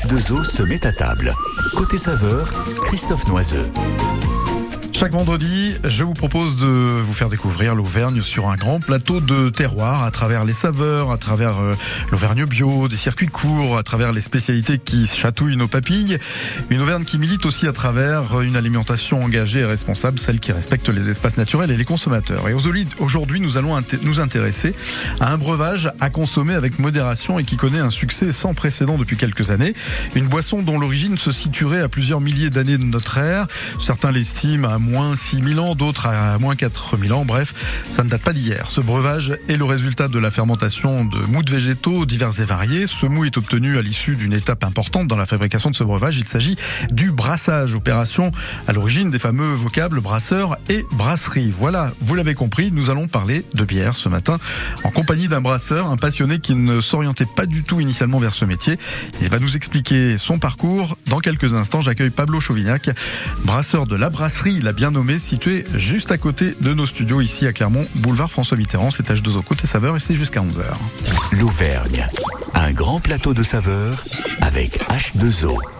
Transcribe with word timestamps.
H2O 0.00 0.44
se 0.44 0.62
met 0.62 0.86
à 0.86 0.92
table. 0.92 1.30
Côté 1.76 1.98
saveur, 1.98 2.50
Christophe 2.84 3.26
Noiseux. 3.28 3.70
Chaque 5.00 5.12
vendredi, 5.12 5.72
je 5.82 6.04
vous 6.04 6.12
propose 6.12 6.56
de 6.56 6.66
vous 6.66 7.14
faire 7.14 7.30
découvrir 7.30 7.74
l'Auvergne 7.74 8.20
sur 8.20 8.50
un 8.50 8.54
grand 8.54 8.80
plateau 8.80 9.22
de 9.22 9.48
terroir 9.48 10.04
à 10.04 10.10
travers 10.10 10.44
les 10.44 10.52
saveurs, 10.52 11.10
à 11.10 11.16
travers 11.16 11.56
euh, 11.58 11.72
l'Auvergne 12.12 12.44
bio, 12.44 12.86
des 12.86 12.98
circuits 12.98 13.26
courts, 13.26 13.78
à 13.78 13.82
travers 13.82 14.12
les 14.12 14.20
spécialités 14.20 14.76
qui 14.76 15.06
chatouillent 15.06 15.56
nos 15.56 15.68
papilles. 15.68 16.18
Une 16.68 16.82
Auvergne 16.82 17.04
qui 17.04 17.16
milite 17.16 17.46
aussi 17.46 17.66
à 17.66 17.72
travers 17.72 18.42
une 18.42 18.56
alimentation 18.56 19.22
engagée 19.22 19.60
et 19.60 19.64
responsable, 19.64 20.18
celle 20.18 20.38
qui 20.38 20.52
respecte 20.52 20.90
les 20.90 21.08
espaces 21.08 21.38
naturels 21.38 21.70
et 21.70 21.78
les 21.78 21.86
consommateurs. 21.86 22.46
Et 22.50 22.52
aujourd'hui, 22.52 23.40
nous 23.40 23.56
allons 23.56 23.80
nous 24.02 24.20
intéresser 24.20 24.74
à 25.18 25.32
un 25.32 25.38
breuvage 25.38 25.90
à 26.00 26.10
consommer 26.10 26.52
avec 26.52 26.78
modération 26.78 27.38
et 27.38 27.44
qui 27.44 27.56
connaît 27.56 27.78
un 27.78 27.88
succès 27.88 28.32
sans 28.32 28.52
précédent 28.52 28.98
depuis 28.98 29.16
quelques 29.16 29.50
années. 29.50 29.72
Une 30.14 30.28
boisson 30.28 30.60
dont 30.60 30.78
l'origine 30.78 31.16
se 31.16 31.32
situerait 31.32 31.80
à 31.80 31.88
plusieurs 31.88 32.20
milliers 32.20 32.50
d'années 32.50 32.76
de 32.76 32.84
notre 32.84 33.16
ère. 33.16 33.46
Certains 33.78 34.12
l'estiment 34.12 34.68
à 34.68 34.76
moins 34.76 34.89
6000 35.14 35.60
ans, 35.60 35.74
d'autres 35.74 36.06
à 36.06 36.38
moins 36.38 36.56
4000 36.56 37.12
ans. 37.12 37.24
Bref, 37.24 37.54
ça 37.90 38.02
ne 38.02 38.08
date 38.08 38.22
pas 38.22 38.32
d'hier. 38.32 38.68
Ce 38.68 38.80
breuvage 38.80 39.34
est 39.48 39.56
le 39.56 39.64
résultat 39.64 40.08
de 40.08 40.18
la 40.18 40.30
fermentation 40.30 41.04
de 41.04 41.18
mous 41.26 41.42
végétaux 41.48 42.06
divers 42.06 42.40
et 42.40 42.44
variés. 42.44 42.86
Ce 42.86 43.06
mou 43.06 43.24
est 43.24 43.36
obtenu 43.36 43.78
à 43.78 43.82
l'issue 43.82 44.16
d'une 44.16 44.32
étape 44.32 44.64
importante 44.64 45.08
dans 45.08 45.16
la 45.16 45.26
fabrication 45.26 45.70
de 45.70 45.76
ce 45.76 45.84
breuvage. 45.84 46.18
Il 46.18 46.28
s'agit 46.28 46.56
du 46.90 47.10
brassage, 47.12 47.74
opération 47.74 48.30
à 48.68 48.72
l'origine 48.72 49.10
des 49.10 49.18
fameux 49.18 49.52
vocables 49.52 50.00
brasseur 50.00 50.56
et 50.68 50.84
brasserie. 50.92 51.52
Voilà, 51.58 51.92
vous 52.00 52.14
l'avez 52.14 52.34
compris, 52.34 52.70
nous 52.72 52.90
allons 52.90 53.08
parler 53.08 53.44
de 53.54 53.64
bière 53.64 53.96
ce 53.96 54.08
matin 54.08 54.38
en 54.84 54.90
compagnie 54.90 55.28
d'un 55.28 55.40
brasseur, 55.40 55.86
un 55.86 55.96
passionné 55.96 56.38
qui 56.38 56.54
ne 56.54 56.80
s'orientait 56.80 57.26
pas 57.26 57.46
du 57.46 57.62
tout 57.62 57.80
initialement 57.80 58.18
vers 58.18 58.32
ce 58.32 58.44
métier. 58.44 58.78
Il 59.22 59.28
va 59.28 59.38
nous 59.38 59.56
expliquer 59.56 60.16
son 60.16 60.38
parcours. 60.38 60.96
Dans 61.06 61.20
quelques 61.20 61.54
instants, 61.54 61.80
j'accueille 61.80 62.10
Pablo 62.10 62.40
Chauvignac, 62.40 62.90
brasseur 63.44 63.86
de 63.86 63.96
la 63.96 64.10
brasserie 64.10 64.60
La 64.60 64.72
bien 64.80 64.92
nommé, 64.92 65.18
situé 65.18 65.66
juste 65.74 66.10
à 66.10 66.16
côté 66.16 66.54
de 66.58 66.72
nos 66.72 66.86
studios 66.86 67.20
ici 67.20 67.46
à 67.46 67.52
Clermont, 67.52 67.84
boulevard 67.96 68.30
François 68.30 68.56
Mitterrand. 68.56 68.90
C'est 68.90 69.10
H2O 69.10 69.42
côté 69.42 69.66
saveur 69.66 69.94
et 69.94 70.00
c'est 70.00 70.14
jusqu'à 70.14 70.40
11h. 70.40 70.62
L'Auvergne, 71.38 72.06
un 72.54 72.72
grand 72.72 72.98
plateau 72.98 73.34
de 73.34 73.42
saveurs 73.42 74.02
avec 74.40 74.78
H2O. 74.88 75.79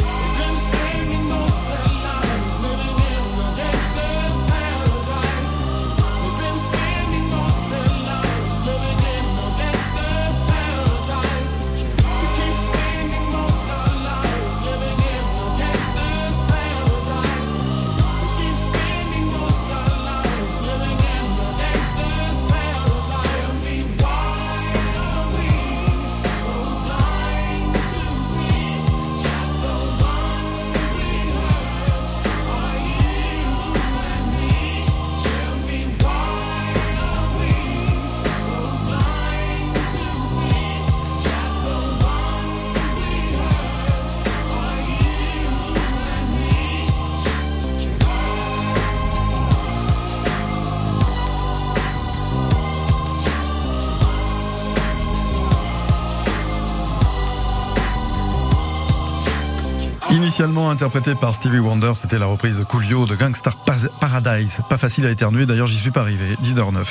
Initialement 60.31 60.69
interprété 60.69 61.13
par 61.13 61.35
Stevie 61.35 61.59
Wonder, 61.59 61.91
c'était 61.93 62.17
la 62.17 62.25
reprise 62.25 62.63
Coolio 62.69 63.05
de 63.05 63.15
Gangstar 63.15 63.57
Paradise. 63.99 64.61
Pas 64.69 64.77
facile 64.77 65.05
à 65.05 65.09
éternuer, 65.09 65.45
d'ailleurs 65.45 65.67
j'y 65.67 65.75
suis 65.75 65.91
pas 65.91 65.99
arrivé. 65.99 66.35
10h09. 66.41 66.85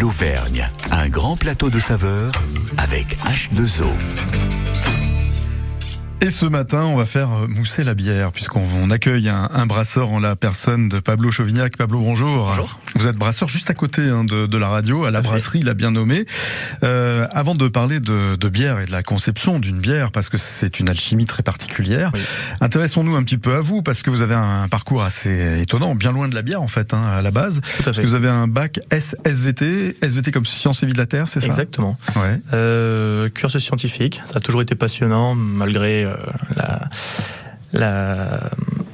L'Auvergne, 0.00 0.68
un 0.90 1.08
grand 1.08 1.36
plateau 1.36 1.70
de 1.70 1.78
saveurs 1.78 2.32
avec 2.76 3.16
H2O. 3.18 3.86
Et 6.22 6.28
ce 6.28 6.44
matin, 6.44 6.82
on 6.82 6.96
va 6.96 7.06
faire 7.06 7.30
euh, 7.32 7.46
mousser 7.48 7.82
la 7.82 7.94
bière, 7.94 8.30
puisqu'on 8.30 8.90
accueille 8.90 9.30
un, 9.30 9.48
un, 9.54 9.64
brasseur 9.64 10.12
en 10.12 10.20
la 10.20 10.36
personne 10.36 10.90
de 10.90 11.00
Pablo 11.00 11.30
Chauvignac. 11.30 11.78
Pablo, 11.78 12.00
bonjour. 12.00 12.48
Bonjour. 12.48 12.78
Vous 12.94 13.08
êtes 13.08 13.16
brasseur 13.16 13.48
juste 13.48 13.70
à 13.70 13.74
côté 13.74 14.02
hein, 14.02 14.24
de, 14.24 14.44
de, 14.44 14.58
la 14.58 14.68
radio, 14.68 15.06
à 15.06 15.10
la 15.10 15.22
brasserie, 15.22 15.62
l'a 15.62 15.72
bien 15.72 15.92
nommé. 15.92 16.26
Euh, 16.82 17.26
avant 17.32 17.54
de 17.54 17.68
parler 17.68 18.00
de, 18.00 18.36
de, 18.36 18.48
bière 18.50 18.80
et 18.80 18.84
de 18.84 18.92
la 18.92 19.02
conception 19.02 19.58
d'une 19.58 19.80
bière, 19.80 20.10
parce 20.10 20.28
que 20.28 20.36
c'est 20.36 20.78
une 20.78 20.90
alchimie 20.90 21.24
très 21.24 21.42
particulière, 21.42 22.10
oui. 22.12 22.20
intéressons-nous 22.60 23.16
un 23.16 23.22
petit 23.22 23.38
peu 23.38 23.54
à 23.54 23.60
vous, 23.60 23.80
parce 23.80 24.02
que 24.02 24.10
vous 24.10 24.20
avez 24.20 24.34
un 24.34 24.68
parcours 24.68 25.02
assez 25.02 25.62
étonnant, 25.62 25.94
bien 25.94 26.12
loin 26.12 26.28
de 26.28 26.34
la 26.34 26.42
bière 26.42 26.60
en 26.60 26.68
fait, 26.68 26.92
hein, 26.92 27.02
à 27.02 27.22
la 27.22 27.30
base. 27.30 27.62
Tout 27.82 27.88
à 27.88 27.92
fait. 27.94 28.02
Vous 28.02 28.14
avez 28.14 28.28
un 28.28 28.46
bac 28.46 28.78
SVT, 28.90 29.96
SVT 30.02 30.32
comme 30.32 30.44
Sciences 30.44 30.82
et 30.82 30.86
Vie 30.86 30.92
de 30.92 30.98
la 30.98 31.06
Terre, 31.06 31.28
c'est 31.28 31.40
ça? 31.40 31.46
Exactement. 31.46 31.96
Ouais. 32.16 32.38
Euh, 32.52 33.30
cursus 33.30 33.64
scientifique, 33.64 34.20
ça 34.26 34.34
a 34.36 34.40
toujours 34.40 34.60
été 34.60 34.74
passionnant, 34.74 35.34
malgré 35.34 36.04
euh, 36.04 36.09
la, 36.56 36.80
la 37.72 38.40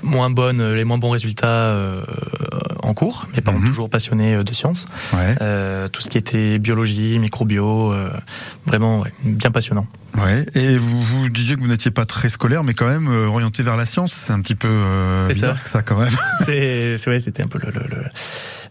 moins 0.02 0.30
bonne, 0.30 0.72
les 0.74 0.84
moins 0.84 0.98
bons 0.98 1.10
résultats 1.10 1.46
euh, 1.48 2.02
en 2.82 2.94
cours, 2.94 3.26
mais 3.34 3.40
par 3.40 3.52
contre 3.54 3.64
Mhm. 3.66 3.70
toujours 3.70 3.90
passionné 3.90 4.42
de 4.44 4.52
sciences. 4.52 4.86
Ouais. 5.12 5.34
Euh, 5.40 5.88
tout 5.88 6.00
ce 6.00 6.08
qui 6.08 6.18
était 6.18 6.58
biologie, 6.58 7.18
microbio, 7.18 7.92
euh, 7.92 8.10
vraiment 8.66 9.00
ouais, 9.00 9.12
bien 9.24 9.50
passionnant. 9.50 9.86
Ouais. 10.16 10.46
Et 10.54 10.76
vous, 10.78 11.00
vous 11.00 11.28
disiez 11.28 11.56
que 11.56 11.60
vous 11.60 11.68
n'étiez 11.68 11.90
pas 11.90 12.04
très 12.04 12.28
scolaire, 12.28 12.64
mais 12.64 12.74
quand 12.74 12.88
même 12.88 13.08
euh, 13.08 13.26
orienté 13.26 13.62
vers 13.62 13.76
la 13.76 13.86
science. 13.86 14.12
C'est 14.12 14.32
un 14.32 14.40
petit 14.40 14.54
peu 14.54 14.68
euh, 14.68 15.26
C'est 15.26 15.34
bizarre 15.34 15.58
ça 15.66 15.82
quand 15.82 15.98
même. 15.98 16.14
C'est, 16.44 16.96
c'est 16.98 17.10
ouais, 17.10 17.20
c'était 17.20 17.42
un 17.42 17.48
peu 17.48 17.58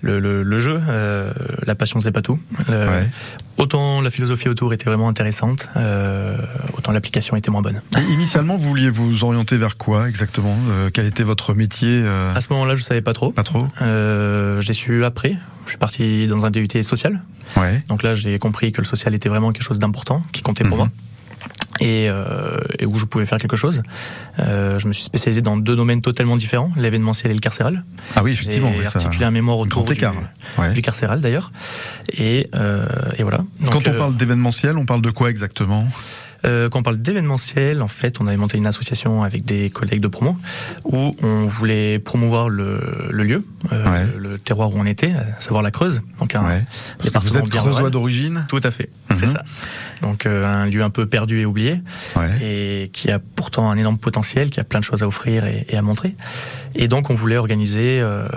le 0.01 0.19
le, 0.19 0.43
le, 0.43 0.59
jeu. 0.59 0.79
Euh, 0.87 1.33
la 1.65 1.73
passion, 1.73 1.99
c'est 1.99 2.11
pas 2.11 2.21
tout. 2.21 2.39
Ouais. 2.69 3.09
Autant 3.57 4.01
la 4.01 4.11
philosophie 4.11 4.49
autour 4.49 4.71
était 4.73 4.85
vraiment 4.85 5.09
intéressante, 5.09 5.67
autant 6.77 6.91
l'application 6.91 7.35
était 7.35 7.49
moins 7.49 7.61
bonne. 7.63 7.81
Et 7.97 8.13
initialement, 8.13 8.55
vous 8.55 8.67
vouliez 8.67 8.89
vous 8.89 9.23
orienter 9.23 9.57
vers 9.57 9.77
quoi 9.77 10.07
exactement? 10.07 10.55
Quel 10.93 11.07
était 11.07 11.23
votre 11.23 11.53
métier 11.55 12.05
À 12.35 12.39
ce 12.41 12.51
moment-là, 12.53 12.75
je 12.75 12.83
savais 12.83 13.01
pas 13.01 13.13
trop. 13.13 13.31
Pas 13.31 13.43
trop. 13.43 13.67
J'ai 14.59 14.73
su 14.73 15.03
après. 15.05 15.37
Je 15.65 15.69
suis 15.71 15.79
parti 15.79 16.27
dans 16.27 16.45
un 16.45 16.51
DUT 16.51 16.67
social. 16.83 17.21
Ouais. 17.57 17.83
Donc 17.87 18.03
là, 18.03 18.13
j'ai 18.13 18.37
compris 18.37 18.71
que 18.71 18.81
le 18.81 18.85
social 18.87 19.15
était 19.15 19.29
vraiment 19.29 19.51
quelque 19.51 19.63
chose 19.63 19.79
d'important, 19.79 20.21
qui 20.33 20.41
comptait 20.43 20.63
pour 20.65 20.77
Mhm. 20.77 20.83
moi. 20.83 20.89
Et, 21.81 22.07
euh, 22.09 22.57
et 22.79 22.85
où 22.85 22.97
je 22.97 23.05
pouvais 23.05 23.25
faire 23.25 23.37
quelque 23.37 23.57
chose. 23.57 23.83
Euh, 24.39 24.79
je 24.79 24.87
me 24.87 24.93
suis 24.93 25.03
spécialisé 25.03 25.41
dans 25.41 25.57
deux 25.57 25.75
domaines 25.75 26.01
totalement 26.01 26.37
différents, 26.37 26.71
l'événementiel 26.77 27.31
et 27.31 27.33
le 27.35 27.41
carcéral. 27.41 27.83
Ah 28.15 28.23
oui, 28.23 28.31
effectivement. 28.31 28.71
J'ai 28.71 28.79
oui, 28.79 28.85
ça- 28.85 28.91
articulé 28.99 29.25
un 29.25 29.31
mémoire 29.31 29.57
autour 29.59 29.83
du. 29.83 29.93
Ouais. 30.57 30.71
du 30.73 30.81
carcéral 30.81 31.19
d'ailleurs. 31.19 31.51
Et, 32.17 32.47
euh, 32.55 32.87
et 33.17 33.23
voilà. 33.23 33.39
Donc, 33.59 33.71
Quand 33.73 33.87
on 33.87 33.91
euh, 33.93 33.97
parle 33.97 34.15
d'événementiel, 34.15 34.77
on 34.77 34.85
parle 34.85 35.01
de 35.01 35.09
quoi 35.11 35.29
exactement? 35.29 35.85
Euh, 36.45 36.69
quand 36.69 36.79
on 36.79 36.83
parle 36.83 36.97
d'événementiel, 36.97 37.81
en 37.81 37.87
fait, 37.87 38.19
on 38.21 38.27
avait 38.27 38.37
monté 38.37 38.57
une 38.57 38.67
association 38.67 39.23
avec 39.23 39.43
des 39.45 39.69
collègues 39.69 40.01
de 40.01 40.07
promo 40.07 40.37
où 40.85 41.15
on 41.23 41.45
voulait 41.45 41.99
promouvoir 41.99 42.49
le, 42.49 42.79
le 43.09 43.23
lieu, 43.23 43.45
euh, 43.71 43.83
Ouais. 43.91 44.07
le 44.17 44.37
terroir 44.37 44.69
où 44.71 44.77
on 44.77 44.85
était, 44.85 45.11
à 45.11 45.41
savoir 45.41 45.61
la 45.63 45.71
Creuse. 45.71 46.01
Donc 46.19 46.35
un 46.35 46.45
Ouais. 46.45 46.63
Parce 46.97 47.09
que 47.09 47.17
vous 47.19 47.37
êtes 47.37 47.49
creusois 47.49 47.89
d'origine 47.89 48.45
Tout 48.47 48.59
à 48.63 48.71
fait, 48.71 48.89
c'est 49.17 49.25
Mhm. 49.25 49.31
ça. 49.33 49.43
Donc 50.01 50.25
euh, 50.25 50.45
un 50.45 50.65
lieu 50.67 50.83
un 50.83 50.89
peu 50.89 51.05
perdu 51.07 51.39
et 51.41 51.45
oublié, 51.45 51.81
Ouais. 52.15 52.29
et 52.43 52.89
qui 52.93 53.09
a 53.11 53.19
pourtant 53.19 53.69
un 53.71 53.77
énorme 53.77 53.97
potentiel, 53.97 54.49
qui 54.51 54.59
a 54.59 54.63
plein 54.63 54.79
de 54.79 54.85
choses 54.85 55.01
à 55.03 55.07
offrir 55.07 55.45
et, 55.45 55.65
et 55.69 55.77
à 55.77 55.81
montrer. 55.81 56.15
Et 56.75 56.87
donc 56.87 57.09
on 57.09 57.15
voulait 57.15 57.37
organiser 57.37 57.99
euh, 58.01 58.27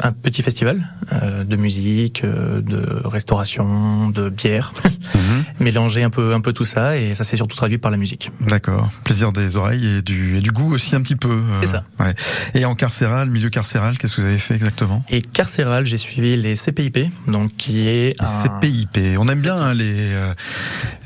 un 0.00 0.12
petit 0.12 0.42
festival 0.42 0.88
euh, 1.12 1.44
de 1.44 1.56
musique, 1.56 2.24
euh, 2.24 2.60
de 2.60 3.00
restauration, 3.06 4.10
de 4.10 4.28
bière, 4.28 4.72
Mhm. 5.14 5.44
mélanger 5.60 6.02
un 6.02 6.10
peu 6.10 6.34
un 6.34 6.40
peu 6.40 6.52
tout 6.52 6.64
ça, 6.64 6.96
et 6.98 7.12
ça 7.14 7.24
s'est 7.24 7.36
surtout 7.38 7.56
traduit 7.56 7.78
par 7.78 7.90
la 7.90 7.96
musique. 7.96 8.30
D'accord. 8.40 8.90
Plaisir 9.04 9.32
des 9.32 9.56
oreilles 9.56 9.86
et 9.98 10.02
du, 10.02 10.36
et 10.36 10.40
du 10.40 10.50
goût 10.50 10.74
aussi 10.74 10.94
un 10.94 11.00
petit 11.00 11.16
peu. 11.16 11.30
euh, 11.30 11.40
C'est 11.60 11.66
ça. 11.66 11.84
Ouais. 11.98 12.14
Et 12.54 12.64
en 12.66 12.74
carcéral, 12.74 13.30
milieu 13.30 13.48
carcéral, 13.48 13.96
qu'est-ce 13.98 14.16
que 14.16 14.20
vous 14.20 14.26
avez 14.26 14.38
fait 14.38 14.54
exactement? 14.54 15.02
Et 15.08 15.22
carcéral, 15.22 15.86
j'ai 15.86 15.98
suivi 15.98 16.36
les 16.36 16.54
CPIP, 16.56 16.98
donc 17.26 17.56
qui 17.56 17.88
est 17.88 18.14
un- 18.20 18.26
CPIP. 18.60 19.16
On 19.18 19.26
aime 19.28 19.40
bien 19.40 19.56
hein, 19.56 19.72
les, 19.74 19.94
euh, 20.12 20.34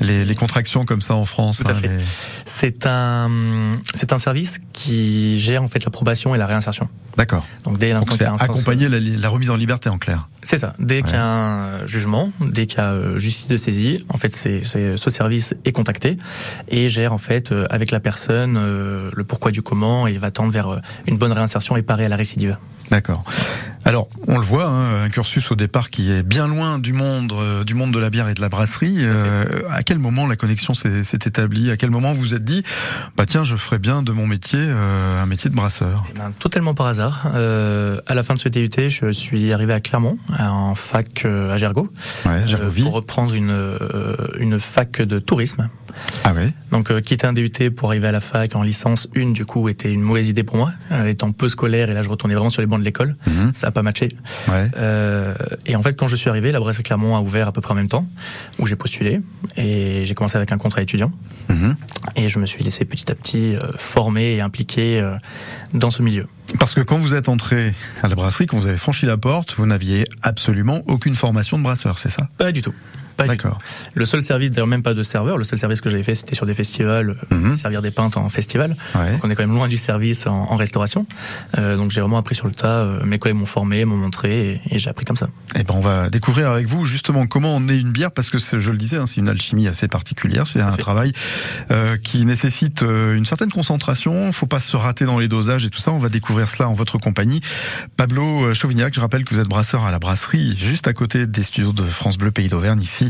les 0.01 0.25
les 0.25 0.35
contractions 0.35 0.85
comme 0.85 1.01
ça 1.01 1.15
en 1.15 1.25
France. 1.25 1.59
Tout 1.63 1.67
à 1.67 1.71
hein, 1.71 1.75
fait. 1.75 1.87
les- 1.87 2.03
c'est 2.45 2.85
un 2.85 3.29
c'est 3.95 4.11
un 4.13 4.17
service 4.17 4.59
qui 4.73 5.39
gère 5.39 5.63
en 5.63 5.67
fait 5.67 5.83
la 5.85 5.91
probation 5.91 6.35
et 6.35 6.37
la 6.37 6.45
réinsertion. 6.45 6.89
D'accord. 7.17 7.45
Donc 7.63 7.77
dès 7.77 7.93
l'instant 7.93 8.13
qu'il 8.13 8.23
y 8.23 8.25
a 8.25 8.33
accompagner 8.33 8.89
la, 8.89 8.99
la 8.99 9.29
remise 9.29 9.49
en 9.49 9.55
liberté 9.55 9.89
en 9.89 9.97
clair. 9.97 10.27
C'est 10.43 10.57
ça. 10.57 10.73
Dès 10.79 11.03
qu'il 11.03 11.13
y 11.13 11.17
a 11.17 11.23
un 11.25 11.87
jugement, 11.87 12.31
dès 12.41 12.65
qu'il 12.65 12.79
y 12.79 12.81
a 12.81 12.91
euh, 12.91 13.17
justice 13.19 13.47
de 13.47 13.55
saisie, 13.57 14.03
en 14.09 14.17
fait, 14.17 14.35
c'est- 14.35 14.63
ce 14.63 15.09
service 15.09 15.53
est 15.63 15.71
contacté 15.71 16.17
et 16.67 16.89
gère 16.89 17.13
en 17.13 17.17
fait 17.17 17.51
euh, 17.51 17.65
avec 17.69 17.91
la 17.91 17.99
personne 17.99 18.57
euh, 18.57 19.09
le 19.13 19.23
pourquoi 19.23 19.51
du 19.51 19.61
comment 19.61 20.07
et 20.07 20.17
va 20.17 20.31
tendre 20.31 20.51
vers 20.51 20.69
euh, 20.69 20.79
une 21.07 21.17
bonne 21.17 21.31
réinsertion 21.31 21.75
et 21.77 21.81
parer 21.81 22.05
à 22.05 22.09
la 22.09 22.15
récidive. 22.15 22.57
D'accord. 22.89 23.23
Alors, 23.85 24.07
on 24.27 24.37
le 24.37 24.43
voit, 24.45 24.65
hein, 24.65 25.03
un 25.03 25.09
cursus 25.09 25.51
au 25.51 25.55
départ 25.55 25.89
qui 25.89 26.11
est 26.11 26.23
bien 26.23 26.47
loin 26.47 26.79
du 26.79 26.93
monde, 26.93 27.33
euh, 27.33 27.63
du 27.63 27.73
monde 27.73 27.91
de 27.91 27.99
la 27.99 28.09
bière 28.09 28.29
et 28.29 28.33
de 28.33 28.39
la 28.39 28.47
brasserie. 28.47 28.97
Euh, 28.99 29.45
à 29.71 29.83
quel 29.83 29.99
moment 29.99 30.25
la 30.25 30.35
connexion 30.35 30.73
s'est 30.73 31.03
s'est 31.03 31.19
établie? 31.25 31.69
À 31.69 31.75
quel 31.75 31.89
moment 31.89 32.13
vous 32.13 32.21
vous 32.21 32.33
êtes 32.33 32.45
dit, 32.45 32.63
bah 33.17 33.25
tiens, 33.25 33.43
je 33.43 33.55
ferais 33.55 33.79
bien 33.79 34.03
de 34.03 34.11
mon 34.11 34.25
métier 34.25 34.59
euh, 34.61 35.21
un 35.21 35.25
métier 35.25 35.49
de 35.49 35.55
brasseur 35.55 36.03
Eh 36.09 36.17
ben, 36.17 36.31
totalement 36.39 36.73
par 36.73 36.87
hasard. 36.87 37.25
À 37.25 38.15
la 38.15 38.23
fin 38.23 38.35
de 38.35 38.39
ce 38.39 38.47
DUT, 38.47 38.69
je 38.89 39.11
suis 39.11 39.51
arrivé 39.51 39.73
à 39.73 39.81
Clermont, 39.81 40.17
en 40.39 40.75
fac 40.75 41.25
à 41.25 41.57
Gergo, 41.57 41.87
Ouais, 42.25 42.45
pour 42.83 42.93
reprendre 42.93 43.33
une 43.33 43.53
une 44.39 44.59
fac 44.59 45.01
de 45.01 45.19
tourisme. 45.19 45.69
Ah. 46.23 46.33
Donc 46.71 46.89
euh, 46.91 47.01
quitter 47.01 47.27
un 47.27 47.33
DUT 47.33 47.51
pour 47.75 47.89
arriver 47.89 48.07
à 48.07 48.11
la 48.11 48.19
fac 48.19 48.55
en 48.55 48.63
licence 48.63 49.07
1 49.15 49.31
du 49.31 49.45
coup 49.45 49.69
était 49.69 49.91
une 49.91 50.01
mauvaise 50.01 50.27
idée 50.27 50.43
pour 50.43 50.57
moi, 50.57 50.71
euh, 50.91 51.05
étant 51.07 51.31
peu 51.31 51.47
scolaire 51.47 51.89
et 51.89 51.93
là 51.93 52.01
je 52.01 52.09
retournais 52.09 52.33
vraiment 52.33 52.49
sur 52.49 52.61
les 52.61 52.67
bancs 52.67 52.79
de 52.79 52.85
l'école, 52.85 53.15
Mhm. 53.27 53.51
ça 53.53 53.67
a 53.67 53.71
pas 53.71 53.83
matché. 53.83 54.09
Ouais. 54.47 54.69
Euh, 54.77 55.35
et 55.65 55.75
en 55.75 55.81
fait 55.83 55.95
quand 55.97 56.07
je 56.07 56.15
suis 56.15 56.29
arrivé, 56.29 56.51
la 56.51 56.59
Bresse 56.59 56.79
Clermont 56.79 57.15
a 57.15 57.21
ouvert 57.21 57.47
à 57.47 57.51
peu 57.51 57.61
près 57.61 57.73
en 57.73 57.75
même 57.75 57.87
temps, 57.87 58.07
où 58.59 58.65
j'ai 58.65 58.75
postulé 58.75 59.21
et 59.57 60.05
j'ai 60.05 60.15
commencé 60.15 60.35
avec 60.37 60.51
un 60.51 60.57
contrat 60.57 60.81
étudiant 60.81 61.11
Mhm. 61.49 61.75
et 62.15 62.29
je 62.29 62.39
me 62.39 62.45
suis 62.45 62.63
laissé 62.63 62.85
petit 62.85 63.11
à 63.11 63.15
petit 63.15 63.55
former 63.77 64.35
et 64.35 64.41
impliquer 64.41 64.99
euh, 65.01 65.15
dans 65.73 65.91
ce 65.91 66.01
milieu. 66.01 66.25
Parce 66.59 66.73
que 66.73 66.81
quand 66.81 66.97
vous 66.97 67.13
êtes 67.13 67.29
entré 67.29 67.73
à 68.03 68.07
la 68.07 68.15
brasserie, 68.15 68.45
quand 68.45 68.57
vous 68.57 68.67
avez 68.67 68.77
franchi 68.77 69.05
la 69.05 69.17
porte, 69.17 69.53
vous 69.55 69.65
n'aviez 69.65 70.05
absolument 70.21 70.81
aucune 70.87 71.15
formation 71.15 71.57
de 71.57 71.63
brasseur, 71.63 71.97
c'est 71.99 72.09
ça? 72.09 72.29
Pas 72.37 72.51
du 72.51 72.61
tout. 72.61 72.73
Pas 73.17 73.27
du 73.27 73.37
tout. 73.37 73.43
D'accord. 73.47 73.59
Le 73.93 74.05
seul 74.05 74.23
service, 74.23 74.49
d'ailleurs 74.51 74.67
même 74.67 74.83
pas 74.83 74.93
de 74.93 75.03
serveur, 75.03 75.37
le 75.37 75.43
seul 75.43 75.59
service 75.59 75.81
que 75.81 75.89
j'avais 75.89 76.03
fait 76.03 76.15
c'était 76.15 76.35
sur 76.35 76.45
des 76.45 76.53
festivals, 76.53 77.15
euh, 77.31 77.35
Mhm. 77.35 77.55
servir 77.55 77.81
des 77.81 77.91
pintes 77.91 78.17
en 78.17 78.27
festival. 78.29 78.75
Ouais. 78.95 79.11
Donc 79.13 79.21
on 79.25 79.29
est 79.29 79.35
quand 79.35 79.43
même 79.43 79.55
loin 79.55 79.67
du 79.67 79.77
service 79.77 80.27
en, 80.27 80.33
en 80.51 80.55
restauration. 80.55 81.05
Euh, 81.57 81.75
donc 81.77 81.91
j'ai 81.91 82.01
vraiment 82.01 82.17
appris 82.17 82.35
sur 82.35 82.47
le 82.47 82.53
tas. 82.53 82.79
euh, 82.81 83.03
mes 83.05 83.19
collègues 83.19 83.37
m'ont 83.37 83.45
formé, 83.45 83.85
m'ont 83.85 83.97
montré 83.97 84.61
et, 84.67 84.75
et 84.75 84.79
j'ai 84.79 84.89
appris 84.89 85.05
comme 85.05 85.17
ça. 85.17 85.27
Eh 85.55 85.63
ben, 85.63 85.73
on 85.75 85.79
va 85.79 86.09
découvrir 86.09 86.49
avec 86.49 86.65
vous 86.67 86.85
justement 86.85 87.27
comment 87.27 87.55
on 87.55 87.67
est 87.67 87.79
une 87.79 87.91
bière, 87.91 88.11
parce 88.11 88.29
que 88.29 88.37
c'est- 88.39 88.59
je 88.59 88.71
le 88.71 88.77
disais, 88.77 88.97
hein, 88.97 89.05
c'est 89.05 89.17
une 89.21 89.29
alchimie 89.29 89.67
assez 89.67 89.87
particulière. 89.87 90.47
C'est 90.47 90.61
un 90.61 90.71
travail 90.71 91.11
euh, 91.71 91.97
qui 91.97 92.25
nécessite 92.25 92.81
une 92.83 93.25
certaine 93.25 93.51
concentration. 93.51 94.31
Faut 94.31 94.45
pas 94.47 94.59
se 94.59 94.75
rater 94.75 95.05
dans 95.05 95.19
les 95.19 95.27
dosages 95.27 95.65
et 95.65 95.69
tout 95.69 95.79
ça. 95.79 95.91
On 95.91 95.99
va 95.99 96.09
découvrir 96.09 96.47
cela 96.47 96.69
en 96.69 96.73
votre 96.73 96.97
compagnie. 96.97 97.41
Pablo 97.97 98.53
Chauvignac, 98.53 98.93
je 98.93 98.99
rappelle 99.01 99.23
que 99.25 99.33
vous 99.35 99.41
êtes 99.41 99.47
brasseur 99.47 99.83
à 99.85 99.91
la 99.91 99.99
brasserie, 99.99 100.55
juste 100.57 100.87
à 100.87 100.93
côté 100.93 101.27
des 101.27 101.43
studios 101.43 101.73
de 101.73 101.83
France 101.83 102.17
Bleu 102.17 102.31
Pays 102.31 102.47
d'Auvergne, 102.47 102.81
ici, 102.81 103.02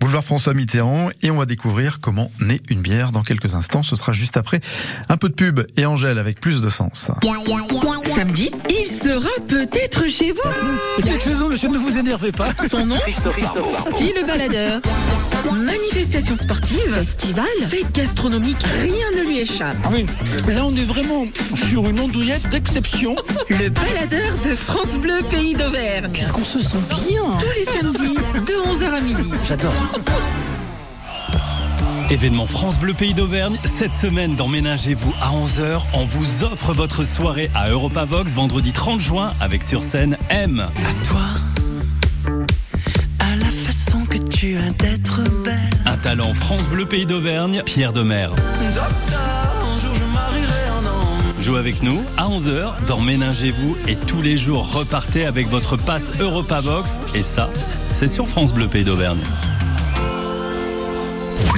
boulevard 0.00 0.24
François 0.24 0.54
Mitterrand, 0.54 1.10
et 1.22 1.30
on 1.30 1.36
va 1.36 1.46
découvrir 1.46 2.00
comment 2.00 2.30
naît 2.40 2.60
une 2.68 2.80
bière 2.80 3.12
dans 3.12 3.22
quelques 3.22 3.54
instants. 3.54 3.82
Ce 3.82 3.96
sera 3.96 4.12
juste 4.12 4.36
après 4.36 4.60
un 5.08 5.16
peu 5.16 5.28
de 5.28 5.34
pub 5.34 5.60
et 5.76 5.86
Angèle 5.86 6.18
avec 6.18 6.40
plus 6.40 6.60
de 6.60 6.68
sens. 6.68 7.10
Samedi, 8.14 8.50
il 8.68 8.86
sera 8.86 9.30
peut-être 9.48 10.08
chez 10.08 10.32
vous. 10.32 11.02
Quelque 11.02 11.24
chose, 11.24 11.50
monsieur, 11.50 11.68
ne 11.68 11.78
vous 11.78 11.96
énervez 11.96 12.32
pas. 12.32 12.48
Son 12.70 12.86
nom 12.86 12.96
Dit 13.96 14.12
le 14.14 14.26
baladeur. 14.26 14.80
Manifestation 15.52 16.36
sportive, 16.36 16.92
festival, 16.92 17.44
fête 17.68 17.90
gastronomique, 17.92 18.62
rien 18.82 19.06
ne 19.16 19.28
lui 19.28 19.40
échappe. 19.40 19.76
Oui, 19.90 20.04
là 20.48 20.64
on 20.64 20.74
est 20.74 20.84
vraiment 20.84 21.24
sur 21.54 21.88
une 21.88 21.98
andouillette 22.00 22.46
d'exception. 22.50 23.16
Le 23.48 23.68
baladeur 23.70 24.36
de 24.44 24.54
France 24.54 24.98
Bleu 25.00 25.20
Pays 25.30 25.54
d'Auvergne. 25.54 26.12
Qu'est-ce 26.12 26.32
qu'on 26.32 26.44
se 26.44 26.60
sent 26.60 26.78
bien 26.88 27.22
Tous 27.38 27.46
les 27.56 27.64
samedis, 27.64 28.16
de 28.16 28.52
11h 28.52 28.94
à 28.94 29.00
midi. 29.00 29.30
J'adore. 29.44 29.72
Événement 32.10 32.46
France 32.46 32.78
Bleu 32.78 32.92
Pays 32.92 33.14
d'Auvergne, 33.14 33.56
cette 33.62 33.94
semaine 33.94 34.34
dans 34.34 34.48
Ménagez-vous 34.48 35.12
à 35.22 35.30
11h, 35.30 35.80
on 35.94 36.04
vous 36.04 36.42
offre 36.42 36.72
votre 36.72 37.04
soirée 37.04 37.50
à 37.54 37.70
Europavox 37.70 38.32
vendredi 38.32 38.72
30 38.72 39.00
juin 39.00 39.32
avec 39.40 39.62
sur 39.62 39.82
scène 39.82 40.16
M. 40.28 40.60
À 40.60 41.04
toi, 41.04 41.22
à 43.20 43.36
la 43.36 43.44
façon 43.44 44.04
que 44.06 44.18
tu 44.18 44.56
as 44.56 44.70
d'être 44.72 45.22
belle. 45.44 45.54
Un 45.86 45.96
talent 45.96 46.34
France 46.34 46.64
Bleu 46.64 46.86
Pays 46.86 47.06
d'Auvergne, 47.06 47.62
Pierre 47.64 47.92
Demer. 47.92 48.26
Docteur, 48.26 49.49
avec 51.56 51.82
nous 51.82 52.02
à 52.16 52.28
11h 52.28 52.86
dans 52.86 53.00
Ménagez-vous 53.00 53.76
et 53.88 53.96
tous 53.96 54.22
les 54.22 54.36
jours 54.36 54.72
repartez 54.72 55.24
avec 55.24 55.46
votre 55.48 55.76
passe 55.76 56.12
Europavox. 56.20 56.98
Et 57.14 57.22
ça, 57.22 57.48
c'est 57.88 58.08
sur 58.08 58.28
France 58.28 58.52
Bleu 58.52 58.68
Pays 58.68 58.84
d'Auvergne. 58.84 59.20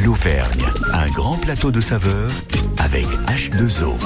L'Auvergne, 0.04 0.66
un 0.92 1.08
grand 1.10 1.36
plateau 1.36 1.70
de 1.70 1.80
saveurs 1.80 2.30
avec 2.78 3.06
H2O. 3.28 3.96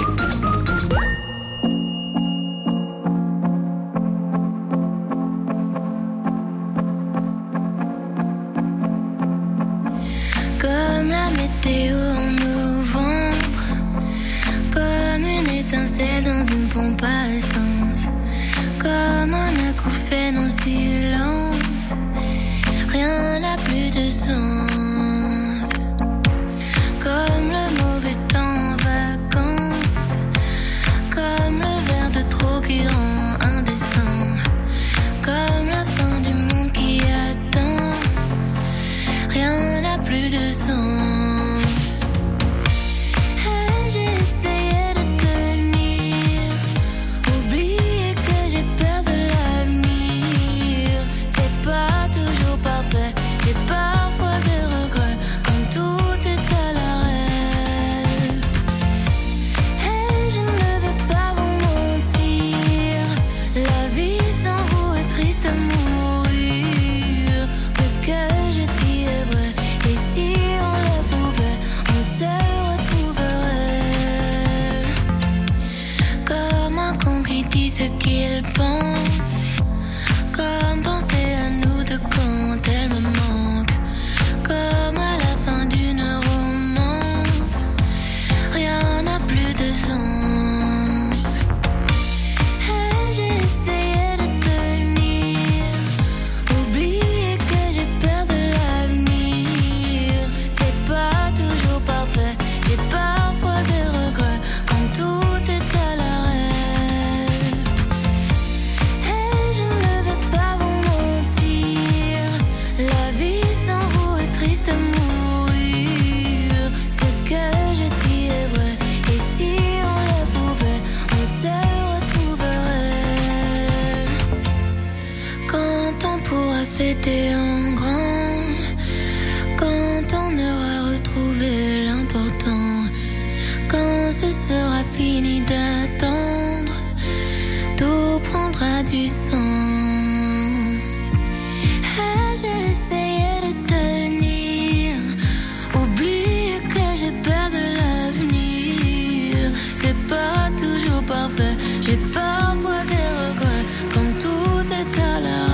Parfait, 151.03 151.57
j'ai 151.81 151.97
parfois 152.13 152.83
des 152.85 153.09
regrets 153.21 153.65
quand 153.93 154.13
tout 154.21 154.73
est 154.73 155.01
à 155.01 155.21
l'arrêt. 155.21 155.46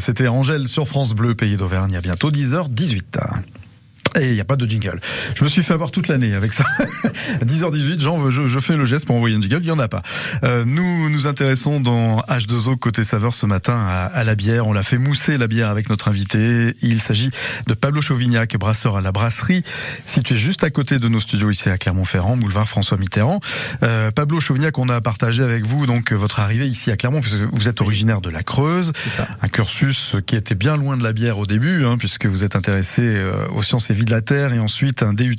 C'était 0.00 0.26
Angèle 0.26 0.66
sur 0.66 0.88
France 0.88 1.14
Bleu, 1.14 1.36
pays 1.36 1.56
d'Auvergne, 1.56 1.96
à 1.96 2.00
bientôt 2.00 2.32
10h18. 2.32 3.39
Et 4.20 4.28
il 4.28 4.34
n'y 4.34 4.40
a 4.40 4.44
pas 4.44 4.56
de 4.56 4.68
jingle. 4.68 5.00
Je 5.34 5.44
me 5.44 5.48
suis 5.48 5.62
fait 5.62 5.72
avoir 5.72 5.90
toute 5.90 6.08
l'année 6.08 6.34
avec 6.34 6.52
ça. 6.52 6.64
10h18, 7.44 8.00
Jean, 8.00 8.30
je, 8.30 8.46
je 8.46 8.58
fais 8.58 8.76
le 8.76 8.84
geste 8.84 9.06
pour 9.06 9.16
envoyer 9.16 9.36
un 9.36 9.40
jingle, 9.40 9.60
il 9.60 9.64
n'y 9.64 9.70
en 9.70 9.78
a 9.78 9.88
pas. 9.88 10.02
Euh, 10.44 10.64
nous 10.66 11.08
nous 11.08 11.26
intéressons 11.26 11.80
dans 11.80 12.20
H2O 12.20 12.76
côté 12.76 13.02
saveur 13.02 13.34
ce 13.34 13.46
matin 13.46 13.76
à, 13.78 14.04
à 14.04 14.24
la 14.24 14.34
bière. 14.34 14.66
On 14.66 14.72
l'a 14.72 14.82
fait 14.82 14.98
mousser 14.98 15.38
la 15.38 15.46
bière 15.46 15.70
avec 15.70 15.88
notre 15.88 16.08
invité. 16.08 16.74
Il 16.82 17.00
s'agit 17.00 17.30
de 17.66 17.74
Pablo 17.74 18.02
Chauvignac, 18.02 18.56
brasseur 18.58 18.96
à 18.96 19.00
la 19.00 19.12
brasserie, 19.12 19.62
situé 20.06 20.36
juste 20.36 20.64
à 20.64 20.70
côté 20.70 20.98
de 20.98 21.08
nos 21.08 21.20
studios 21.20 21.50
ici 21.50 21.68
à 21.70 21.78
Clermont-Ferrand, 21.78 22.36
boulevard 22.36 22.68
François 22.68 22.98
Mitterrand. 22.98 23.40
Euh, 23.82 24.10
Pablo 24.10 24.40
Chauvignac, 24.40 24.78
on 24.78 24.88
a 24.88 25.00
partagé 25.00 25.42
avec 25.42 25.66
vous 25.66 25.86
donc 25.86 26.12
votre 26.12 26.40
arrivée 26.40 26.66
ici 26.66 26.90
à 26.90 26.96
Clermont, 26.96 27.20
puisque 27.20 27.38
vous 27.52 27.68
êtes 27.68 27.80
originaire 27.80 28.20
de 28.20 28.30
la 28.30 28.42
Creuse, 28.42 28.92
un 29.42 29.48
cursus 29.48 30.16
qui 30.26 30.36
était 30.36 30.54
bien 30.54 30.76
loin 30.76 30.96
de 30.96 31.02
la 31.02 31.12
bière 31.12 31.38
au 31.38 31.46
début, 31.46 31.84
hein, 31.84 31.96
puisque 31.98 32.26
vous 32.26 32.44
êtes 32.44 32.56
intéressé 32.56 33.02
euh, 33.02 33.46
aux 33.54 33.62
sciences 33.62 33.90
et 33.90 33.94
vie 33.94 34.04
de 34.10 34.14
la 34.14 34.20
terre, 34.20 34.52
et 34.52 34.58
ensuite 34.58 35.04
un 35.04 35.12
DUT 35.12 35.36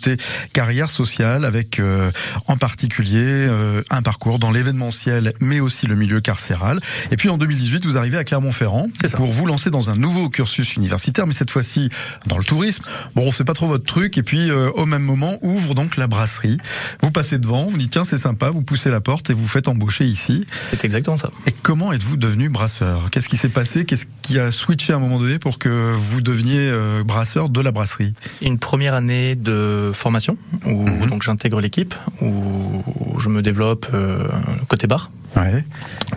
carrière 0.54 0.90
sociale 0.90 1.44
avec 1.44 1.80
euh, 1.80 2.10
en 2.48 2.56
particulier 2.56 3.20
euh, 3.22 3.82
un 3.90 4.02
parcours 4.02 4.40
dans 4.40 4.50
l'événementiel, 4.50 5.34
mais 5.42 5.60
aussi 5.60 5.88
le 5.88 5.96
milieu 5.96 6.22
carcéral. 6.22 6.80
Et 7.12 7.18
puis 7.18 7.28
en 7.28 7.38
2018, 7.38 7.86
vous 7.86 7.98
arrivez 7.98 8.18
à 8.18 8.24
Clermont-Ferrand 8.24 8.88
pour 9.16 9.32
vous 9.32 9.46
lancer 9.46 9.70
dans 9.70 9.90
un 9.90 9.96
nouveau 9.96 10.30
cursus 10.30 10.76
universitaire, 10.78 11.28
mais 11.28 11.34
cette 11.34 11.52
fois-ci 11.52 11.90
dans 12.28 12.38
le 12.38 12.46
tourisme. 12.46 12.84
Bon, 13.14 13.32
c'est 13.32 13.44
pas 13.44 13.54
trop 13.54 13.68
votre 13.68 13.84
truc. 13.84 14.18
Et 14.18 14.24
puis 14.24 14.50
euh, 14.50 14.70
au 14.72 14.86
même 14.86 15.04
moment, 15.04 15.38
ouvre 15.42 15.74
donc 15.74 15.98
la 15.98 16.08
brasserie. 16.08 16.58
Vous 17.02 17.12
passez 17.12 17.40
devant, 17.40 17.68
vous 17.68 17.78
dites 17.78 17.92
tiens 17.92 18.06
c'est 18.06 18.18
sympa, 18.18 18.50
vous 18.50 18.62
poussez 18.62 18.90
la 18.90 19.02
porte 19.02 19.30
et 19.30 19.34
vous 19.34 19.48
faites 19.48 19.68
embaucher 19.68 20.06
ici. 20.06 20.46
C'est 20.70 20.86
exactement 20.86 21.18
ça. 21.18 21.30
Et 21.46 21.52
comment 21.52 21.92
êtes-vous 21.92 22.16
devenu 22.16 22.48
brasseur? 22.48 23.10
Qu'est-ce 23.12 23.28
qui 23.28 23.38
s'est 23.38 23.50
passé? 23.50 23.84
Qu'est-ce 23.84 24.06
qui 24.22 24.40
a 24.40 24.52
switché 24.52 24.94
à 24.94 24.96
un 24.96 25.00
moment 25.00 25.20
donné 25.20 25.40
pour 25.40 25.60
que 25.60 25.92
vous 25.94 26.22
deveniez 26.22 26.60
euh, 26.60 27.04
brasseur 27.04 27.50
de 27.50 27.62
la 27.62 27.72
brasserie? 27.72 28.14
Une 28.42 28.60
première 28.62 28.94
année 28.94 29.36
de 29.36 29.92
formation 29.94 30.38
où 30.66 30.86
donc 31.08 31.24
j'intègre 31.24 31.60
l'équipe, 31.60 31.94
où 32.22 33.20
je 33.20 33.28
me 33.28 33.42
développe 33.42 33.88
euh, 33.94 34.30
côté 34.70 34.88
bar. 34.88 35.12
Ouais. 35.36 35.64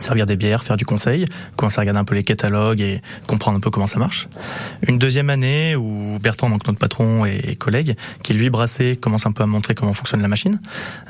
servir 0.01 0.27
des 0.27 0.37
bières, 0.37 0.65
faire 0.65 0.77
du 0.77 0.85
conseil, 0.85 1.25
commencer 1.57 1.79
à 1.79 1.83
regarder 1.83 2.01
un 2.01 2.05
peu 2.05 2.17
les 2.17 2.25
catalogues 2.25 2.81
et 2.81 3.01
comprendre 3.29 3.57
un 3.57 3.61
peu 3.61 3.71
comment 3.71 3.87
ça 3.87 3.99
marche. 3.99 4.29
Une 4.87 4.99
deuxième 4.99 5.31
année 5.31 5.77
où 5.77 6.19
Bertrand, 6.21 6.51
donc 6.51 6.67
notre 6.67 6.79
patron 6.79 7.25
et 7.25 7.55
collègue, 7.57 7.97
qui 8.23 8.35
lui 8.35 8.51
brassait, 8.51 8.97
commence 8.97 9.27
un 9.27 9.33
peu 9.33 9.45
à 9.45 9.47
montrer 9.47 9.75
comment 9.75 9.93
fonctionne 9.95 10.21
la 10.21 10.29
machine, 10.29 10.61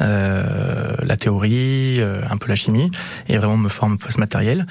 euh, 0.01 0.97
la 1.03 1.17
théorie, 1.17 1.97
euh, 1.99 2.21
un 2.29 2.37
peu 2.37 2.49
la 2.49 2.57
chimie, 2.57 2.91
et 3.29 3.39
vraiment 3.39 3.57
me 3.57 3.69
forme 3.69 3.95
un 3.95 3.97
peu 3.97 4.09
à 4.09 4.11
ce 4.11 4.21
matériel. 4.21 4.67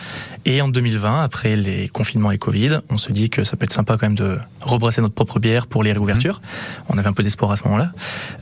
Et 0.45 0.61
en 0.61 0.67
2020, 0.67 1.23
après 1.23 1.55
les 1.55 1.87
confinements 1.89 2.31
et 2.31 2.37
Covid, 2.37 2.77
on 2.89 2.97
se 2.97 3.11
dit 3.11 3.29
que 3.29 3.43
ça 3.43 3.55
peut 3.57 3.65
être 3.65 3.73
sympa 3.73 3.93
quand 3.93 4.05
même 4.05 4.15
de 4.15 4.37
rebrasser 4.61 5.01
notre 5.01 5.15
propre 5.15 5.39
bière 5.39 5.67
pour 5.67 5.83
les 5.83 5.91
réouvertures. 5.91 6.41
On 6.89 6.97
avait 6.97 7.09
un 7.09 7.13
peu 7.13 7.23
d'espoir 7.23 7.51
à 7.51 7.55
ce 7.55 7.63
moment-là. 7.63 7.91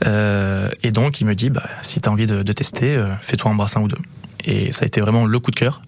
Euh, 0.06 0.68
et 0.82 0.90
donc 0.92 1.20
il 1.20 1.26
me 1.26 1.34
dit, 1.34 1.50
bah, 1.50 1.62
si 1.82 2.00
tu 2.00 2.08
as 2.08 2.12
envie 2.12 2.26
de, 2.26 2.42
de 2.42 2.52
tester, 2.52 2.94
euh, 2.94 3.08
fais-toi 3.22 3.50
un 3.50 3.54
brassin 3.54 3.80
ou 3.80 3.88
deux 3.88 3.98
et 4.44 4.72
ça 4.72 4.84
a 4.84 4.86
été 4.86 5.00
vraiment 5.00 5.26
le 5.26 5.38
coup 5.38 5.50
de 5.50 5.56
cœur. 5.56 5.82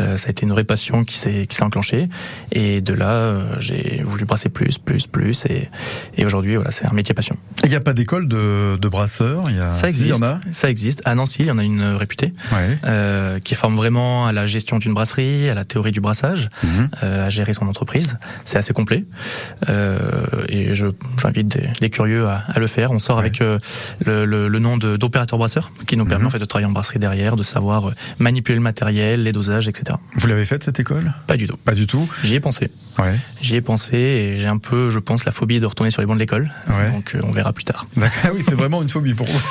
Euh, 0.00 0.16
ça 0.16 0.28
a 0.28 0.30
été 0.30 0.44
une 0.44 0.52
vraie 0.52 0.64
passion 0.64 1.04
qui 1.04 1.16
s'est 1.18 1.46
qui 1.46 1.56
s'est 1.56 1.62
enclenchée 1.62 2.08
et 2.52 2.80
de 2.80 2.94
là 2.94 3.10
euh, 3.10 3.56
j'ai 3.60 4.02
voulu 4.04 4.24
brasser 4.24 4.48
plus, 4.48 4.78
plus, 4.78 5.06
plus 5.06 5.44
et, 5.46 5.68
et 6.16 6.24
aujourd'hui 6.26 6.56
voilà 6.56 6.70
c'est 6.70 6.86
un 6.86 6.92
métier 6.92 7.14
passion. 7.14 7.36
Il 7.64 7.70
n'y 7.70 7.76
a 7.76 7.80
pas 7.80 7.94
d'école 7.94 8.28
de, 8.28 8.76
de 8.76 8.88
brasseurs? 8.88 9.44
Il 9.48 9.56
y 9.56 9.60
a... 9.60 9.68
Ça 9.68 9.88
si, 9.88 9.94
il 9.94 10.06
y 10.06 10.08
existe. 10.08 10.22
en 10.24 10.26
a 10.26 10.40
Ça 10.52 10.70
existe. 10.70 11.00
À 11.04 11.14
Nancy, 11.14 11.38
il 11.40 11.46
y 11.46 11.50
en 11.50 11.58
a 11.58 11.62
une 11.64 11.82
réputée 11.84 12.32
Ouais. 12.52 12.78
euh, 12.84 13.38
qui 13.38 13.54
forme 13.54 13.76
vraiment 13.76 14.26
à 14.26 14.32
la 14.32 14.46
gestion 14.46 14.78
d'une 14.78 14.92
brasserie, 14.94 15.48
à 15.48 15.54
la 15.54 15.64
théorie 15.64 15.92
du 15.92 16.00
brassage, 16.00 16.48
euh, 17.02 17.26
à 17.26 17.30
gérer 17.30 17.52
son 17.54 17.66
entreprise. 17.68 18.18
C'est 18.44 18.58
assez 18.58 18.72
complet 18.74 19.04
euh, 19.68 20.44
et 20.48 20.74
je 20.74 20.86
j'invite 21.20 21.58
les 21.80 21.90
curieux 21.90 22.26
à, 22.28 22.42
à 22.48 22.58
le 22.58 22.66
faire. 22.66 22.90
On 22.90 22.98
sort 22.98 23.14
Ouais. 23.18 23.20
avec 23.26 23.38
le, 23.38 23.60
le, 24.26 24.48
le 24.48 24.58
nom 24.58 24.76
d'opérateur 24.76 25.38
brasseur 25.38 25.70
qui 25.86 25.96
nous 25.96 26.04
permet 26.04 26.24
Mhm. 26.24 26.28
en 26.28 26.30
fait 26.30 26.38
de 26.38 26.44
travailler 26.44 26.66
en 26.66 26.72
brasserie 26.72 26.98
derrière, 26.98 27.36
de 27.36 27.42
savoir 27.42 27.90
manipuler 28.18 28.56
le 28.56 28.62
matériel, 28.62 29.22
les 29.22 29.32
dosages, 29.32 29.68
etc. 29.68 29.96
Vous 30.16 30.26
l'avez 30.26 30.44
faite 30.44 30.64
cette 30.64 30.80
école? 30.80 31.12
Pas 31.26 31.36
du 31.36 31.46
tout. 31.46 31.56
Pas 31.56 31.74
du 31.74 31.86
tout? 31.86 32.08
J'y 32.22 32.34
ai 32.34 32.40
pensé. 32.40 32.70
Ouais. 32.98 33.14
J'y 33.40 33.56
ai 33.56 33.60
pensé 33.60 33.96
et 33.96 34.38
j'ai 34.38 34.46
un 34.46 34.58
peu, 34.58 34.88
je 34.90 34.98
pense, 35.00 35.24
la 35.24 35.32
phobie 35.32 35.58
de 35.58 35.66
retourner 35.66 35.90
sur 35.90 36.00
les 36.00 36.06
bancs 36.06 36.16
de 36.16 36.20
l'école. 36.20 36.50
Ouais. 36.68 36.90
Donc 36.92 37.14
euh, 37.14 37.20
on 37.24 37.32
verra 37.32 37.52
plus 37.52 37.64
tard. 37.64 37.86
D'accord. 37.96 38.30
Oui, 38.34 38.42
c'est 38.46 38.54
vraiment 38.54 38.82
une 38.82 38.88
phobie 38.88 39.14
pour 39.14 39.26
vous. 39.26 39.40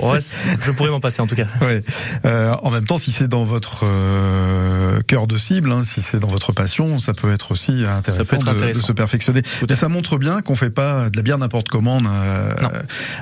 Ouais, 0.00 0.18
je 0.62 0.70
pourrais 0.72 0.90
m'en 0.90 1.00
passer 1.00 1.22
en 1.22 1.26
tout 1.26 1.36
cas. 1.36 1.46
Ouais. 1.60 1.82
Euh, 2.24 2.54
en 2.62 2.70
même 2.70 2.84
temps, 2.86 2.98
si 2.98 3.12
c'est 3.12 3.28
dans 3.28 3.44
votre 3.44 3.84
euh, 3.84 5.00
cœur 5.06 5.26
de 5.26 5.38
cible, 5.38 5.70
hein, 5.72 5.82
si 5.84 6.02
c'est 6.02 6.18
dans 6.18 6.28
votre 6.28 6.52
passion, 6.52 6.98
ça 6.98 7.14
peut 7.14 7.32
être 7.32 7.52
aussi 7.52 7.84
intéressant, 7.86 8.24
Ça 8.24 8.52
peut 8.54 8.68
être 8.68 8.76
de- 8.78 8.82
se 8.82 8.92
perfectionner. 8.92 9.42
Et 9.68 9.74
ça 9.76 9.88
montre 9.88 10.18
bien 10.18 10.42
qu'on 10.42 10.54
fait 10.56 10.70
pas 10.70 11.08
de 11.10 11.16
la 11.16 11.22
bière 11.22 11.38
n'importe 11.38 11.68
comment, 11.68 11.98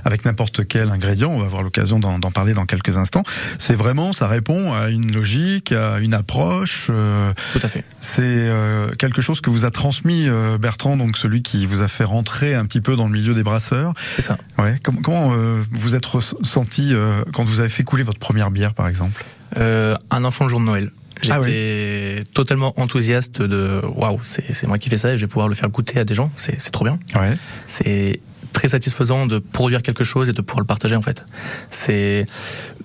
avec 0.04 0.24
n'importe 0.24 0.66
quel 0.66 0.90
ingrédient. 0.90 1.30
On 1.30 1.38
va 1.38 1.46
avoir 1.46 1.62
l'occasion 1.62 1.98
d'en 1.98 2.30
parler 2.30 2.54
dans 2.54 2.66
quelques 2.66 2.96
instants. 2.96 3.22
C'est 3.58 3.74
vraiment, 3.76 4.12
ça 4.12 4.26
répond 4.26 4.53
à 4.74 4.88
une 4.90 5.12
logique, 5.12 5.72
à 5.72 5.98
une 5.98 6.14
approche. 6.14 6.88
euh, 6.90 7.32
Tout 7.52 7.60
à 7.62 7.68
fait. 7.68 7.84
c'est 8.00 8.22
euh, 8.24 8.88
quelque 8.96 9.20
chose 9.22 9.40
que 9.40 9.50
vous 9.50 9.64
a 9.64 9.70
transmis 9.70 10.28
euh, 10.28 10.58
Bertrand, 10.58 10.96
donc 10.96 11.16
celui 11.18 11.42
qui 11.42 11.66
vous 11.66 11.80
a 11.82 11.88
fait 11.88 12.04
rentrer 12.04 12.54
un 12.54 12.64
petit 12.66 12.80
peu 12.80 12.96
dans 12.96 13.06
le 13.06 13.12
milieu 13.12 13.34
des 13.34 13.42
brasseurs. 13.42 13.92
C'est 14.16 14.22
ça. 14.22 14.38
Ouais. 14.58 14.76
Comment, 14.82 15.00
comment 15.02 15.32
vous 15.70 15.94
êtes 15.94 16.06
ressenti 16.06 16.92
quand 17.32 17.44
vous 17.44 17.60
avez 17.60 17.68
fait 17.68 17.84
couler 17.84 18.02
votre 18.02 18.18
première 18.18 18.50
bière, 18.50 18.74
par 18.74 18.88
exemple? 18.88 19.24
Euh, 19.56 19.96
un 20.10 20.24
enfant 20.24 20.44
le 20.44 20.50
jour 20.50 20.60
de 20.60 20.64
Noël. 20.64 20.90
Ah 21.30 21.38
J'étais 21.42 22.24
totalement 22.34 22.78
enthousiaste 22.78 23.40
de 23.40 23.80
waouh, 23.94 24.18
c'est 24.22 24.66
moi 24.66 24.78
qui 24.78 24.90
fais 24.90 24.98
ça 24.98 25.12
et 25.12 25.16
je 25.16 25.22
vais 25.22 25.28
pouvoir 25.28 25.48
le 25.48 25.54
faire 25.54 25.70
goûter 25.70 26.00
à 26.00 26.04
des 26.04 26.14
gens. 26.14 26.30
C'est 26.36 26.60
c'est 26.60 26.72
trop 26.72 26.84
bien. 26.84 26.98
Ouais. 27.14 27.36
C'est 27.66 28.20
très 28.52 28.66
satisfaisant 28.68 29.26
de 29.26 29.38
produire 29.38 29.80
quelque 29.80 30.02
chose 30.04 30.28
et 30.28 30.32
de 30.32 30.42
pouvoir 30.42 30.60
le 30.60 30.66
partager 30.66 30.96
en 30.96 31.02
fait. 31.02 31.24
C'est 31.70 32.26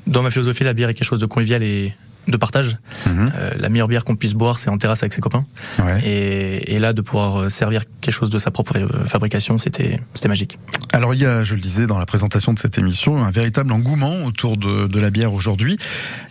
dans 0.09 0.23
ma 0.23 0.29
philosophie 0.29 0.65
la 0.65 0.73
bière 0.73 0.89
est 0.89 0.93
quelque 0.93 1.07
chose 1.07 1.21
de 1.21 1.25
convivial 1.25 1.63
et 1.63 1.93
de 2.27 2.37
partage. 2.37 2.77
Mhm. 3.07 3.31
Euh, 3.33 3.51
la 3.57 3.69
meilleure 3.69 3.87
bière 3.87 4.03
qu'on 4.03 4.15
puisse 4.15 4.33
boire, 4.33 4.59
c'est 4.59 4.69
en 4.69 4.77
terrasse 4.77 5.01
avec 5.01 5.13
ses 5.13 5.21
copains. 5.21 5.45
Ouais. 5.79 5.99
Et, 6.05 6.75
et 6.75 6.79
là, 6.79 6.93
de 6.93 7.01
pouvoir 7.01 7.37
euh, 7.37 7.49
servir 7.49 7.86
quelque 8.01 8.13
chose 8.13 8.29
de 8.29 8.38
sa 8.38 8.51
propre 8.51 8.77
euh, 8.77 9.05
fabrication, 9.05 9.57
c'était 9.57 9.99
c'était 10.13 10.27
magique. 10.27 10.60
Alors 10.93 11.15
il 11.15 11.21
y 11.21 11.25
a, 11.25 11.43
je 11.43 11.55
le 11.55 11.62
disais 11.62 11.88
dans 11.88 11.97
la 11.97 12.05
présentation 12.05 12.53
de 12.53 12.60
cette 12.60 12.77
émission, 12.77 13.23
un 13.23 13.31
véritable 13.31 13.71
engouement 13.71 14.25
autour 14.25 14.57
de, 14.57 14.86
de 14.86 14.99
la 14.99 15.10
bière 15.10 15.34
aujourd'hui. 15.34 15.79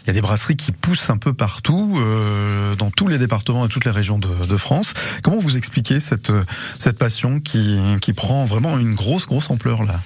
Il 0.04 0.06
y 0.06 0.10
a 0.10 0.12
des 0.12 0.20
brasseries 0.20 0.56
qui 0.56 0.70
poussent 0.70 1.10
un 1.10 1.16
peu 1.16 1.32
partout, 1.32 1.98
euh, 1.98 2.76
dans 2.76 2.90
tous 2.90 3.08
les 3.08 3.18
départements 3.18 3.66
et 3.66 3.68
toutes 3.68 3.84
les 3.84 3.90
régions 3.90 4.18
de, 4.18 4.46
de 4.46 4.56
France. 4.56 4.94
Comment 5.24 5.38
vous 5.38 5.56
expliquez 5.56 5.98
cette, 5.98 6.30
cette 6.78 6.98
passion 6.98 7.40
qui, 7.40 7.78
qui 8.00 8.12
prend 8.12 8.44
vraiment 8.44 8.78
une 8.78 8.94
grosse, 8.94 9.26
grosse 9.26 9.50
ampleur 9.50 9.82
là? 9.82 9.98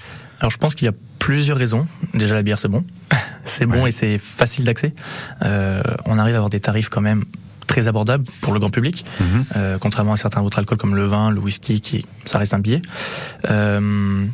Alors 0.43 0.51
je 0.51 0.59
pense 0.59 0.75
qu'il 0.75 0.85
y 0.87 0.89
a 0.89 0.95
plusieurs 1.19 1.57
raisons. 1.57 1.87
Déjà 2.15 2.35
la 2.35 2.43
bière 2.43 2.59
c'est 2.59 2.69
bon, 2.69 2.85
c'est 3.47 3.65
bon 3.67 3.85
Ouais. 3.85 3.89
et 3.89 3.93
c'est 3.93 4.19
facile 4.19 4.65
d'accès. 4.65 4.93
Euh, 5.43 5.81
on 6.05 6.19
arrive 6.19 6.35
à 6.35 6.39
avoir 6.39 6.51
des 6.51 6.61
tarifs 6.61 6.89
quand 6.91 7.01
même 7.01 7.25
très 7.69 7.87
abordables 7.89 8.25
pour 8.43 8.53
le 8.53 8.59
grand 8.59 8.69
public, 8.71 9.05
Mhm. 9.21 9.45
euh, 9.57 9.79
contrairement 9.79 10.13
à 10.13 10.17
certains 10.17 10.43
autres 10.43 10.59
alcools 10.59 10.77
comme 10.79 10.95
le 10.97 11.07
vin, 11.07 11.31
le 11.31 11.39
whisky, 11.39 11.81
qui 11.81 12.05
ça 12.27 12.39
reste 12.39 12.53
un 12.55 12.59
billet. 12.59 12.83
Euh, 13.49 14.27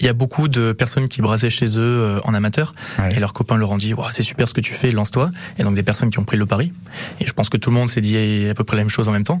il 0.00 0.06
y 0.06 0.08
a 0.08 0.12
beaucoup 0.12 0.48
de 0.48 0.72
personnes 0.72 1.08
qui 1.08 1.22
brassaient 1.22 1.50
chez 1.50 1.78
eux 1.78 1.82
euh, 2.00 2.20
en 2.24 2.34
amateur 2.34 2.74
Ouais. 2.98 3.14
et 3.16 3.20
leurs 3.20 3.32
copains 3.32 3.56
leur 3.56 3.70
ont 3.70 3.78
dit 3.78 3.94
Ouah, 3.94 4.10
c'est 4.10 4.22
super 4.22 4.48
ce 4.48 4.54
que 4.54 4.60
tu 4.60 4.74
fais, 4.74 4.92
lance-toi. 4.92 5.30
Et 5.58 5.62
donc 5.62 5.74
des 5.74 5.82
personnes 5.82 6.10
qui 6.10 6.18
ont 6.18 6.24
pris 6.24 6.36
le 6.36 6.46
pari. 6.46 6.72
Et 7.20 7.26
je 7.26 7.32
pense 7.32 7.48
que 7.48 7.56
tout 7.56 7.70
le 7.70 7.76
monde 7.76 7.88
s'est 7.88 8.00
dit 8.00 8.48
à 8.48 8.54
peu 8.54 8.64
près 8.64 8.76
la 8.76 8.82
même 8.82 8.90
chose 8.90 9.08
en 9.08 9.12
même 9.12 9.24
temps. 9.24 9.40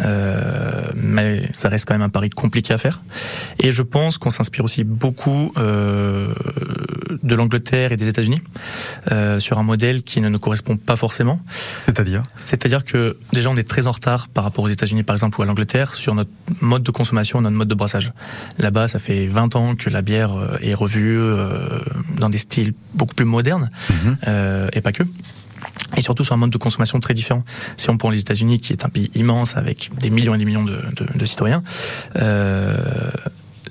Euh, 0.00 0.90
mais 0.94 1.48
ça 1.52 1.68
reste 1.68 1.86
quand 1.86 1.94
même 1.94 2.02
un 2.02 2.08
pari 2.08 2.30
compliqué 2.30 2.74
à 2.74 2.78
faire. 2.78 3.00
Et 3.58 3.72
je 3.72 3.82
pense 3.82 4.18
qu'on 4.18 4.30
s'inspire 4.30 4.64
aussi 4.64 4.84
beaucoup 4.84 5.52
euh, 5.56 6.32
de 7.22 7.34
l'Angleterre 7.34 7.92
et 7.92 7.96
des 7.96 8.08
États-Unis 8.08 8.40
euh, 9.12 9.38
sur 9.40 9.58
un 9.58 9.62
modèle 9.62 10.02
qui 10.02 10.20
ne 10.20 10.28
nous 10.28 10.38
correspond 10.38 10.76
pas 10.76 10.96
forcément. 10.96 11.40
C'est-à-dire? 11.80 12.22
C'est-à-dire 12.40 12.84
que 12.84 13.16
déjà 13.32 13.50
on 13.50 13.56
est 13.56 13.68
très 13.68 13.86
en 13.86 13.92
retard 13.92 14.28
par 14.28 14.44
rapport 14.44 14.64
aux 14.64 14.68
États-Unis 14.68 15.02
par 15.02 15.14
exemple 15.14 15.38
ou 15.38 15.42
à 15.42 15.46
l'Angleterre 15.46 15.94
sur 15.94 16.14
notre 16.14 16.30
mode 16.60 16.82
de 16.82 16.90
consommation, 16.90 17.40
notre 17.40 17.56
mode 17.56 17.68
de 17.68 17.74
brassage. 17.74 18.12
Là-bas, 18.58 18.88
ça 18.88 18.98
fait 18.98 19.26
20 19.26 19.56
ans 19.56 19.74
que 19.76 19.90
la 19.90 20.02
bière 20.02 20.32
euh, 20.36 20.56
est 20.60 20.74
revue 20.74 21.18
euh, 21.20 21.80
dans 22.18 22.30
des 22.30 22.38
styles 22.38 22.74
beaucoup 22.94 23.14
plus 23.14 23.24
modernes 23.26 23.68
Mhm. 23.90 24.16
euh, 24.28 24.68
et 24.72 24.80
pas 24.80 24.92
que. 24.92 25.02
Et 25.96 26.00
surtout 26.00 26.24
sur 26.24 26.34
un 26.34 26.38
mode 26.38 26.50
de 26.50 26.58
consommation 26.58 26.98
très 27.00 27.14
différent. 27.14 27.44
Si 27.76 27.88
on 27.88 27.96
prend 27.96 28.10
les 28.10 28.18
États-Unis, 28.20 28.58
qui 28.58 28.72
est 28.72 28.84
un 28.84 28.88
pays 28.88 29.10
immense 29.14 29.56
avec 29.56 29.90
des 29.98 30.10
millions 30.10 30.34
et 30.34 30.38
des 30.38 30.44
millions 30.44 30.64
de, 30.64 30.72
de, 30.96 31.18
de 31.18 31.26
citoyens, 31.26 31.62
euh, 32.16 33.10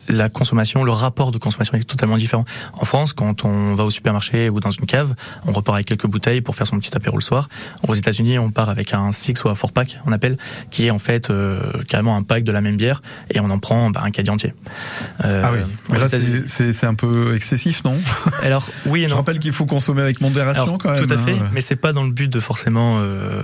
la 0.10 0.30
consommation, 0.30 0.84
le 0.84 0.92
rapport 0.92 1.32
de 1.32 1.38
consommation 1.38 1.76
est 1.78 1.84
totalement 1.84 2.18
différent. 2.18 2.46
En 2.80 2.86
France, 2.86 3.14
quand 3.14 3.46
on 3.46 3.76
va 3.76 3.84
au 3.86 3.90
supermarché 3.90 4.50
ou 4.50 4.60
dans 4.60 4.72
une 4.72 4.86
cave, 4.86 5.16
on 5.48 5.52
repart 5.54 5.76
avec 5.76 5.88
quelques 5.88 6.08
bouteilles 6.08 6.42
pour 6.42 6.56
faire 6.56 6.68
son 6.68 6.78
petit 6.80 6.96
apéro 6.96 7.18
le 7.18 7.22
soir. 7.24 7.50
Aux 7.88 7.94
États-Unis, 7.96 8.40
on 8.40 8.50
part 8.52 8.70
avec 8.70 8.94
un 8.94 9.12
six 9.12 9.42
ou 9.44 9.50
un 9.50 9.56
four 9.56 9.72
pack, 9.72 10.00
on 10.06 10.12
appelle, 10.12 10.38
qui 10.72 10.86
est 10.88 10.92
en 10.92 11.00
fait 11.00 11.30
euh, 11.30 11.84
carrément 11.88 12.16
un 12.16 12.24
pack 12.24 12.44
de 12.44 12.52
la 12.52 12.62
même 12.62 12.78
bière 12.78 13.02
et 13.32 13.40
on 13.40 13.50
en 13.50 13.60
prend 13.60 13.90
bah, 13.92 14.02
un 14.04 14.12
caddie 14.12 14.30
entier. 14.30 14.54
Euh, 15.24 15.42
Ah 15.46 15.52
oui. 15.54 15.60
Mais 15.90 16.00
là, 16.00 16.08
c'est- 16.10 16.84
un 16.84 16.96
peu 16.96 17.36
excessif, 17.36 17.84
non? 17.86 17.96
Alors 18.44 18.68
oui 18.88 19.02
et 19.04 19.06
Je 19.06 19.12
non. 19.12 19.18
rappelle 19.18 19.40
qu'il 19.40 19.54
faut 19.54 19.66
consommer 19.66 20.02
avec 20.02 20.20
modération 20.22 20.64
Alors, 20.64 20.78
quand 20.80 20.92
même. 20.92 21.06
tout 21.06 21.14
à 21.14 21.18
fait, 21.18 21.32
hein. 21.34 21.50
mais 21.54 21.62
c'est 21.62 21.76
pas 21.78 21.94
dans 21.94 22.04
le 22.04 22.12
but 22.12 22.28
de 22.32 22.40
forcément 22.42 22.98
euh, 23.00 23.42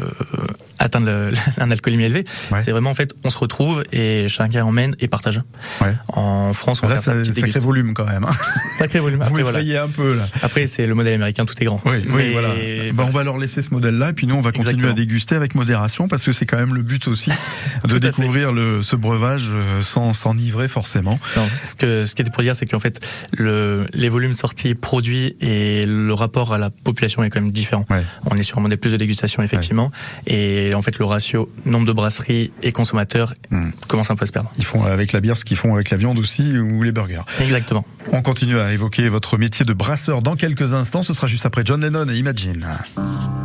atteindre 0.78 1.06
le- 1.08 1.32
un 1.58 1.72
alcoolémie 1.72 2.04
élevé. 2.04 2.26
Ouais. 2.52 2.62
C'est 2.62 2.72
vraiment 2.72 2.90
en 2.90 2.94
fait, 2.96 3.14
on 3.24 3.30
se 3.30 3.38
retrouve 3.38 3.84
et 3.92 4.28
chacun 4.28 4.66
emmène 4.66 4.96
et 5.00 5.08
partage. 5.08 5.42
Ouais. 5.82 5.94
En 6.14 6.49
France, 6.54 6.82
on 6.84 6.88
Là, 6.88 6.98
c'est 7.02 7.24
sacré 7.34 7.60
volume 7.60 7.94
quand 7.94 8.06
même. 8.06 8.24
hein. 8.26 8.34
Sacré 8.78 9.00
volume. 9.00 9.20
Vous 9.20 9.26
Après, 9.28 9.42
voilà. 9.44 9.58
m'effrayez 9.60 9.78
un 9.78 9.88
peu 9.88 10.16
là. 10.16 10.26
Après, 10.42 10.66
c'est 10.68 10.86
le 10.88 10.96
modèle 10.96 11.14
américain, 11.16 11.46
tout 11.46 11.56
est 11.60 11.66
grand. 11.66 11.82
Oui, 11.86 11.98
oui, 12.08 12.12
Mais 12.16 12.32
voilà. 12.32 12.50
Bah, 12.94 13.04
on 13.08 13.12
va 13.12 13.24
leur 13.24 13.38
laisser 13.38 13.62
ce 13.62 13.72
modèle-là, 13.74 14.10
et 14.10 14.14
puis 14.14 14.28
nous, 14.28 14.36
on 14.36 14.42
va 14.42 14.52
continuer 14.52 14.90
à 14.90 14.94
déguster 14.94 15.36
avec 15.36 15.56
modération, 15.56 16.08
parce 16.08 16.24
que 16.24 16.32
c'est 16.32 16.46
quand 16.46 16.58
même 16.58 16.74
le 16.74 16.82
but 16.82 17.08
aussi 17.08 17.32
de 17.88 17.98
découvrir 17.98 18.52
le, 18.52 18.82
ce 18.82 18.96
breuvage 18.96 19.50
euh, 19.54 19.82
sans 19.82 20.14
s'enivrer 20.14 20.68
forcément. 20.68 21.20
Non, 21.36 21.48
ce 21.62 21.76
que 21.76 22.06
ce 22.06 22.16
qui 22.16 22.22
était 22.22 22.32
pour 22.32 22.44
dire, 22.44 22.56
c'est 22.56 22.66
qu'en 22.66 22.80
fait, 22.80 23.06
le, 23.38 23.86
les 23.94 24.10
volumes 24.10 24.34
sortis, 24.34 24.76
produits 24.76 25.36
et 25.42 25.86
le 25.86 26.14
rapport 26.14 26.54
à 26.54 26.58
la 26.58 26.70
population 26.70 27.24
est 27.24 27.30
quand 27.30 27.42
même 27.42 27.52
différent. 27.52 27.86
Ouais. 27.90 28.02
On 28.30 28.36
est 28.38 28.44
sur 28.44 28.58
un 28.58 28.62
modèle 28.62 28.78
plus 28.80 28.92
de 28.92 28.98
dégustation, 28.98 29.44
effectivement, 29.44 29.92
et 30.28 30.74
en 30.74 30.82
fait, 30.82 30.98
le 31.00 31.06
ratio 31.06 31.52
nombre 31.66 31.86
de 31.86 31.92
brasseries 31.94 32.52
et 32.64 32.72
consommateurs 32.72 33.34
Hmm. 33.52 33.72
commence 33.88 34.12
un 34.12 34.16
peu 34.16 34.24
à 34.24 34.26
se 34.28 34.32
perdre. 34.32 34.52
Ils 34.58 34.66
font 34.66 34.84
avec 34.86 35.12
la 35.12 35.22
bière 35.22 35.36
ce 35.36 35.44
qu'ils 35.46 35.58
font 35.58 35.74
avec 35.74 35.90
la 35.90 35.98
viande 35.98 36.20
aussi, 36.20 36.39
ou 36.40 36.84
les 36.84 36.92
burgers. 36.92 37.22
Exactement. 37.42 37.86
On 38.12 38.22
continue 38.22 38.60
à 38.60 38.74
évoquer 38.74 39.10
votre 39.10 39.38
métier 39.38 39.66
de 39.66 39.74
brasseur 39.74 40.22
dans 40.22 40.36
quelques 40.36 40.74
instants. 40.74 41.04
Ce 41.04 41.14
sera 41.14 41.28
juste 41.28 41.46
après 41.46 41.62
John 41.66 41.82
Lennon 41.82 42.08
et 42.10 42.16
Imagine. 42.16 42.66
Imagine 42.98 43.39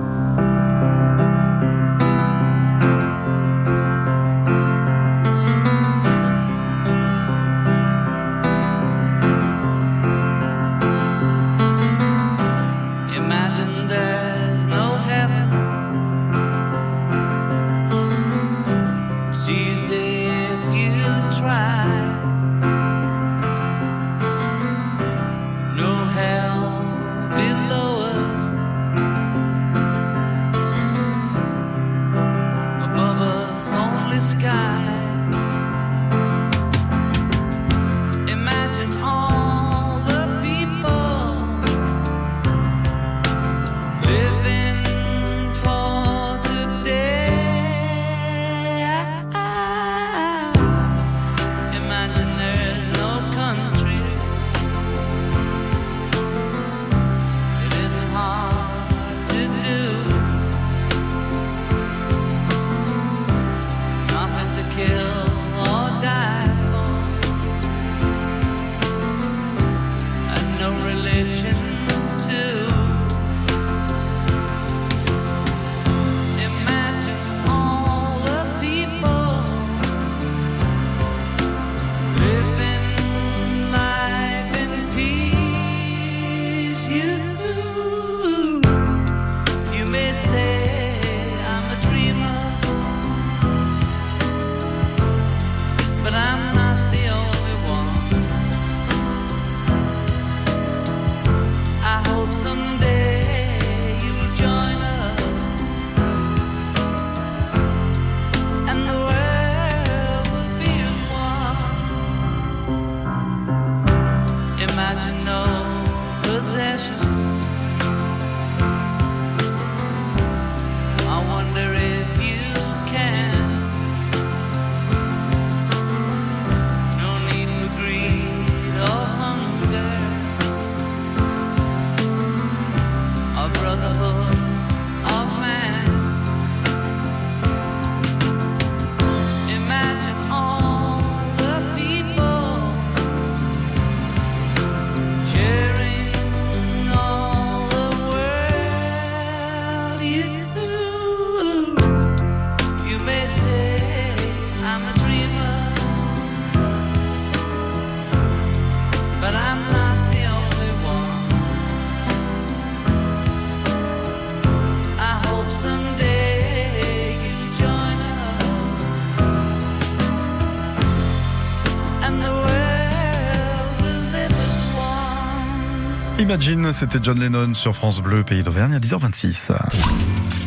Imagine, 176.35 176.73
c'était 176.73 176.99
John 177.01 177.21
Lennon 177.21 177.55
sur 177.55 177.77
France 177.77 178.01
Bleu, 178.01 178.25
pays 178.25 178.43
d'Auvergne 178.43 178.75
à 178.75 178.81
10h26. 178.81 179.53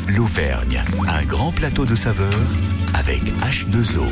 L'Auvergne, 0.09 0.83
un 1.07 1.23
grand 1.23 1.53
plateau 1.53 1.85
de 1.85 1.95
saveurs 1.95 2.27
avec 2.93 3.23
H2O. 3.37 4.03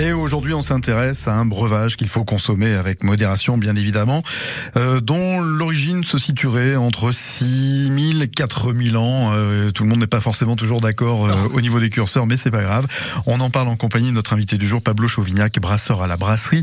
Et 0.00 0.14
aujourd'hui, 0.14 0.54
on 0.54 0.62
s'intéresse 0.62 1.28
à 1.28 1.34
un 1.34 1.44
breuvage 1.44 1.98
qu'il 1.98 2.08
faut 2.08 2.24
consommer 2.24 2.72
avec 2.72 3.04
modération, 3.04 3.58
bien 3.58 3.76
évidemment, 3.76 4.22
euh, 4.78 4.98
dont 5.00 5.42
l'origine 5.42 6.04
se 6.04 6.16
situerait 6.16 6.74
entre 6.74 7.12
6000 7.12 8.22
et 8.22 8.28
4000 8.28 8.96
ans. 8.96 9.32
Euh, 9.34 9.70
tout 9.70 9.82
le 9.82 9.90
monde 9.90 9.98
n'est 9.98 10.06
pas 10.06 10.22
forcément 10.22 10.56
toujours 10.56 10.80
d'accord 10.80 11.26
euh, 11.26 11.34
au 11.52 11.60
niveau 11.60 11.80
des 11.80 11.90
curseurs, 11.90 12.26
mais 12.26 12.38
c'est 12.38 12.50
pas 12.50 12.62
grave. 12.62 12.86
On 13.26 13.40
en 13.40 13.50
parle 13.50 13.68
en 13.68 13.76
compagnie 13.76 14.08
de 14.08 14.14
notre 14.14 14.32
invité 14.32 14.56
du 14.56 14.66
jour, 14.66 14.80
Pablo 14.80 15.06
Chauvignac, 15.06 15.60
brasseur 15.60 16.00
à 16.00 16.06
la 16.06 16.16
brasserie, 16.16 16.62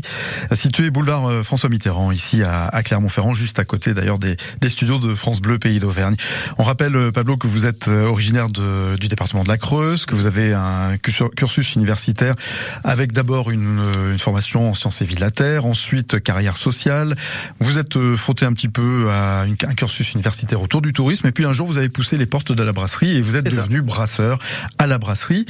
situé 0.52 0.90
boulevard 0.90 1.26
euh, 1.26 1.42
François 1.44 1.68
Mitterrand, 1.68 2.10
ici 2.10 2.42
à, 2.42 2.66
à 2.66 2.82
Clermont-Ferrand, 2.82 3.34
juste 3.34 3.60
à 3.60 3.64
côté 3.64 3.94
d'ailleurs 3.94 4.18
des, 4.18 4.36
des 4.60 4.68
studios 4.68 4.98
de 4.98 5.14
France 5.14 5.40
Bleu, 5.40 5.60
pays 5.60 5.78
d'Auvergne. 5.78 6.16
On 6.58 6.64
rappelle, 6.64 6.96
euh, 6.96 7.12
Pablo, 7.12 7.36
que 7.36 7.46
vous 7.46 7.66
êtes 7.66 7.86
euh, 7.86 8.06
originaire 8.06 8.48
de, 8.48 8.96
du 8.96 9.06
département 9.06 9.44
de 9.44 9.48
la 9.48 9.58
Creuse, 9.58 10.06
que 10.06 10.16
vous 10.16 10.26
avez 10.26 10.54
un 10.54 10.96
cursus 10.98 11.76
universitaire 11.76 12.34
avec 12.82 13.12
d'abord 13.12 13.27
une, 13.28 13.78
euh, 13.80 14.12
une 14.12 14.18
formation 14.18 14.70
en 14.70 14.74
sciences 14.74 15.02
et 15.02 15.04
vie 15.04 15.14
de 15.14 15.20
la 15.20 15.30
terre, 15.30 15.66
ensuite 15.66 16.20
carrière 16.22 16.56
sociale. 16.56 17.14
Vous 17.60 17.76
êtes 17.78 17.96
euh, 17.96 18.16
frotté 18.16 18.44
un 18.46 18.52
petit 18.52 18.68
peu 18.68 19.10
à 19.10 19.44
une- 19.46 19.56
un 19.68 19.74
cursus 19.74 20.12
universitaire 20.14 20.60
autour 20.62 20.80
du 20.82 20.92
tourisme, 20.92 21.26
et 21.26 21.32
puis 21.32 21.44
un 21.44 21.52
jour 21.52 21.66
vous 21.66 21.78
avez 21.78 21.88
poussé 21.90 22.16
les 22.16 22.26
portes 22.26 22.52
de 22.52 22.62
la 22.62 22.72
brasserie 22.72 23.16
et 23.16 23.20
vous 23.20 23.36
êtes 23.36 23.50
ça. 23.50 23.62
devenu 23.62 23.82
brasseur 23.82 24.38
à 24.78 24.86
la 24.86 24.98
brasserie. 24.98 25.44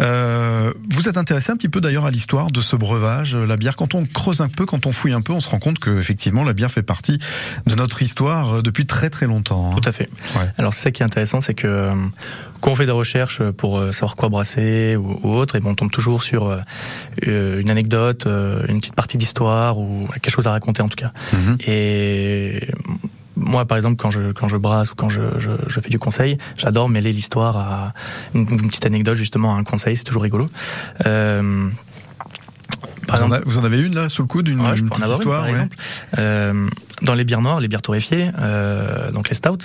Euh, 0.00 0.72
vous 0.90 1.08
êtes 1.08 1.16
intéressé 1.16 1.52
un 1.52 1.56
petit 1.56 1.68
peu 1.68 1.80
d'ailleurs 1.80 2.06
à 2.06 2.10
l'histoire 2.10 2.50
de 2.50 2.60
ce 2.60 2.76
breuvage, 2.76 3.34
euh, 3.34 3.46
la 3.46 3.56
bière. 3.56 3.76
Quand 3.76 3.94
on 3.94 4.06
creuse 4.06 4.40
un 4.40 4.48
peu, 4.48 4.66
quand 4.66 4.86
on 4.86 4.92
fouille 4.92 5.12
un 5.12 5.20
peu, 5.20 5.32
on 5.32 5.40
se 5.40 5.48
rend 5.48 5.58
compte 5.58 5.78
que 5.78 5.98
effectivement 5.98 6.44
la 6.44 6.52
bière 6.52 6.70
fait 6.70 6.82
partie 6.82 7.18
de 7.66 7.74
notre 7.74 8.02
histoire 8.02 8.56
euh, 8.56 8.62
depuis 8.62 8.86
très 8.86 9.10
très 9.10 9.26
longtemps. 9.26 9.72
hein. 9.72 9.80
Tout 9.80 9.88
à 9.88 9.92
fait. 9.92 10.08
Ouais. 10.36 10.46
Alors 10.56 10.72
c'est 10.74 10.82
ça 10.84 10.90
qui 10.90 11.02
est 11.02 11.06
intéressant, 11.06 11.40
c'est 11.40 11.54
que 11.54 11.66
euh, 11.66 11.94
quand 12.60 12.72
on 12.72 12.76
fait 12.76 12.86
des 12.86 12.92
recherches 12.92 13.42
pour 13.56 13.78
euh, 13.78 13.92
savoir 13.92 14.14
quoi 14.14 14.28
brasser 14.28 14.96
ou, 14.96 15.18
autre, 15.32 15.56
et 15.56 15.60
bon, 15.60 15.70
on 15.70 15.74
tombe 15.74 15.90
toujours 15.90 16.22
sur 16.22 16.46
euh, 16.46 16.56
euh, 16.56 17.17
une 17.22 17.70
anecdote, 17.70 18.26
euh, 18.26 18.64
une 18.68 18.78
petite 18.78 18.94
partie 18.94 19.18
d'histoire 19.18 19.78
ou 19.78 20.06
quelque 20.20 20.30
chose 20.30 20.46
à 20.46 20.52
raconter 20.52 20.82
en 20.82 20.88
tout 20.88 20.96
cas. 20.96 21.12
Mhm. 21.32 21.56
Et 21.66 22.60
moi, 23.36 23.64
par 23.66 23.76
exemple, 23.76 23.96
quand 23.96 24.10
je 24.10 24.32
quand 24.32 24.48
je 24.48 24.56
brasse 24.56 24.92
ou 24.92 24.94
quand 24.94 25.08
je, 25.08 25.38
je, 25.38 25.50
je 25.66 25.80
fais 25.80 25.90
du 25.90 25.98
conseil, 25.98 26.38
j'adore 26.56 26.88
mêler 26.88 27.12
l'histoire 27.12 27.56
à 27.56 27.92
une, 28.34 28.48
une 28.50 28.68
petite 28.68 28.86
anecdote 28.86 29.14
justement 29.14 29.54
à 29.54 29.58
un 29.58 29.64
conseil. 29.64 29.96
C'est 29.96 30.04
toujours 30.04 30.22
rigolo. 30.22 30.48
Euh, 31.06 31.68
par 33.08 33.16
Vous 33.16 33.22
en, 33.24 33.26
exemple, 33.26 33.42
a- 33.42 33.50
vous 33.50 33.58
en 33.58 33.64
avez 33.64 33.80
une 33.82 33.94
là 33.94 34.08
sous 34.08 34.22
le 34.22 34.28
coude, 34.28 34.46
une, 34.48 34.60
Ouais, 34.60 34.76
je 34.76 34.84
en 34.84 34.88
petite 34.88 35.04
une, 35.06 35.12
histoire 35.12 35.38
par 35.40 35.44
ouais. 35.44 35.50
exemple. 35.50 35.76
Euh, 36.18 36.68
dans 37.02 37.14
les 37.14 37.24
bières 37.24 37.42
noires, 37.42 37.60
les 37.60 37.68
bières 37.68 37.82
torréfiées, 37.82 38.28
euh, 38.40 39.10
donc 39.10 39.28
les 39.28 39.34
stouts, 39.34 39.56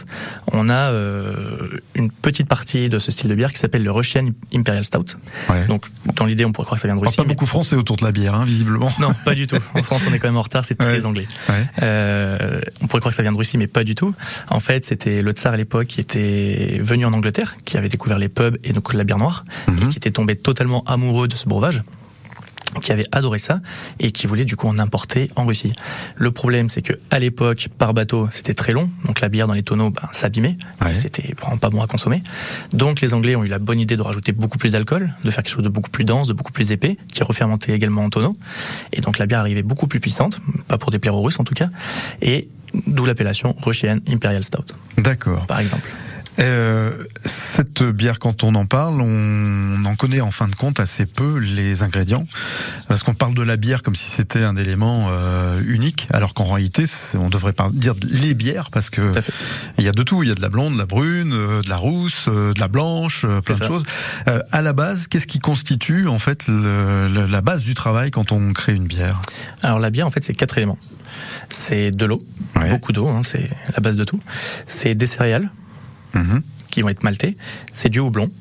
on 0.51 0.69
a 0.69 0.91
euh, 0.91 1.67
une 1.95 2.09
petite 2.11 2.47
partie 2.47 2.89
de 2.89 2.99
ce 2.99 3.11
style 3.11 3.29
de 3.29 3.35
bière 3.35 3.51
qui 3.51 3.57
s'appelle 3.59 3.83
le 3.83 3.91
Russian 3.91 4.27
Imperial 4.53 4.83
Stout. 4.83 5.17
Ouais. 5.49 5.65
Donc, 5.65 5.85
dans 6.15 6.25
l'idée, 6.25 6.45
on 6.45 6.51
pourrait 6.51 6.65
croire 6.65 6.77
que 6.77 6.81
ça 6.81 6.87
vient 6.87 6.95
de 6.95 7.01
Russie. 7.01 7.15
pas 7.17 7.23
mais- 7.23 7.29
beaucoup 7.29 7.45
français 7.45 7.75
autour 7.75 7.95
de 7.97 8.03
la 8.03 8.11
bière, 8.11 8.35
hein, 8.35 8.45
visiblement. 8.45 8.91
Non, 8.99 9.13
pas 9.25 9.33
du 9.35 9.47
tout. 9.47 9.57
En 9.75 9.81
France, 9.83 10.03
on 10.09 10.13
est 10.13 10.19
quand 10.19 10.27
même 10.27 10.37
en 10.37 10.41
retard, 10.43 10.63
c'est 10.65 10.75
très 10.75 11.05
anglais. 11.05 11.27
Ouais. 11.49 11.65
Euh, 11.81 12.61
on 12.81 12.87
pourrait 12.87 12.99
croire 12.99 13.11
que 13.11 13.15
ça 13.15 13.23
vient 13.23 13.31
de 13.31 13.37
Russie, 13.37 13.57
mais 13.57 13.67
pas 13.67 13.83
du 13.83 13.95
tout. 13.95 14.13
En 14.49 14.59
fait, 14.59 14.85
c'était 14.85 15.21
le 15.21 15.31
tsar 15.31 15.53
à 15.53 15.57
l'époque 15.57 15.87
qui 15.87 15.99
était 16.01 16.79
venu 16.81 17.05
en 17.05 17.13
Angleterre, 17.13 17.55
qui 17.65 17.77
avait 17.77 17.89
découvert 17.89 18.19
les 18.19 18.29
pubs 18.29 18.57
et 18.63 18.71
donc 18.73 18.93
la 18.93 19.03
bière 19.03 19.17
noire, 19.17 19.43
Mhm. 19.67 19.77
et 19.83 19.87
qui 19.89 19.97
était 19.97 20.11
tombé 20.11 20.35
totalement 20.35 20.83
amoureux 20.85 21.27
de 21.27 21.35
ce 21.35 21.47
breuvage 21.47 21.81
qui 22.81 22.91
avait 22.91 23.07
adoré 23.11 23.39
ça 23.39 23.59
et 23.99 24.11
qui 24.11 24.27
voulait 24.27 24.45
du 24.45 24.55
coup 24.55 24.67
en 24.67 24.79
importer 24.79 25.29
en 25.35 25.45
Russie. 25.45 25.73
Le 26.15 26.31
problème 26.31 26.69
c'est 26.69 26.81
que 26.81 26.93
à 27.11 27.19
l'époque 27.19 27.69
par 27.77 27.93
bateau 27.93 28.27
c'était 28.31 28.53
très 28.53 28.73
long 28.73 28.89
donc 29.05 29.19
la 29.21 29.29
bière 29.29 29.47
dans 29.47 29.53
les 29.53 29.63
tonneaux 29.63 29.89
ben, 29.89 30.07
s'abîmait 30.11 30.57
Ouais. 30.81 30.95
c'était 30.95 31.33
vraiment 31.39 31.57
pas 31.57 31.69
bon 31.69 31.81
à 31.81 31.87
consommer. 31.87 32.21
Donc 32.73 33.01
les 33.01 33.13
Anglais 33.13 33.35
ont 33.35 33.43
eu 33.43 33.47
la 33.47 33.59
bonne 33.59 33.79
idée 33.79 33.95
de 33.95 34.01
rajouter 34.01 34.31
beaucoup 34.31 34.57
plus 34.57 34.73
d'alcool, 34.73 35.13
de 35.23 35.31
faire 35.31 35.43
quelque 35.43 35.53
chose 35.53 35.63
de 35.63 35.69
beaucoup 35.69 35.89
plus 35.89 36.03
dense, 36.05 36.27
de 36.27 36.33
beaucoup 36.33 36.51
plus 36.51 36.71
épais, 36.71 36.97
qui 37.13 37.23
refermentait 37.23 37.73
également 37.73 38.03
en 38.03 38.09
tonneau 38.09 38.33
et 38.91 39.01
donc 39.01 39.17
la 39.17 39.25
bière 39.25 39.39
arrivait 39.39 39.63
beaucoup 39.63 39.87
plus 39.87 39.99
puissante, 39.99 40.41
pas 40.67 40.77
pour 40.77 40.91
déplaire 40.91 41.15
aux 41.15 41.21
Russes 41.21 41.39
en 41.39 41.43
tout 41.43 41.53
cas 41.53 41.69
et 42.21 42.47
d'où 42.87 43.05
l'appellation 43.05 43.55
Russian 43.61 43.99
Imperial 44.09 44.43
Stout 44.43 44.65
D'accord. 44.97 45.45
par 45.45 45.59
exemple. 45.59 45.87
Euh, 46.39 46.91
cette 47.25 47.83
bière, 47.83 48.17
quand 48.17 48.43
on 48.43 48.55
en 48.55 48.65
parle, 48.65 48.99
on 49.01 49.85
en 49.85 49.95
connaît 49.95 50.21
en 50.21 50.31
fin 50.31 50.47
de 50.47 50.55
compte 50.55 50.79
assez 50.79 51.05
peu 51.05 51.37
les 51.37 51.83
ingrédients, 51.83 52.25
parce 52.87 53.03
qu'on 53.03 53.13
parle 53.13 53.35
de 53.35 53.43
la 53.43 53.55
bière 53.55 53.83
comme 53.83 53.95
si 53.95 54.09
c'était 54.09 54.43
un 54.43 54.55
élément 54.57 55.07
euh, 55.11 55.61
unique, 55.65 56.07
alors 56.11 56.33
qu'en 56.33 56.45
réalité, 56.45 56.85
on 57.19 57.29
devrait 57.29 57.53
pas 57.53 57.69
dire 57.71 57.93
les 58.09 58.33
bières, 58.33 58.71
parce 58.71 58.89
que 58.89 59.11
il 59.77 59.83
y 59.83 59.87
a 59.87 59.91
de 59.91 60.01
tout. 60.03 60.23
Il 60.23 60.29
y 60.29 60.31
a 60.31 60.35
de 60.35 60.41
la 60.41 60.49
blonde, 60.49 60.73
de 60.73 60.79
la 60.79 60.85
brune, 60.87 61.33
euh, 61.33 61.61
de 61.61 61.69
la 61.69 61.77
rousse, 61.77 62.25
euh, 62.27 62.51
de 62.53 62.59
la 62.59 62.67
blanche, 62.67 63.25
euh, 63.25 63.39
plein 63.41 63.55
de 63.55 63.61
ça. 63.61 63.67
choses. 63.67 63.83
Euh, 64.27 64.41
à 64.51 64.61
la 64.61 64.73
base, 64.73 65.07
qu'est-ce 65.07 65.27
qui 65.27 65.39
constitue 65.39 66.07
en 66.07 66.19
fait 66.19 66.47
le- 66.47 67.09
le- 67.09 67.25
la 67.27 67.41
base 67.41 67.63
du 67.63 67.73
travail 67.75 68.09
quand 68.11 68.31
on 68.31 68.53
crée 68.53 68.73
une 68.73 68.87
bière? 68.87 69.21
Alors 69.61 69.79
la 69.79 69.89
bière 69.91 70.07
en 70.07 70.11
fait 70.11 70.23
c'est 70.23 70.33
quatre 70.33 70.57
éléments. 70.57 70.79
C'est 71.49 71.91
de 71.91 72.05
l'eau, 72.05 72.21
Ouais. 72.55 72.69
beaucoup 72.69 72.91
d'eau, 72.91 73.07
hein, 73.07 73.21
c'est 73.23 73.47
la 73.73 73.79
base 73.81 73.97
de 73.97 74.03
tout. 74.03 74.19
C'est 74.65 74.95
des 74.95 75.05
céréales 75.07 75.51
Mhm. 76.13 76.41
qui 76.69 76.81
vont 76.81 76.89
être 76.89 77.03
maltées, 77.03 77.37
c'est 77.73 77.89
du 77.89 77.99
houblon, 77.99 78.31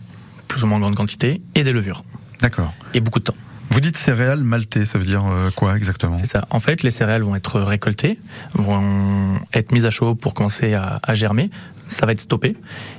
plus 0.48 0.62
ou 0.64 0.66
moins 0.66 0.78
en 0.78 0.80
grande 0.80 0.96
quantité, 0.96 1.40
et 1.54 1.64
des 1.64 1.72
levures, 1.72 2.04
D'accord. 2.40 2.72
et 2.94 3.00
beaucoup 3.00 3.18
de 3.18 3.24
temps. 3.24 3.36
Vous 3.70 3.80
dites 3.80 3.96
céréales 3.96 4.42
maltais, 4.42 4.84
ça 4.84 4.98
veut 4.98 5.06
dire 5.06 5.24
euh, 5.26 5.50
quoi 5.56 5.76
exactement? 5.76 6.18
C'est 6.18 6.26
ça. 6.26 6.44
En 6.50 6.60
fait, 6.60 6.82
les 6.82 6.90
céréales 6.90 7.22
vont 7.22 7.34
être 7.34 7.60
récoltées, 7.60 8.18
vont 8.54 9.38
être 9.54 9.72
mises 9.72 9.86
à 9.86 9.90
chaud 9.90 10.14
pour 10.14 10.34
commencer 10.34 10.74
à, 10.74 11.00
à 11.02 11.14
germer, 11.14 11.50
ça 11.86 12.04
va 12.04 12.12
être 12.12 12.20
stoppé, 12.20 12.56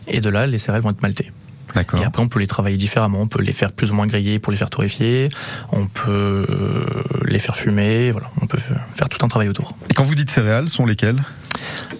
et 0.08 0.20
de 0.22 0.30
là, 0.30 0.48
les 0.48 0.58
céréales 0.58 0.82
vont 0.82 0.90
être 0.90 1.02
maltées. 1.04 1.32
D'accord. 1.76 2.02
Et 2.02 2.06
après, 2.06 2.22
on 2.22 2.28
peut 2.28 2.40
les 2.40 2.46
travailler 2.46 2.78
différemment. 2.78 3.22
On 3.22 3.28
peut 3.28 3.42
les 3.42 3.52
faire 3.52 3.72
plus 3.72 3.90
ou 3.92 3.96
moins 3.96 4.06
griller 4.06 4.38
pour 4.38 4.52
les 4.52 4.58
faire 4.58 4.70
torréfier. 4.70 5.28
On 5.72 5.88
peut 5.88 6.46
euh, 6.48 6.86
les 7.26 7.40
faire 7.40 7.56
fumer. 7.56 8.12
Voilà, 8.12 8.30
on 8.42 8.46
peut 8.46 8.60
faire 8.60 9.10
tout 9.10 9.18
un 9.24 9.28
travail 9.28 9.50
autour. 9.50 9.76
Et 9.90 9.96
quand 9.96 10.04
vous 10.04 10.14
dites 10.14 10.30
céréales, 10.30 10.70
sont 10.70 10.86
lesquelles? 10.86 11.24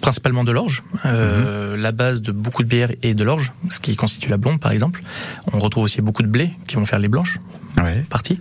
Principalement 0.00 0.44
de 0.44 0.52
l'orge. 0.52 0.82
Euh, 1.04 1.76
La 1.76 1.92
base 1.92 2.22
de 2.22 2.32
beaucoup 2.32 2.62
de 2.62 2.68
bières 2.68 2.90
est 3.02 3.14
de 3.14 3.24
l'orge, 3.24 3.52
ce 3.70 3.80
qui 3.80 3.96
constitue 3.96 4.28
la 4.30 4.36
blonde 4.36 4.60
par 4.60 4.72
exemple. 4.72 5.02
On 5.52 5.58
retrouve 5.58 5.84
aussi 5.84 6.00
beaucoup 6.00 6.22
de 6.22 6.28
blé 6.28 6.50
qui 6.66 6.76
vont 6.76 6.86
faire 6.86 6.98
les 6.98 7.08
blanches, 7.08 7.38
Ouais. 7.76 8.04
partie. 8.08 8.38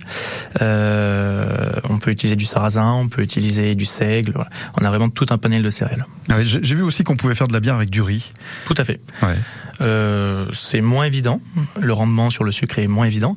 Euh, 0.62 1.72
on 1.90 1.98
peut 1.98 2.12
utiliser 2.12 2.36
du 2.36 2.46
sarrasin, 2.46 2.92
on 2.94 3.08
peut 3.08 3.22
utiliser 3.24 3.76
du 3.76 3.86
seigle. 3.86 4.32
Voilà. 4.36 4.50
On 4.80 4.86
a 4.86 4.90
vraiment 4.90 5.10
tout 5.10 5.26
un 5.32 5.38
panel 5.38 5.64
de 5.64 5.70
céréales. 5.70 6.06
Ah 6.30 6.36
ouais, 6.38 6.46
J'ai 6.46 6.76
vu 6.76 6.82
aussi 6.84 7.04
qu'on 7.04 7.16
pouvait 7.16 7.36
faire 7.36 7.48
de 7.48 7.54
la 7.54 7.60
bière 7.60 7.76
avec 7.76 7.90
du 7.90 8.02
riz. 8.02 8.32
Tout 8.66 8.76
à 8.78 8.84
fait. 8.84 9.00
Ouais. 9.22 9.36
Euh, 9.82 10.46
c'est 10.54 10.82
moins 10.82 11.06
évident. 11.06 11.42
Le 11.82 11.92
rendement 11.94 12.30
sur 12.30 12.44
le 12.44 12.52
sucre 12.52 12.78
est 12.80 12.88
moins 12.88 13.06
évident. 13.08 13.36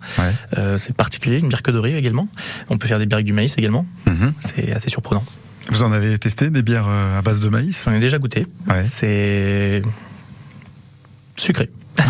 Euh, 0.59 0.77
c'est 0.77 0.95
particulier. 0.95 1.39
Une 1.39 1.49
bière 1.49 1.63
que 1.63 1.71
de 1.71 1.79
riz 1.79 1.95
également. 1.97 2.29
On 2.69 2.77
peut 2.79 2.87
faire 2.87 2.99
des 2.99 3.07
bières 3.07 3.17
avec 3.17 3.27
du 3.27 3.33
maïs 3.33 3.55
également. 3.57 3.87
Mhm. 4.07 4.33
C'est 4.41 4.73
assez 4.73 4.91
surprenant. 4.91 5.25
Vous 5.71 5.83
en 5.83 5.93
avez 5.93 6.19
testé 6.19 6.51
des 6.51 6.63
bières 6.63 6.87
euh, 6.89 7.19
à 7.19 7.23
base 7.23 7.41
de 7.41 7.49
maïs? 7.49 7.83
J'en 7.85 7.93
ai 7.93 8.01
déjà 8.01 8.19
goûté. 8.19 8.47
Ouais. 8.69 8.85
C'est 8.85 9.83
sucré. 11.37 11.69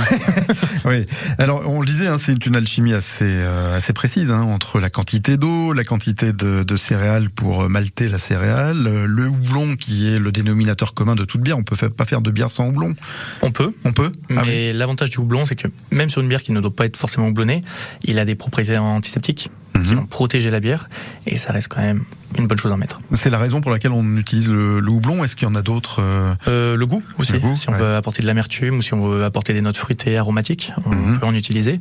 Oui. 0.85 1.05
Alors 1.39 1.63
on 1.69 1.81
le 1.81 1.87
disait, 1.87 2.07
hein, 2.07 2.17
c'est 2.19 2.47
une 2.47 2.55
alchimie 2.55 2.93
assez 2.93 3.25
euh, 3.25 3.77
assez 3.77 3.93
précise 3.93 4.31
hein, 4.31 4.43
entre 4.43 4.79
la 4.79 4.89
quantité 4.89 5.37
d'eau, 5.37 5.73
la 5.73 5.83
quantité 5.83 6.33
de, 6.33 6.63
de 6.63 6.77
céréales 6.77 7.29
pour 7.31 7.63
euh, 7.65 7.69
malter 7.69 8.09
la 8.09 8.19
céréale, 8.19 8.83
le 9.05 9.27
houblon 9.27 9.75
qui 9.75 10.09
est 10.09 10.21
le 10.21 10.31
dénominateur 10.31 10.95
commun 10.95 11.17
de 11.17 11.25
toute 11.25 11.41
bière. 11.41 11.59
On 11.59 11.65
peut 11.65 11.77
pas 11.89 12.05
faire 12.05 12.21
de 12.21 12.31
bière 12.31 12.53
sans 12.53 12.69
houblon. 12.69 12.95
On 13.43 13.51
peut. 13.51 13.75
On 13.85 13.93
peut. 13.93 14.13
Mais 14.31 14.37
Ah 14.39 14.43
oui. 14.47 14.73
l'avantage 14.75 15.11
du 15.11 15.19
houblon, 15.19 15.45
c'est 15.45 15.57
que 15.57 15.67
même 15.91 16.09
sur 16.09 16.21
une 16.23 16.29
bière 16.29 16.43
qui 16.43 16.53
ne 16.53 16.61
doit 16.61 16.75
pas 16.75 16.87
être 16.87 16.97
forcément 16.97 17.27
houblonnée, 17.29 17.63
il 18.05 18.19
a 18.21 18.25
des 18.25 18.37
propriétés 18.37 18.79
antiseptiques 18.79 19.51
qui 19.75 19.79
Mhm. 19.81 19.95
vont 19.95 20.07
protéger 20.07 20.51
la 20.51 20.59
bière 20.61 20.89
et 21.27 21.37
ça 21.37 21.53
reste 21.53 21.69
quand 21.69 21.83
même 21.83 22.05
une 22.39 22.47
bonne 22.47 22.59
chose 22.59 22.73
à 22.73 22.77
mettre. 22.77 23.01
C'est 23.15 23.31
la 23.31 23.39
raison 23.39 23.61
pour 23.61 23.71
laquelle 23.71 23.93
on 23.93 24.17
utilise 24.17 24.51
le, 24.51 24.81
le 24.81 24.93
houblon. 24.93 25.25
Est-ce 25.25 25.37
qu'il 25.37 25.47
y 25.49 25.51
en 25.51 25.55
a 25.55 25.63
d'autres 25.63 26.01
euh, 26.03 26.35
Euh, 26.49 26.77
le 26.77 26.87
goût 26.87 27.03
aussi, 27.19 27.33
Le 27.33 27.39
goût, 27.39 27.57
si 27.57 27.69
on 27.69 27.73
ouais. 27.73 27.79
veut 27.79 27.95
apporter 27.95 28.21
de 28.23 28.27
l'amertume 28.27 28.79
ou 28.79 28.83
si 28.83 28.93
on 28.95 29.01
veut 29.09 29.25
apporter 29.25 29.53
des 29.53 29.61
notes 29.63 29.77
fruitées 29.77 30.19
aromatiques, 30.19 30.73
on 30.85 30.91
Mhm. 30.95 31.19
peut 31.19 31.27
en 31.27 31.35
utiliser. 31.35 31.79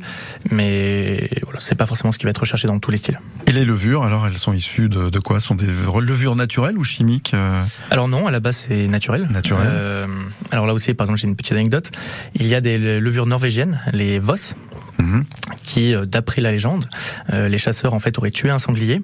Mais 0.50 1.28
voilà, 1.42 1.60
c'est 1.60 1.74
pas 1.74 1.86
forcément 1.86 2.12
ce 2.12 2.18
qui 2.18 2.24
va 2.24 2.30
être 2.30 2.38
recherché 2.38 2.66
dans 2.68 2.78
tous 2.78 2.90
les 2.90 2.96
styles. 2.96 3.20
Et 3.46 3.52
les 3.52 3.64
levures, 3.64 4.04
alors 4.04 4.26
elles 4.26 4.38
sont 4.38 4.52
issues 4.52 4.88
de, 4.88 5.10
de 5.10 5.18
quoi? 5.18 5.40
Sont 5.40 5.54
des 5.54 5.66
levures 5.66 6.36
naturelles 6.36 6.78
ou 6.78 6.84
chimiques 6.84 7.32
euh? 7.34 7.62
Alors 7.90 8.08
non, 8.08 8.26
à 8.26 8.30
la 8.30 8.40
base 8.40 8.64
c'est 8.68 8.86
naturel. 8.88 9.26
Naturel. 9.30 9.66
Euh, 9.68 10.06
alors 10.50 10.66
là 10.66 10.74
aussi, 10.74 10.94
par 10.94 11.04
exemple, 11.06 11.20
j'ai 11.20 11.26
une 11.28 11.36
petite 11.36 11.52
anecdote. 11.52 11.90
Il 12.34 12.46
y 12.46 12.54
a 12.54 12.60
des 12.60 12.78
levures 13.00 13.26
norvégiennes, 13.26 13.80
les 13.92 14.18
Voss, 14.18 14.54
Mhm. 14.98 15.24
qui, 15.62 15.94
d'après 16.06 16.40
la 16.40 16.52
légende, 16.52 16.88
les 17.28 17.58
chasseurs 17.58 17.92
en 17.92 17.98
fait 17.98 18.16
auraient 18.18 18.30
tué 18.30 18.48
un 18.48 18.58
sanglier 18.58 19.02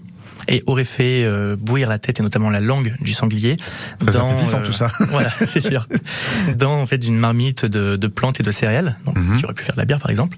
et 0.49 0.63
auraient 0.67 0.85
fait 0.85 1.25
euh, 1.25 1.57
bouillir 1.57 1.89
la 1.89 1.99
tête 1.99 2.21
et 2.21 2.23
notamment 2.23 2.51
la 2.51 2.61
langue 2.61 2.95
du 3.01 3.13
sanglier 3.13 3.57
Très 3.99 4.17
appétissant, 4.17 4.61
tout 4.63 4.73
ça. 4.73 4.89
voilà, 5.11 5.31
c'est 5.47 5.61
sûr. 5.61 5.87
Dans 6.57 6.81
en 6.81 6.87
fait 6.87 7.05
une 7.07 7.19
marmite 7.19 7.65
de, 7.65 7.97
de 7.97 8.07
plantes 8.09 8.41
et 8.41 8.43
de 8.43 8.51
céréales, 8.51 8.97
donc 9.07 9.17
Mhm. 9.19 9.37
qui 9.39 9.45
aurait 9.45 9.55
pu 9.55 9.63
faire 9.65 9.75
de 9.75 9.81
la 9.81 9.85
bière 9.87 10.01
par 10.01 10.11
exemple. 10.11 10.37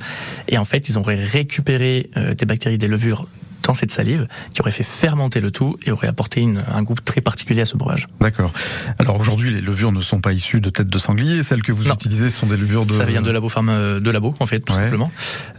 Et 0.49 0.59
en 0.59 0.65
fait, 0.65 0.89
ils 0.89 0.99
auraient 0.99 1.15
récupéré 1.23 2.11
euh, 2.17 2.35
des 2.35 2.45
bactéries, 2.47 2.79
des 2.79 2.89
levures 2.89 3.27
dans 3.65 3.75
cette 3.75 3.91
salive 3.91 4.29
qui 4.55 4.61
aurait 4.61 4.71
fait 4.71 4.83
fermenter 4.83 5.41
le 5.41 5.51
tout 5.51 5.77
et 5.87 5.91
aurait 5.91 6.07
apporté 6.09 6.41
une, 6.41 6.63
un 6.73 6.83
goût 6.83 6.95
très 6.95 7.21
particulier 7.21 7.63
à 7.63 7.65
ce 7.67 7.77
breuvage. 7.77 8.09
D'accord. 8.21 8.53
Alors 8.99 9.19
aujourd'hui, 9.19 9.53
les 9.53 9.61
levures 9.61 9.91
ne 9.93 10.01
sont 10.01 10.21
pas 10.21 10.33
issues 10.33 10.61
de 10.61 10.71
tête 10.71 10.89
de 10.89 10.99
sanglier. 10.99 11.43
Celles 11.43 11.63
que 11.63 11.73
vous 11.73 11.85
Non. 11.85 11.95
utilisez 11.95 12.31
sont 12.31 12.47
des 12.47 12.57
levures 12.57 12.87
de. 12.87 12.93
Ça 12.93 13.05
vient 13.05 13.23
de 13.23 13.31
labo 13.31 13.49
euh, 13.57 14.01
de 14.01 14.11
labo 14.11 14.35
en 14.41 14.47
fait 14.47 14.61
tout 14.61 14.73
Ouais. 14.75 14.81
simplement, 14.85 15.11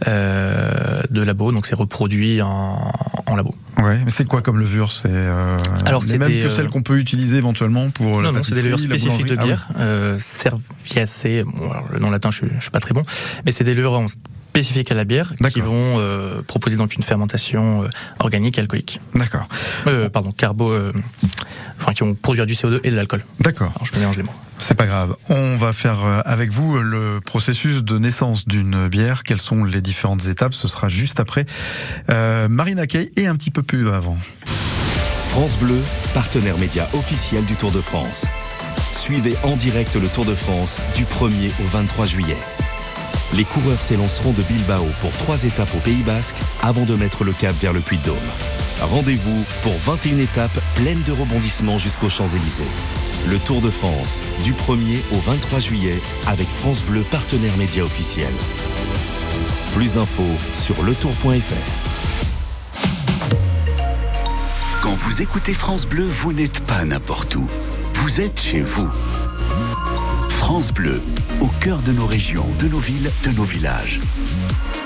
euh, 0.06 1.02
de 1.10 1.22
labo 1.22 1.52
donc 1.52 1.66
c'est 1.66 1.74
reproduit 1.74 2.42
en, 2.42 2.92
en 3.26 3.36
labo. 3.36 3.54
Ouais, 3.82 4.00
mais 4.04 4.10
c'est 4.10 4.24
quoi 4.26 4.40
comme 4.42 4.58
levure? 4.58 4.90
C'est 4.90 5.08
euh, 5.10 5.56
Alors, 5.84 6.02
les 6.02 6.08
c'est 6.08 6.18
mêmes 6.18 6.28
des, 6.28 6.40
que 6.40 6.46
euh, 6.46 6.50
celles 6.50 6.68
qu'on 6.68 6.82
peut 6.82 6.98
utiliser 6.98 7.36
éventuellement 7.36 7.90
pour 7.90 8.20
la 8.22 8.28
non 8.30 8.36
non 8.38 8.42
c'est 8.42 8.54
des 8.54 8.62
levures 8.62 8.78
spécifiques 8.80 9.26
de 9.26 9.34
boulangerie. 9.36 9.48
bière, 9.48 9.68
euh, 9.78 10.18
Serviacé. 10.18 11.44
Bon, 11.44 11.70
alors, 11.70 11.86
le 11.92 11.98
nom 11.98 12.10
latin 12.10 12.30
je 12.30 12.44
je 12.56 12.60
suis 12.62 12.70
pas 12.70 12.80
très 12.80 12.94
bon, 12.94 13.02
mais 13.44 13.52
c'est 13.52 13.64
des 13.64 13.74
levures 13.74 13.92
vraiment 13.92 14.08
spécifiques 14.56 14.90
à 14.90 14.94
la 14.94 15.04
bière 15.04 15.34
qui 15.52 15.60
vont 15.60 15.96
euh, 15.98 16.40
proposer 16.42 16.76
donc 16.76 16.96
une 16.96 17.02
fermentation 17.02 17.82
euh, 17.82 17.88
organique 18.20 18.56
et 18.56 18.62
alcoolique. 18.62 19.00
D'accord. 19.14 19.46
Euh, 19.86 20.08
pardon 20.08 20.32
carbo, 20.32 20.70
euh, 20.70 20.92
enfin 21.78 21.92
qui 21.92 22.00
vont 22.04 22.14
produire 22.14 22.46
du 22.46 22.54
CO2 22.54 22.80
et 22.82 22.90
de 22.90 22.96
l'alcool. 22.96 23.22
D'accord. 23.40 23.72
Alors 23.74 23.86
je 23.86 23.98
mélange 23.98 24.16
les 24.16 24.22
mots. 24.22 24.32
C'est 24.58 24.74
pas 24.74 24.86
grave. 24.86 25.14
On 25.28 25.56
va 25.56 25.74
faire 25.74 26.22
avec 26.24 26.50
vous 26.50 26.78
le 26.78 27.20
processus 27.20 27.84
de 27.84 27.98
naissance 27.98 28.48
d'une 28.48 28.88
bière. 28.88 29.22
Quelles 29.22 29.42
sont 29.42 29.64
les 29.64 29.82
différentes 29.82 30.26
étapes? 30.28 30.54
Ce 30.54 30.68
sera 30.68 30.88
juste 30.88 31.20
après. 31.20 31.44
Euh, 32.10 32.48
Marina 32.48 32.86
Kay 32.86 33.10
et 33.16 33.26
un 33.26 33.36
petit 33.36 33.50
peu 33.50 33.62
plus 33.62 33.90
avant. 33.90 34.16
France 35.24 35.58
Bleu, 35.58 35.78
partenaire 36.14 36.56
média 36.56 36.88
officiel 36.94 37.44
du 37.44 37.56
Tour 37.56 37.70
de 37.70 37.82
France. 37.82 38.24
Suivez 38.94 39.36
en 39.42 39.56
direct 39.56 39.94
le 39.96 40.08
Tour 40.08 40.24
de 40.24 40.34
France 40.34 40.78
du 40.94 41.04
1er 41.04 41.50
au 41.62 41.66
23 41.66 42.06
juillet. 42.06 42.36
Les 43.34 43.44
coureurs 43.44 43.82
s'élanceront 43.82 44.32
de 44.32 44.42
Bilbao 44.42 44.86
pour 45.00 45.10
trois 45.12 45.42
étapes 45.44 45.74
au 45.74 45.78
Pays 45.78 46.02
Basque 46.02 46.36
avant 46.62 46.84
de 46.84 46.94
mettre 46.94 47.24
le 47.24 47.32
cap 47.32 47.54
vers 47.60 47.72
le 47.72 47.80
Puy-de-Dôme. 47.80 48.16
Rendez-vous 48.80 49.44
pour 49.62 49.76
21 49.78 50.18
étapes 50.18 50.58
pleines 50.74 51.02
de 51.02 51.12
rebondissements 51.12 51.78
jusqu'aux 51.78 52.08
Champs-Élysées. 52.08 52.62
Le 53.28 53.38
Tour 53.38 53.60
de 53.60 53.70
France 53.70 54.22
du 54.44 54.52
1er 54.52 55.00
au 55.12 55.18
23 55.18 55.58
juillet 55.58 56.00
avec 56.26 56.48
France 56.48 56.82
Bleu, 56.82 57.02
partenaire 57.10 57.56
média 57.56 57.82
officiel. 57.82 58.32
Plus 59.74 59.92
d'infos 59.92 60.22
sur 60.54 60.82
letour.fr. 60.82 61.86
Quand 64.82 64.94
vous 64.94 65.20
écoutez 65.20 65.52
France 65.52 65.86
Bleu, 65.86 66.04
vous 66.04 66.32
n'êtes 66.32 66.60
pas 66.60 66.84
n'importe 66.84 67.34
où. 67.34 67.46
Vous 67.94 68.20
êtes 68.20 68.40
chez 68.40 68.60
vous. 68.60 68.88
France 70.46 70.72
Bleu, 70.72 71.02
au 71.40 71.48
cœur 71.58 71.82
de 71.82 71.90
nos 71.90 72.06
régions, 72.06 72.46
de 72.60 72.68
nos 72.68 72.78
villes, 72.78 73.10
de 73.24 73.36
nos 73.36 73.42
villages. 73.42 73.98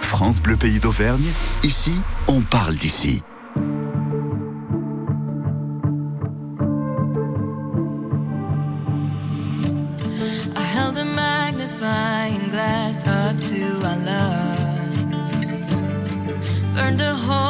France 0.01 0.41
Bleu 0.41 0.57
Pays 0.57 0.81
d'Auvergne, 0.81 1.29
ici, 1.63 1.93
on 2.29 2.41
parle 2.41 2.77
d'ici. 2.77 3.23
I 10.57 10.63
held 10.63 10.97
a 10.97 11.05
magnifying 11.05 12.49
glass 12.49 13.07
up 13.07 13.39
to 13.51 13.87
our 13.87 13.99
love. 13.99 14.95
Burned 16.75 17.03
a 17.03 17.15
hole 17.15 17.50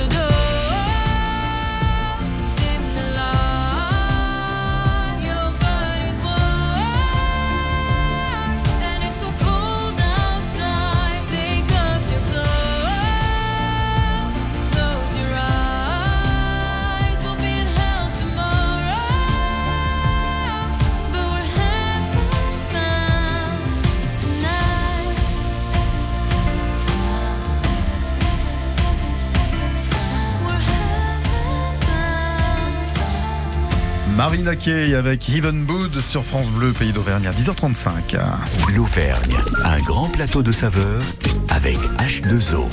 Marina 34.31 34.55
Kay 34.55 34.95
avec 34.95 35.27
Even 35.27 35.65
Bood 35.65 35.99
sur 35.99 36.23
France 36.23 36.51
Bleu, 36.51 36.71
Pays 36.71 36.93
d'Auvergne 36.93 37.27
à 37.27 37.33
10h35. 37.33 38.17
L'Auvergne, 38.73 39.35
un 39.65 39.81
grand 39.81 40.07
plateau 40.07 40.41
de 40.41 40.53
saveurs 40.53 41.01
avec 41.49 41.77
H2O. 41.99 42.65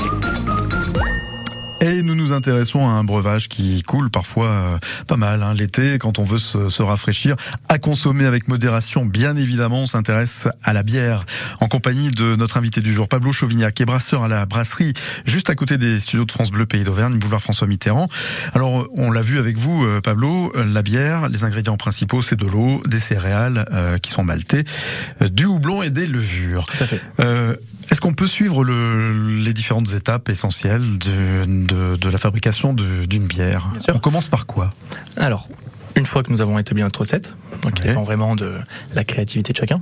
Nous 2.29 2.35
nous 2.35 2.38
intéressons 2.38 2.87
à 2.87 2.91
un 2.91 3.05
breuvage 3.05 3.49
qui 3.49 3.83
coule 3.83 4.11
parfois 4.11 4.49
euh, 4.49 4.79
pas 5.07 5.17
mal 5.17 5.43
hein, 5.43 5.55
l'été 5.55 5.97
quand 5.99 6.19
on 6.19 6.25
veut 6.25 6.37
se, 6.37 6.69
se 6.69 6.83
rafraîchir, 6.83 7.37
à 7.71 7.79
consommer 7.79 8.27
avec 8.27 8.49
modération. 8.49 9.07
Bien 9.07 9.35
évidemment, 9.35 9.85
on 9.85 9.87
s'intéresse 9.87 10.47
à 10.62 10.75
la 10.75 10.83
bière 10.83 11.25
en 11.61 11.69
compagnie 11.69 12.11
de 12.11 12.37
notre 12.37 12.59
invité 12.59 12.83
du 12.83 12.93
jour, 12.93 13.09
Pablo 13.09 13.33
Chauvignac, 13.33 13.73
qui 13.73 13.83
est 13.83 13.87
brasseur 13.87 14.25
à 14.25 14.29
la 14.29 14.45
brasserie 14.45 14.93
juste 15.25 15.49
à 15.49 15.55
côté 15.55 15.79
des 15.79 16.01
studios 16.01 16.27
de 16.27 16.33
France 16.33 16.51
Bleu 16.51 16.67
Pays 16.67 16.85
d'Auvergne, 16.85 17.19
boulevard 17.19 17.41
François 17.41 17.67
Mitterrand. 17.67 18.11
Alors, 18.53 18.87
on 18.95 19.11
l'a 19.11 19.23
vu 19.23 19.38
avec 19.38 19.57
vous, 19.57 19.87
euh, 19.87 20.03
Pablo, 20.03 20.53
euh, 20.55 20.67
la 20.67 20.83
bière, 20.83 21.31
les 21.31 21.45
ingrédients 21.45 21.79
principaux, 21.79 22.21
c'est 22.21 22.37
de 22.37 22.47
l'eau, 22.47 22.83
des 22.87 23.01
céréales 23.01 23.67
euh, 23.73 23.97
qui 23.97 24.11
sont 24.11 24.23
maltées, 24.23 24.64
euh, 25.23 25.29
du 25.29 25.47
houblon 25.47 25.83
et 25.83 25.88
des 25.88 26.07
levures. 26.07 26.67
Tout 26.67 26.85
à 26.85 26.87
fait. 26.87 27.01
Euh, 27.21 27.57
Est-ce 27.90 28.01
qu'on 28.01 28.14
peut 28.14 28.27
suivre 28.27 28.64
le, 28.64 29.38
les 29.42 29.53
différentes 29.53 29.92
étapes 29.94 30.29
essentielles 30.29 30.98
de, 30.98 31.44
de, 31.46 31.96
de 31.96 32.09
la 32.11 32.18
fabrication 32.18 32.74
d'une 32.74 33.27
bière 33.27 33.68
Bien 33.72 33.81
sûr. 33.81 33.96
On 33.96 33.98
commence 33.98 34.29
par 34.29 34.46
quoi? 34.46 34.70
Alors, 35.16 35.48
une 35.96 36.07
fois 36.07 36.22
que 36.22 36.31
nous 36.31 36.40
avons 36.40 36.59
établi 36.59 36.83
notre 36.83 37.01
recette, 37.01 37.37
donc 37.62 37.74
qui 37.74 37.83
dépend 37.88 38.03
vraiment 38.03 38.37
de 38.37 38.53
la 38.94 39.05
créativité 39.05 39.53
de 39.53 39.59
chacun, 39.59 39.81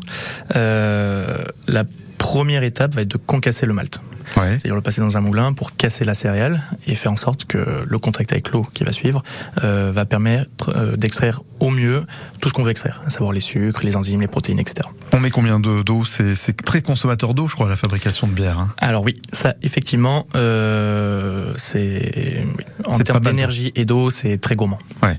euh, 0.54 1.44
la 1.66 1.84
première 2.18 2.62
étape 2.62 2.94
va 2.94 3.02
être 3.02 3.08
de 3.10 3.16
concasser 3.18 3.66
le 3.66 3.72
malt. 3.72 4.00
Ouais. 4.36 4.50
C'est-à-dire 4.58 4.74
le 4.74 4.80
passer 4.80 5.00
dans 5.00 5.16
un 5.16 5.20
moulin 5.20 5.52
pour 5.52 5.76
casser 5.76 6.04
la 6.04 6.14
céréale 6.14 6.60
et 6.88 6.94
faire 6.96 7.12
en 7.12 7.16
sorte 7.16 7.44
que 7.44 7.84
le 7.86 7.98
contact 7.98 8.32
avec 8.32 8.50
l'eau 8.50 8.66
qui 8.74 8.82
va 8.82 8.92
suivre 8.92 9.22
euh, 9.62 9.92
va 9.94 10.04
permettre 10.04 10.70
euh, 10.76 10.96
d'extraire 10.96 11.42
au 11.60 11.70
mieux 11.70 12.04
tout 12.40 12.48
ce 12.48 12.54
qu'on 12.54 12.64
veut 12.64 12.70
extraire, 12.72 13.02
à 13.06 13.10
savoir 13.10 13.32
les 13.32 13.40
sucres, 13.40 13.80
les 13.84 13.96
enzymes, 13.96 14.20
les 14.20 14.26
protéines, 14.26 14.58
etc. 14.58 14.88
On 15.12 15.20
met 15.20 15.30
combien 15.30 15.60
de- 15.60 15.82
d'eau? 15.82 16.04
C'est 16.04 16.34
c'est 16.34 16.54
très 16.54 16.82
consommateur 16.82 17.34
d'eau, 17.34 17.46
je 17.46 17.54
crois, 17.54 17.68
la 17.68 17.76
fabrication 17.76 18.26
de 18.26 18.32
bière. 18.32 18.58
hein. 18.58 18.68
Alors 18.78 19.04
oui, 19.04 19.14
ça 19.32 19.54
effectivement, 19.62 20.26
euh, 20.34 21.54
c'est 21.56 22.44
oui. 22.58 22.64
en 22.86 22.98
termes 22.98 23.20
d'énergie 23.20 23.72
et 23.76 23.84
d'eau, 23.84 24.10
c'est 24.10 24.38
très 24.38 24.56
gourmand. 24.56 24.78
Ouais. 25.02 25.18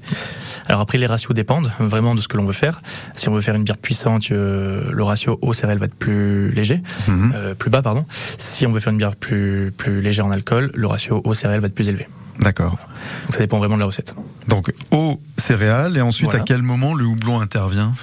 Alors 0.67 0.81
après, 0.81 0.97
les 0.97 1.05
ratios 1.05 1.33
dépendent 1.33 1.71
vraiment 1.79 2.13
de 2.15 2.21
ce 2.21 2.27
que 2.27 2.37
l'on 2.37 2.45
veut 2.45 2.51
faire. 2.53 2.81
Si 3.15 3.29
on 3.29 3.33
veut 3.33 3.41
faire 3.41 3.55
une 3.55 3.63
bière 3.63 3.77
puissante, 3.77 4.31
euh, 4.31 4.89
le 4.91 5.03
ratio 5.03 5.39
eau 5.41 5.53
céréale 5.53 5.77
va 5.79 5.85
être 5.85 5.95
plus 5.95 6.51
léger, 6.51 6.81
Mhm. 7.07 7.31
euh, 7.35 7.53
plus 7.55 7.69
bas 7.69 7.81
pardon. 7.81 8.05
Si 8.37 8.65
on 8.65 8.71
veut 8.71 8.79
faire 8.79 8.91
une 8.91 8.97
bière 8.97 9.15
plus 9.15 9.71
plus 9.75 10.01
légère 10.01 10.25
en 10.25 10.31
alcool, 10.31 10.71
le 10.73 10.87
ratio 10.87 11.21
eau 11.23 11.33
céréale 11.33 11.61
va 11.61 11.67
être 11.67 11.75
plus 11.75 11.87
élevé. 11.87 12.07
D'accord. 12.39 12.71
Donc 12.71 13.31
ça 13.33 13.39
dépend 13.39 13.57
vraiment 13.59 13.75
de 13.75 13.79
la 13.79 13.85
recette. 13.87 14.13
Donc 14.47 14.71
eau, 14.91 15.19
céréales, 15.37 15.97
et 15.97 16.01
ensuite 16.01 16.25
Voilà. 16.29 16.41
à 16.41 16.45
quel 16.45 16.61
moment 16.61 16.93
le 16.93 17.05
houblon 17.05 17.39
intervient? 17.39 17.93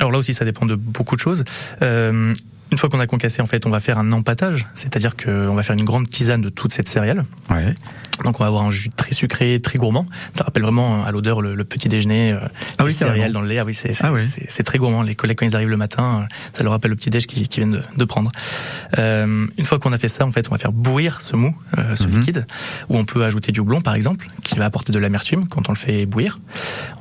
Alors 0.00 0.10
là 0.10 0.18
aussi, 0.18 0.34
ça 0.34 0.44
dépend 0.44 0.66
de 0.66 0.74
beaucoup 0.74 1.14
de 1.14 1.20
choses. 1.20 1.44
Euh, 1.82 2.34
une 2.72 2.78
fois 2.78 2.88
qu'on 2.88 3.00
a 3.00 3.06
concassé, 3.06 3.40
en 3.42 3.46
fait, 3.46 3.66
on 3.66 3.70
va 3.70 3.80
faire 3.80 3.98
un 3.98 4.10
empâtage, 4.12 4.66
c'est-à-dire 4.74 5.16
qu'on 5.16 5.54
va 5.54 5.62
faire 5.62 5.76
une 5.76 5.84
grande 5.84 6.08
tisane 6.08 6.40
de 6.40 6.48
toute 6.48 6.72
cette 6.72 6.88
céréale. 6.88 7.24
Ouais. 7.50 7.74
Donc 8.24 8.38
on 8.38 8.44
va 8.44 8.46
avoir 8.48 8.62
un 8.62 8.70
jus 8.70 8.90
très 8.90 9.12
sucré, 9.12 9.60
très 9.60 9.76
gourmand. 9.78 10.06
Ça 10.34 10.44
rappelle 10.44 10.62
vraiment 10.62 11.04
à 11.04 11.10
l'odeur 11.10 11.42
le, 11.42 11.56
le 11.56 11.64
petit 11.64 11.88
déjeuner, 11.88 12.32
euh, 12.32 12.38
Ah 12.44 12.50
les 12.80 12.84
oui, 12.86 12.92
céréales 12.92 13.32
dans 13.32 13.40
le 13.40 13.48
lait. 13.48 13.58
Ah 13.58 13.64
oui, 13.66 13.74
c'est 13.74 13.92
Ah 14.02 14.12
oui. 14.12 14.22
très 14.64 14.78
gourmand. 14.78 15.02
Les 15.02 15.16
collègues 15.16 15.38
quand 15.38 15.46
ils 15.46 15.56
arrivent 15.56 15.68
le 15.68 15.76
matin, 15.76 16.22
euh, 16.30 16.34
ça 16.56 16.62
leur 16.62 16.72
rappelle 16.72 16.90
le 16.92 16.96
petit 16.96 17.10
déj 17.10 17.26
qu'ils 17.26 17.48
viennent 17.48 17.72
de, 17.72 17.82
de 17.96 18.04
prendre. 18.04 18.30
Euh, 18.98 19.46
une 19.58 19.64
fois 19.64 19.78
qu'on 19.80 19.92
a 19.92 19.98
fait 19.98 20.08
ça, 20.08 20.24
en 20.24 20.32
fait, 20.32 20.46
on 20.48 20.52
va 20.52 20.58
faire 20.58 20.72
bouillir 20.72 21.20
ce 21.22 21.34
mou, 21.36 21.56
euh, 21.78 21.96
ce 21.96 22.04
Mhm. 22.06 22.18
liquide, 22.20 22.46
où 22.88 22.96
on 22.98 23.04
peut 23.04 23.24
ajouter 23.24 23.50
du 23.50 23.60
houblon 23.60 23.80
par 23.80 23.94
exemple, 23.96 24.28
qui 24.44 24.54
va 24.56 24.64
apporter 24.66 24.92
de 24.92 24.98
l'amertume 24.98 25.48
quand 25.48 25.68
on 25.68 25.72
le 25.72 25.78
fait 25.78 26.06
bouillir. 26.06 26.38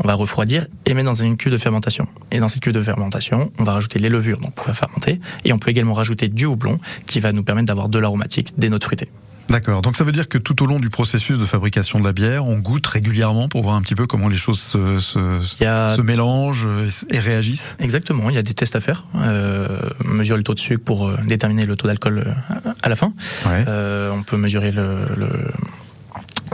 On 0.04 0.08
va 0.08 0.16
refroidir 0.16 0.66
et 0.86 0.94
mettre 0.96 1.06
dans 1.10 1.14
une 1.14 1.38
cuve 1.38 1.52
de 1.52 1.58
fermentation. 1.58 2.08
Et 2.32 2.40
dans 2.40 2.48
cette 2.48 2.62
cuve 2.62 2.74
de 2.74 2.82
fermentation, 2.82 3.52
on 3.60 3.64
va 3.64 3.74
rajouter 3.74 4.00
les 4.00 4.10
levures 4.10 4.40
donc 4.40 4.56
pour 4.56 4.66
faire 4.66 4.76
fermenter, 4.76 5.22
et 5.46 5.53
on 5.54 5.60
peut 5.60 5.72
également 5.72 5.94
rajouter 5.94 6.28
du 6.28 6.46
houblon 6.46 6.80
qui 7.08 7.20
va 7.20 7.32
nous 7.32 7.44
permettre 7.44 7.68
d'avoir 7.68 7.90
de 7.90 8.00
l'aromatique, 8.00 8.54
des 8.58 8.70
notes 8.70 8.84
fruitées. 8.84 9.10
D'accord. 9.50 9.82
Donc 9.82 9.96
ça 9.96 10.04
veut 10.04 10.12
dire 10.12 10.30
que 10.30 10.38
tout 10.38 10.64
au 10.64 10.66
long 10.66 10.80
du 10.80 10.90
processus 10.90 11.38
de 11.38 11.46
fabrication 11.46 12.00
de 12.00 12.06
la 12.06 12.14
bière, 12.14 12.48
on 12.48 12.58
goûte 12.58 12.88
régulièrement 12.88 13.50
pour 13.50 13.62
voir 13.62 13.76
un 13.76 13.82
petit 13.82 13.96
peu 13.96 14.08
comment 14.08 14.30
les 14.30 14.36
choses 14.36 14.60
se, 14.60 14.98
se, 14.98 15.20
Il 15.60 15.64
y 15.64 15.68
a 15.68 15.96
se 15.96 16.02
mélangent 16.02 16.68
et, 17.10 17.20
réagissent. 17.20 17.76
Exactement, 17.80 18.30
il 18.30 18.36
y 18.36 18.40
a 18.40 18.42
des 18.42 18.54
tests 18.54 18.76
à 18.76 18.80
faire. 18.80 19.06
Euh, 19.16 19.80
mesurer 20.06 20.38
le 20.38 20.44
taux 20.44 20.54
de 20.54 20.60
sucre 20.60 20.84
pour 20.84 21.08
euh, 21.08 21.18
déterminer 21.28 21.66
le 21.66 21.76
taux 21.76 21.88
d'alcool 21.88 22.24
euh, 22.26 22.72
à 22.82 22.90
la 22.90 22.96
fin. 22.96 23.14
Ouais. 23.46 23.66
Euh, 23.68 24.12
on 24.12 24.24
peut 24.24 24.38
mesurer 24.38 24.72
le, 24.72 25.06
le 25.18 25.30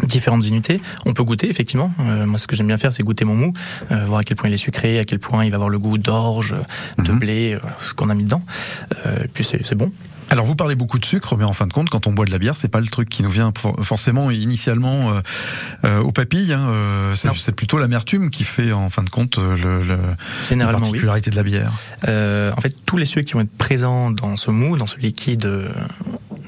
différentes 0.04 0.46
unités. 0.46 0.82
On 1.06 1.14
peut 1.14 1.24
goûter 1.24 1.50
effectivement. 1.50 1.92
Euh, 2.00 2.26
moi, 2.26 2.38
ce 2.40 2.48
que 2.48 2.56
j'aime 2.56 2.68
bien 2.68 2.78
faire, 2.78 2.92
c'est 2.92 3.04
goûter 3.04 3.26
mon 3.26 3.36
mou, 3.36 3.54
euh, 3.92 4.06
voir 4.06 4.20
à 4.20 4.24
quel 4.24 4.38
point 4.38 4.50
il 4.50 4.54
est 4.54 4.58
sucré, 4.58 5.00
à 5.00 5.04
quel 5.06 5.20
point 5.20 5.46
il 5.46 5.52
va 5.52 5.56
avoir 5.56 5.70
le 5.70 5.80
goût 5.80 5.98
d'orge, 5.98 6.56
de 6.98 7.12
Mhm. 7.12 7.20
blé, 7.20 7.54
euh, 7.54 7.60
ce 7.80 7.94
qu'on 7.94 8.10
a 8.10 8.16
mis 8.16 8.24
dedans. 8.24 8.44
Et 9.24 9.28
puis 9.28 9.44
c'est 9.44 9.76
bon. 9.76 9.92
Alors 10.32 10.46
vous 10.46 10.56
parlez 10.56 10.76
beaucoup 10.76 11.00
de 11.00 11.06
sucre, 11.06 11.36
mais 11.38 11.44
en 11.44 11.54
fin 11.54 11.66
de 11.66 11.74
compte, 11.74 11.90
quand 11.90 12.06
on 12.06 12.12
boit 12.12 12.26
de 12.26 12.30
la 12.32 12.38
bière, 12.38 12.56
c'est 12.56 12.68
pas 12.68 12.80
le 12.82 12.86
truc 12.86 13.10
qui 13.10 13.24
nous 13.24 13.32
vient 13.32 13.52
for- 13.58 13.76
forcément 13.84 14.30
initialement 14.30 15.10
euh, 15.12 15.22
euh, 15.86 16.00
aux 16.02 16.12
papilles. 16.12 16.54
hein, 16.54 16.68
euh, 16.70 17.16
c'est 17.16 17.52
plutôt 17.52 17.80
l'amertume 17.80 18.30
qui 18.30 18.44
fait 18.44 18.72
en 18.72 18.90
fin 18.92 19.02
de 19.02 19.10
compte 19.10 19.40
le, 19.40 19.56
le- 19.82 19.98
la 20.56 20.66
oui. 20.68 20.72
particularité 20.72 21.32
de 21.32 21.36
la 21.36 21.42
bière. 21.44 21.72
En 22.04 22.62
fait, 22.62 22.76
tous 22.86 22.98
les 22.98 23.06
sucres 23.06 23.26
qui 23.26 23.34
vont 23.34 23.40
être 23.42 23.58
présents 23.58 24.12
dans 24.12 24.38
ce 24.38 24.52
mou, 24.52 24.78
dans 24.78 24.86
ce 24.86 24.98
liquide 24.98 25.50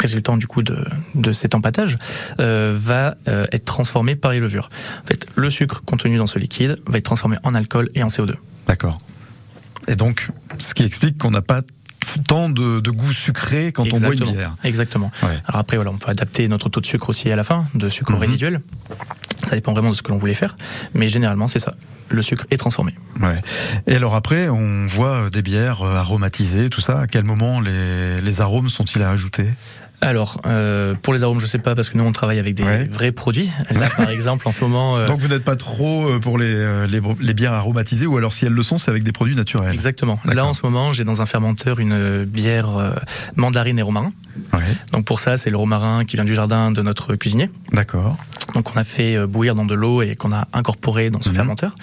résultant 0.01 0.35
du 0.37 0.47
coup 0.47 0.63
de, 0.63 0.85
de 1.15 1.31
cet 1.31 1.55
empâtage, 1.55 1.97
euh, 2.39 2.73
va 2.75 3.15
euh, 3.27 3.45
être 3.51 3.65
transformé 3.65 4.15
par 4.15 4.31
les 4.31 4.39
levures. 4.39 4.69
En 5.03 5.07
fait, 5.07 5.27
le 5.35 5.49
sucre 5.49 5.81
contenu 5.85 6.17
dans 6.17 6.27
ce 6.27 6.39
liquide 6.39 6.77
va 6.87 6.97
être 6.97 7.05
transformé 7.05 7.37
en 7.43 7.55
alcool 7.55 7.89
et 7.95 8.03
en 8.03 8.07
CO2. 8.07 8.33
D'accord. 8.67 8.99
Et 9.87 9.95
donc, 9.95 10.27
ce 10.59 10.73
qui 10.73 10.83
explique 10.83 11.17
qu'on 11.17 11.31
n'a 11.31 11.41
pas 11.41 11.61
tant 12.27 12.49
de, 12.49 12.79
de 12.79 12.89
goût 12.91 13.13
sucré 13.13 13.71
quand 13.71 13.83
on 13.93 13.99
boit 13.99 14.13
une 14.13 14.31
bière. 14.31 14.55
Exactement. 14.63 15.11
Ouais. 15.23 15.39
Alors 15.45 15.59
après, 15.59 15.77
voilà, 15.77 15.91
on 15.91 15.97
peut 15.97 16.09
adapter 16.09 16.47
notre 16.47 16.67
taux 16.67 16.81
de 16.81 16.85
sucre 16.85 17.09
aussi 17.09 17.31
à 17.31 17.35
la 17.35 17.43
fin, 17.43 17.65
de 17.75 17.89
sucre 17.89 18.11
Mhm. 18.13 18.17
résiduel. 18.19 18.59
Ça 19.43 19.55
dépend 19.55 19.71
vraiment 19.73 19.91
de 19.91 19.95
ce 19.95 20.01
que 20.01 20.09
l'on 20.11 20.17
voulait 20.17 20.33
faire, 20.33 20.55
mais 20.93 21.09
généralement 21.09 21.47
c'est 21.47 21.59
ça. 21.59 21.73
Le 22.09 22.21
sucre 22.21 22.45
est 22.51 22.57
transformé. 22.57 22.93
Ouais. 23.21 23.39
Et 23.87 23.95
alors 23.95 24.15
après, 24.15 24.49
on 24.49 24.85
voit 24.87 25.29
des 25.29 25.41
bières 25.41 25.83
euh, 25.83 25.95
aromatisées, 25.95 26.69
tout 26.69 26.81
ça. 26.81 26.99
À 27.01 27.07
quel 27.07 27.23
moment 27.23 27.61
les, 27.61 28.19
les 28.19 28.41
arômes 28.41 28.69
sont-ils 28.69 29.01
à 29.03 29.09
ajouter? 29.09 29.45
Alors, 30.03 30.41
euh, 30.47 30.95
pour 31.01 31.13
les 31.13 31.21
arômes, 31.23 31.39
je 31.39 31.45
sais 31.45 31.59
pas 31.59 31.75
parce 31.75 31.89
que 31.89 31.97
nous 31.97 32.03
on 32.03 32.11
travaille 32.11 32.39
avec 32.39 32.55
des 32.55 32.63
Ouais. 32.63 32.83
vrais 32.89 33.11
produits. 33.11 33.49
Là, 33.69 33.87
par 33.95 34.09
exemple, 34.09 34.47
en 34.47 34.51
ce 34.51 34.61
moment, 34.61 34.97
euh, 34.97 35.05
Donc 35.07 35.19
vous 35.19 35.27
n'êtes 35.27 35.43
pas 35.43 35.55
trop 35.55 36.07
euh, 36.09 36.19
pour 36.19 36.37
les, 36.39 36.51
euh, 36.53 36.87
les, 36.87 37.01
les 37.19 37.33
bières 37.35 37.53
aromatisées, 37.53 38.07
ou 38.07 38.17
alors 38.17 38.33
si 38.33 38.45
elles 38.45 38.51
le 38.53 38.63
sont, 38.63 38.77
c'est 38.79 38.89
avec 38.89 39.03
des 39.03 39.11
produits 39.11 39.35
naturels. 39.35 39.73
exactement. 39.73 40.19
Là, 40.25 40.45
en 40.45 40.53
ce 40.53 40.61
moment, 40.63 40.91
j'ai 40.91 41.03
dans 41.03 41.21
un 41.21 41.25
fermenteur 41.27 41.79
une 41.79 42.23
bière 42.23 42.77
euh, 42.77 42.95
mandarine 43.35 43.77
et 43.77 43.83
romarin. 43.83 44.11
Ouais. 44.53 44.59
Donc 44.91 45.05
pour 45.05 45.19
ça, 45.19 45.37
c'est 45.37 45.49
le 45.51 45.57
romarin 45.57 46.03
qui 46.05 46.15
vient 46.15 46.25
du 46.25 46.33
jardin 46.33 46.71
de 46.71 46.81
notre 46.81 47.15
cuisinier. 47.15 47.49
D'accord. 47.71 48.17
Donc 48.55 48.75
on 48.75 48.79
a 48.79 48.83
fait 48.83 49.15
euh, 49.15 49.27
bouillir 49.27 49.55
dans 49.55 49.65
de 49.65 49.75
l'eau 49.75 50.01
et 50.01 50.15
qu'on 50.15 50.33
a 50.33 50.47
incorporé 50.53 51.09
dans 51.09 51.21
ce 51.21 51.29
Mhm. 51.29 51.35
fermenteur. 51.35 51.75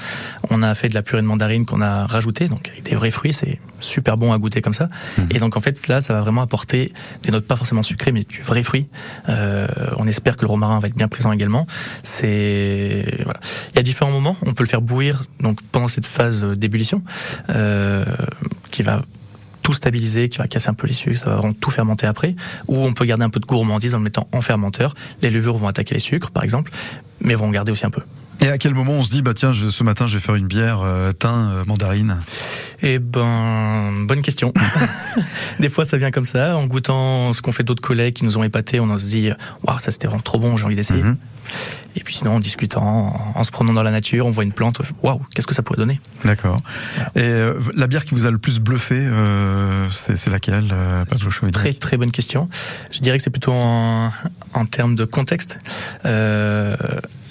On 0.51 0.63
a 0.63 0.75
fait 0.75 0.89
de 0.89 0.95
la 0.95 1.03
purée 1.03 1.23
de 1.23 1.27
mandarine 1.27 1.65
qu'on 1.67 1.81
a 1.81 2.07
rajouté, 2.07 2.49
donc 2.49 2.69
avec 2.69 2.83
des 2.83 2.95
vrais 2.97 3.11
fruits, 3.11 3.33
c'est 3.33 3.59
super 3.81 4.17
bon 4.17 4.33
à 4.33 4.39
goûter 4.39 4.63
comme 4.63 4.73
ça. 4.73 4.89
Mhm. 5.19 5.27
Et 5.31 5.39
donc 5.39 5.57
en 5.57 5.61
fait 5.61 5.89
là, 5.89 6.01
ça 6.01 6.13
va 6.15 6.21
vraiment 6.21 6.43
apporter 6.43 6.93
des 7.23 7.31
notes 7.31 7.47
pas 7.47 7.57
forcément 7.57 7.83
sucrées, 7.83 8.13
mais 8.13 8.25
du 8.25 8.43
vrai 8.43 8.63
fruit. 8.63 8.87
Euh, 9.29 9.67
on 9.97 10.07
espère 10.07 10.37
que 10.37 10.43
le 10.43 10.49
romarin 10.49 10.79
va 10.81 10.89
être 10.89 10.97
bien 10.97 11.09
présent 11.09 11.33
également. 11.33 11.67
C'est 12.03 13.21
voilà. 13.25 13.41
Il 13.73 13.77
y 13.77 13.79
a 13.79 13.83
différents 13.83 14.11
moments. 14.11 14.37
On 14.47 14.53
peut 14.53 14.65
le 14.65 14.69
faire 14.69 14.83
bouillir 14.83 15.25
donc 15.41 15.61
pendant 15.73 15.89
cette 15.89 16.07
phase 16.07 16.43
d'ébullition, 16.43 17.03
euh, 17.51 18.05
qui 18.71 18.83
va 18.83 19.01
tout 19.63 19.73
stabiliser, 19.75 20.31
qui 20.31 20.39
va 20.39 20.49
casser 20.49 20.71
un 20.71 20.75
peu 20.75 20.87
les 20.87 20.95
sucres, 20.95 21.19
ça 21.19 21.29
va 21.29 21.37
vraiment 21.37 21.53
tout 21.53 21.71
fermenter 21.71 22.07
après. 22.07 22.35
Ou 22.69 22.79
on 22.79 22.95
peut 22.95 23.05
garder 23.05 23.25
un 23.25 23.31
peu 23.31 23.39
de 23.39 23.45
gourmandise 23.45 23.95
en 23.95 23.99
le 23.99 24.05
mettant 24.05 24.27
en 24.33 24.41
fermenteur. 24.41 24.95
Les 25.21 25.31
levures 25.31 25.59
vont 25.59 25.69
attaquer 25.69 25.95
les 25.95 26.01
sucres, 26.01 26.31
par 26.31 26.43
exemple, 26.43 26.73
mais 27.21 27.35
vont 27.35 27.51
garder 27.51 27.71
aussi 27.71 27.85
un 27.85 27.91
peu. 27.91 28.01
Et 28.41 28.49
à 28.49 28.59
quel 28.59 28.73
moment 28.75 28.93
on 28.93 29.03
se 29.03 29.11
dit, 29.11 29.23
bah 29.23 29.35
tiens, 29.35 29.53
je- 29.53 29.69
ce 29.71 29.83
matin, 29.83 30.07
je 30.07 30.15
vais 30.15 30.21
faire 30.21 30.37
une 30.37 30.47
bière 30.47 30.81
euh, 30.83 31.11
thym 31.13 31.29
euh, 31.53 31.65
mandarine? 31.67 32.19
Eh 32.83 32.99
ben, 33.01 34.05
bonne 34.07 34.23
question. 34.23 34.53
Des 35.61 35.69
fois, 35.69 35.85
ça 35.85 35.97
vient 35.97 36.11
comme 36.13 36.25
ça, 36.25 36.57
en 36.57 36.65
goûtant 36.67 37.33
ce 37.33 37.43
qu'ont 37.43 37.51
fait 37.53 37.65
d'autres 37.65 37.83
collègues 37.83 38.15
qui 38.15 38.25
nous 38.25 38.39
ont 38.39 38.45
épatés, 38.45 38.79
on 38.79 38.97
se 38.97 39.07
dit, 39.07 39.31
waouh, 39.67 39.79
ça 39.81 39.91
c'était 39.91 40.07
vraiment 40.07 40.23
trop 40.23 40.39
bon, 40.39 40.57
j'ai 40.57 40.65
envie 40.65 40.77
d'essayer. 40.77 41.03
Mhm. 41.03 41.17
Et 41.97 42.05
puis 42.05 42.15
sinon, 42.15 42.37
en 42.37 42.41
discutant, 42.41 42.83
en, 42.83 43.39
en 43.41 43.45
se 43.45 43.51
promenant 43.51 43.75
dans 43.75 43.83
la 43.83 43.91
nature, 43.91 44.27
on 44.27 44.31
voit 44.31 44.45
une 44.45 44.53
plante, 44.53 44.81
waouh, 45.03 45.21
qu'est-ce 45.35 45.47
que 45.47 45.55
ça 45.55 45.63
pourrait 45.63 45.79
donner? 45.79 46.01
D'accord. 46.25 46.61
Et 47.17 47.23
euh, 47.23 47.55
la 47.75 47.87
bière 47.87 48.05
qui 48.05 48.15
vous 48.15 48.25
a 48.27 48.31
le 48.31 48.39
plus 48.39 48.61
bluffé, 48.61 48.97
euh, 48.99 49.89
c'est 49.91 50.29
laquelle, 50.29 50.71
euh, 50.73 51.05
Pablo 51.05 51.31
Très 51.53 51.73
très 51.73 51.97
bonne 51.97 52.13
question. 52.13 52.49
Je 52.93 53.01
dirais 53.01 53.17
que 53.17 53.25
c'est 53.25 53.31
plutôt 53.31 53.53
en, 53.53 54.13
en 54.55 54.65
termes 54.67 54.95
de 54.95 55.05
contexte. 55.05 55.59
Euh, 56.05 56.77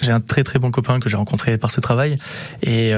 j'ai 0.02 0.12
un 0.12 0.20
très 0.20 0.44
très 0.44 0.58
bon 0.58 0.70
copain 0.70 1.00
que 1.00 1.08
j'ai 1.08 1.16
rencontré 1.16 1.58
par 1.58 1.70
ce 1.70 1.80
travail 1.80 2.18
et 2.62 2.92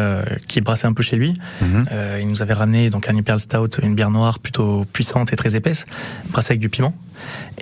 qui 0.49 0.61
brassait 0.61 0.87
un 0.87 0.93
peu 0.93 1.03
chez 1.03 1.17
lui. 1.17 1.35
Mhm. 1.63 1.87
Il 2.21 2.29
nous 2.29 2.43
avait 2.43 2.53
ramené 2.53 2.91
donc 2.91 3.09
un 3.09 3.17
Imperial 3.17 3.41
Stout, 3.41 3.81
une 3.83 3.95
bière 3.95 4.11
noire 4.11 4.39
plutôt 4.39 4.85
puissante 4.93 5.33
et 5.33 5.37
très 5.37 5.57
épaisse, 5.57 5.87
brassée 6.31 6.53
avec 6.53 6.61
du 6.61 6.69
piment. 6.69 6.95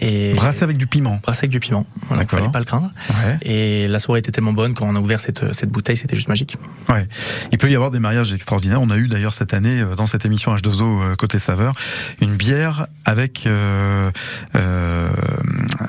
Et 0.00 0.34
Brassé 0.34 0.62
avec 0.62 0.76
du 0.76 0.86
piment. 0.86 1.18
brassée 1.22 1.40
avec 1.40 1.50
du 1.50 1.60
piment. 1.60 1.86
Voilà, 2.06 2.22
D'accord. 2.22 2.38
fallait 2.38 2.52
pas 2.52 2.58
le 2.60 2.64
craindre. 2.64 2.90
Ouais. 3.10 3.38
Et 3.42 3.88
la 3.88 3.98
soirée 3.98 4.20
était 4.20 4.30
tellement 4.30 4.52
bonne 4.52 4.74
quand 4.74 4.86
on 4.88 4.94
a 4.94 5.00
ouvert 5.00 5.18
cette, 5.20 5.52
cette 5.52 5.70
bouteille, 5.70 5.96
c'était 5.96 6.14
juste 6.16 6.28
magique. 6.28 6.56
Ouais. 6.88 7.06
Il 7.52 7.58
peut 7.58 7.70
y 7.70 7.74
avoir 7.74 7.90
des 7.90 7.98
mariages 7.98 8.32
extraordinaires. 8.32 8.80
On 8.80 8.90
a 8.90 8.96
eu 8.96 9.06
d'ailleurs 9.08 9.34
cette 9.34 9.54
année 9.54 9.80
euh, 9.80 9.94
dans 9.96 10.06
cette 10.06 10.24
émission 10.24 10.54
H2O 10.54 10.82
euh, 10.82 11.14
côté 11.16 11.38
saveur 11.38 11.74
une 12.20 12.36
bière 12.36 12.86
avec 13.04 13.46
euh, 13.46 14.10
euh, 14.54 15.08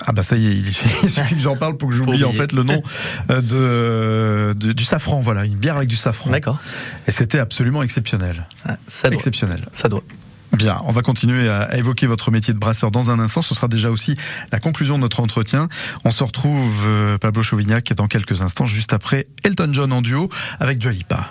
ah 0.07 0.11
bah 0.11 0.23
ça 0.23 0.35
y 0.37 0.47
est, 0.47 0.51
il 0.53 0.67
il 1.03 1.09
suffit 1.09 1.35
que 1.35 1.41
j'en 1.41 1.55
parle 1.55 1.77
pour 1.77 1.89
que 1.89 1.95
j'oublie 1.95 2.23
en 2.23 2.31
fait 2.33 2.51
le 2.53 2.63
nom 2.63 2.81
de, 3.29 4.53
de- 4.53 4.71
du 4.73 4.83
safran. 4.85 5.19
Voilà, 5.21 5.45
une 5.45 5.55
bière 5.57 5.77
avec 5.77 5.89
du 5.89 5.95
safran. 5.95 6.29
D'accord. 6.31 6.59
Et 7.07 7.11
c'était 7.11 7.39
absolument 7.39 7.83
exceptionnel. 7.83 8.47
Ah, 8.67 8.77
Ça 8.87 9.09
doit. 9.09 9.15
Exceptionnel. 9.17 9.65
Ça 9.73 9.89
doit. 9.89 10.01
Bien, 10.53 10.81
on 10.85 10.91
va 10.91 11.01
continuer 11.01 11.47
à, 11.47 11.77
évoquer 11.77 12.07
votre 12.07 12.31
métier 12.31 12.53
de 12.53 12.59
brasseur 12.59 12.91
dans 12.91 13.11
un 13.11 13.19
instant. 13.19 13.41
Ce 13.41 13.53
sera 13.53 13.67
déjà 13.67 13.91
aussi 13.91 14.15
la 14.51 14.59
conclusion 14.59 14.95
de 14.95 15.01
notre 15.01 15.19
entretien. 15.19 15.69
On 16.05 16.11
se 16.11 16.23
retrouve, 16.23 16.85
euh, 16.85 17.17
Pablo 17.17 17.43
Chauvignac, 17.43 17.93
dans 17.93 18.07
quelques 18.07 18.41
instants, 18.41 18.65
juste 18.65 18.93
après 18.93 19.27
Elton 19.43 19.69
John 19.71 19.93
en 19.93 20.01
duo 20.01 20.29
avec 20.59 20.79
Dua 20.79 20.91
Lipa. 20.91 21.29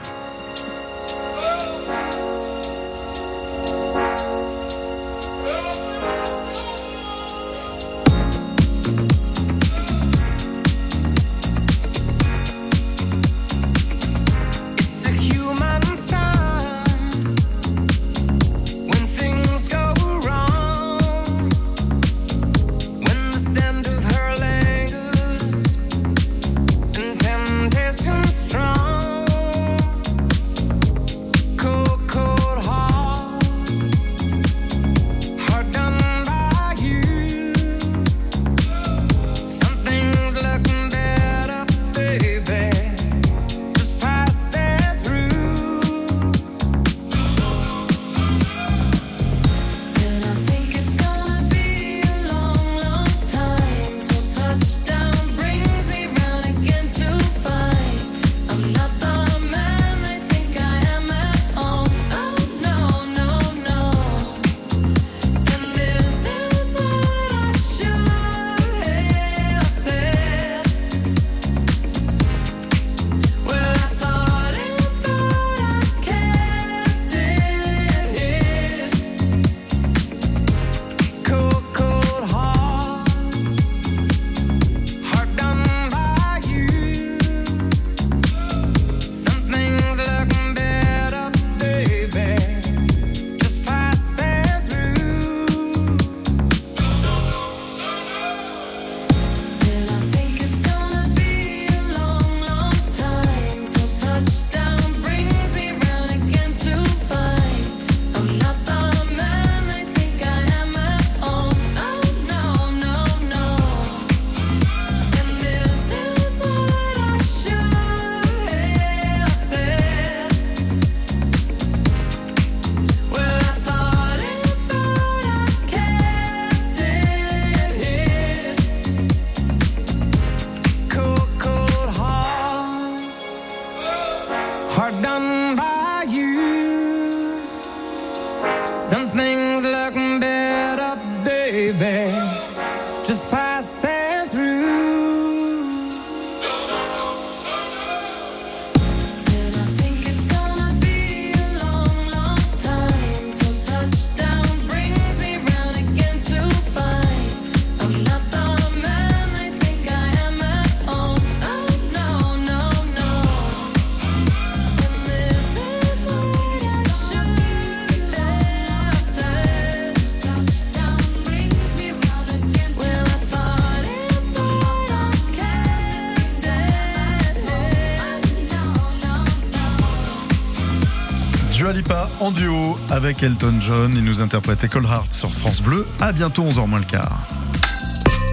Avec 182.99 183.23
Elton 183.23 183.55
John. 183.61 183.93
Il 183.95 184.03
nous 184.03 184.23
interprétait 184.23 184.67
Cold 184.67 184.85
Heart 184.85 185.13
sur 185.13 185.31
France 185.31 185.63
Bleu. 185.63 185.87
À 186.01 186.11
bientôt 186.11 186.43
11h 186.43 186.67
moins 186.67 186.81
le 186.81 186.85
quart. 186.85 187.21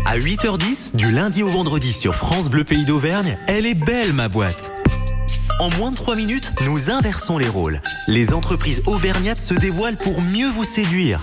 À 0.06 0.18
8h10, 0.18 0.96
du 0.96 1.12
lundi 1.12 1.44
au 1.44 1.50
vendredi 1.50 1.94
sur 1.94 2.16
France 2.16 2.50
Bleu 2.50 2.64
Pays 2.64 2.84
d'Auvergne, 2.84 3.38
elle 3.46 3.68
est 3.68 3.76
belle 3.76 4.14
ma 4.14 4.28
boîte. 4.28 4.72
En 5.60 5.70
moins 5.78 5.92
de 5.92 5.96
3 5.96 6.16
minutes, 6.16 6.52
nous 6.66 6.90
inversons 6.90 7.38
les 7.38 7.48
rôles. 7.48 7.80
Les 8.08 8.34
entreprises 8.34 8.82
auvergnates 8.88 9.40
se 9.40 9.54
dévoilent 9.54 9.98
pour 9.98 10.24
mieux 10.24 10.50
vous 10.50 10.64
séduire. 10.64 11.22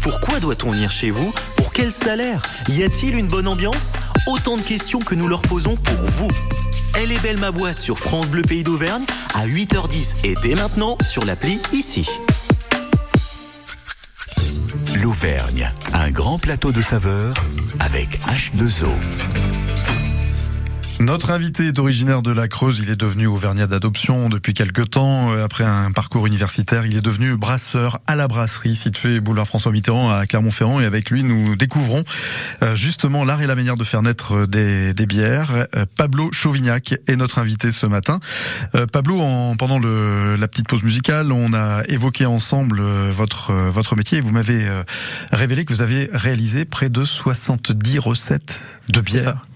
Pourquoi 0.00 0.38
doit-on 0.38 0.70
venir 0.70 0.92
chez 0.92 1.10
vous? 1.10 1.34
Pour 1.56 1.72
quel 1.72 1.90
salaire? 1.90 2.40
Y 2.68 2.84
a-t-il 2.84 3.16
une 3.16 3.26
bonne 3.26 3.48
ambiance? 3.48 3.94
Autant 4.28 4.56
de 4.56 4.62
questions 4.62 5.00
que 5.00 5.16
nous 5.16 5.26
leur 5.26 5.42
posons 5.42 5.74
pour 5.74 6.04
vous. 6.18 6.28
Elle 6.94 7.10
est 7.10 7.20
belle 7.20 7.38
ma 7.38 7.50
boîte 7.50 7.80
sur 7.80 7.98
France 7.98 8.28
Bleu 8.28 8.42
Pays 8.42 8.62
d'Auvergne 8.62 9.04
à 9.34 9.44
8h10 9.44 10.14
et 10.22 10.34
dès 10.40 10.54
maintenant 10.54 10.96
sur 11.02 11.24
l'appli 11.24 11.58
ici. 11.72 12.06
Un 15.94 16.10
grand 16.10 16.38
plateau 16.38 16.70
de 16.70 16.82
saveurs 16.82 17.34
avec 17.80 18.20
H2O. 18.26 19.57
Notre 21.00 21.30
invité 21.30 21.68
est 21.68 21.78
originaire 21.78 22.22
de 22.22 22.32
la 22.32 22.48
Creuse. 22.48 22.80
Il 22.82 22.90
est 22.90 22.96
devenu 22.96 23.28
auvergnat 23.28 23.68
d'adoption 23.68 24.28
depuis 24.28 24.52
quelques 24.52 24.90
temps. 24.90 25.32
Euh, 25.32 25.44
Après 25.44 25.62
un 25.62 25.92
parcours 25.92 26.26
universitaire, 26.26 26.86
il 26.86 26.96
est 26.96 27.00
devenu 27.00 27.36
brasseur 27.36 28.00
à 28.08 28.16
la 28.16 28.26
brasserie 28.26 28.74
située 28.74 29.20
boulevard 29.20 29.46
François 29.46 29.70
Mitterrand 29.70 30.10
à 30.10 30.26
Clermont-Ferrand. 30.26 30.80
Et 30.80 30.86
avec 30.86 31.10
lui, 31.10 31.22
nous 31.22 31.54
découvrons 31.54 32.02
euh, 32.62 32.74
justement 32.74 33.24
l'art 33.24 33.40
et 33.40 33.46
la 33.46 33.54
manière 33.54 33.76
de 33.76 33.84
faire 33.84 34.02
naître 34.02 34.46
des, 34.46 34.92
des 34.92 35.06
bières. 35.06 35.66
Euh, 35.76 35.86
Pablo 35.96 36.32
Chauvignac 36.32 36.96
est 37.06 37.16
notre 37.16 37.38
invité 37.38 37.70
ce 37.70 37.86
matin. 37.86 38.18
Euh, 38.74 38.86
Pablo, 38.86 39.20
en, 39.20 39.54
pendant 39.56 39.78
le, 39.78 40.34
la 40.34 40.48
petite 40.48 40.66
pause 40.66 40.82
musicale, 40.82 41.30
on 41.30 41.54
a 41.54 41.84
évoqué 41.88 42.26
ensemble 42.26 42.80
euh, 42.80 43.12
votre 43.12 43.50
euh, 43.50 43.70
votre 43.70 43.94
métier 43.94 44.18
et 44.18 44.20
vous 44.20 44.30
m'avez 44.32 44.66
euh, 44.66 44.82
révélé 45.30 45.64
que 45.64 45.72
vous 45.72 45.80
avez 45.80 46.10
réalisé 46.12 46.64
près 46.64 46.88
de 46.90 47.04
70 47.04 48.00
recettes 48.00 48.60
de 48.88 49.00
bières. 49.00 49.46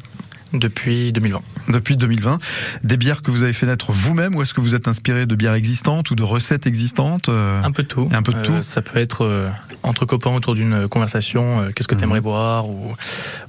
Depuis 0.53 1.13
2020. 1.13 1.41
Depuis 1.69 1.97
2020, 1.97 2.39
des 2.85 2.97
bières 2.97 3.23
que 3.23 3.31
vous 3.31 3.43
avez 3.43 3.53
fait 3.53 3.67
naître 3.67 3.93
vous-même 3.93 4.35
ou 4.35 4.43
est-ce 4.43 4.53
que 4.55 4.61
vous 4.61 4.75
êtes 4.75 4.87
inspiré 4.89 5.27
de 5.27 5.35
bières 5.35 5.55
existantes 5.55 6.11
ou 6.11 6.15
de 6.15 6.23
recettes 6.23 6.67
existantes 6.67 7.29
euh, 7.29 7.63
Un 7.63 7.71
peu 7.73 7.83
de 7.83 7.89
tout. 7.89 8.09
Un 8.13 8.23
peu 8.23 8.33
de 8.33 8.39
Euh, 8.39 8.43
tout. 8.45 8.63
Ça 8.63 8.83
peut 8.83 8.99
être 8.99 9.23
euh, 9.25 9.49
entre 9.83 10.05
copains 10.05 10.31
autour 10.31 10.55
d'une 10.55 10.89
conversation. 10.89 11.61
euh, 11.61 11.71
qu'est-ce 11.75 11.89
que 11.89 11.95
tu 11.95 12.05
aimerais 12.05 12.21
Mhm. 12.21 12.25
boire 12.25 12.69
ou, 12.69 12.95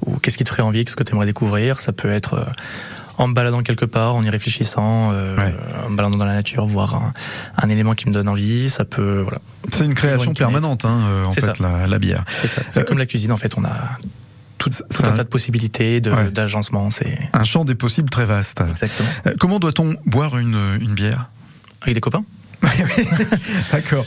ou 0.05 0.17
qu'est-ce 0.19 0.37
qui 0.37 0.43
te 0.43 0.49
ferait 0.49 0.63
envie, 0.63 0.85
qu'est-ce 0.85 0.95
que 0.95 1.03
tu 1.03 1.11
aimerais 1.13 1.25
découvrir. 1.25 1.79
Ça 1.79 1.91
peut 1.91 2.09
être 2.09 2.47
en 3.17 3.27
me 3.27 3.33
baladant 3.33 3.61
quelque 3.61 3.85
part, 3.85 4.15
en 4.15 4.23
y 4.23 4.29
réfléchissant, 4.29 5.11
euh, 5.11 5.35
Ouais. 5.37 5.53
en 5.85 5.89
me 5.89 5.95
baladant 5.95 6.17
dans 6.17 6.25
la 6.25 6.33
nature, 6.33 6.65
voir 6.65 6.95
un, 6.95 7.13
un 7.57 7.69
élément 7.69 7.93
qui 7.95 8.07
me 8.07 8.13
donne 8.13 8.27
envie. 8.29 8.69
Ça 8.69 8.85
peut, 8.85 9.19
voilà. 9.21 9.39
C'est 9.71 9.85
une 9.85 9.93
création 9.93 10.31
une 10.31 10.37
permanente, 10.37 10.83
hein, 10.85 10.99
en 11.25 11.29
fait, 11.29 11.41
ça. 11.41 11.53
la, 11.59 11.85
la 11.87 11.99
bière. 11.99 12.23
C'est 12.41 12.47
ça. 12.47 12.61
C'est 12.69 12.79
Euh, 12.79 12.83
comme 12.83 12.97
la 12.97 13.05
cuisine 13.05 13.31
en 13.31 13.37
fait. 13.37 13.55
On 13.57 13.63
a 13.65 13.97
tout, 14.69 15.03
un 15.03 15.09
un- 15.09 15.11
tas 15.13 15.23
de 15.23 15.29
possibilités, 15.29 16.01
de- 16.01 16.11
Ouais. 16.11 16.31
d'agencement. 16.31 16.89
C'est 16.89 17.17
Un 17.33 17.43
champ 17.43 17.65
des 17.65 17.75
possibles 17.75 18.09
très 18.09 18.25
vaste. 18.25 18.61
exactement. 18.69 19.09
Euh, 19.27 19.33
Comment 19.39 19.59
doit-on 19.59 19.95
boire 20.05 20.37
une, 20.37 20.57
une 20.81 20.93
bière? 20.93 21.29
Avec 21.81 21.95
des 21.95 22.01
copains. 22.01 22.23
D'accord. 23.71 24.05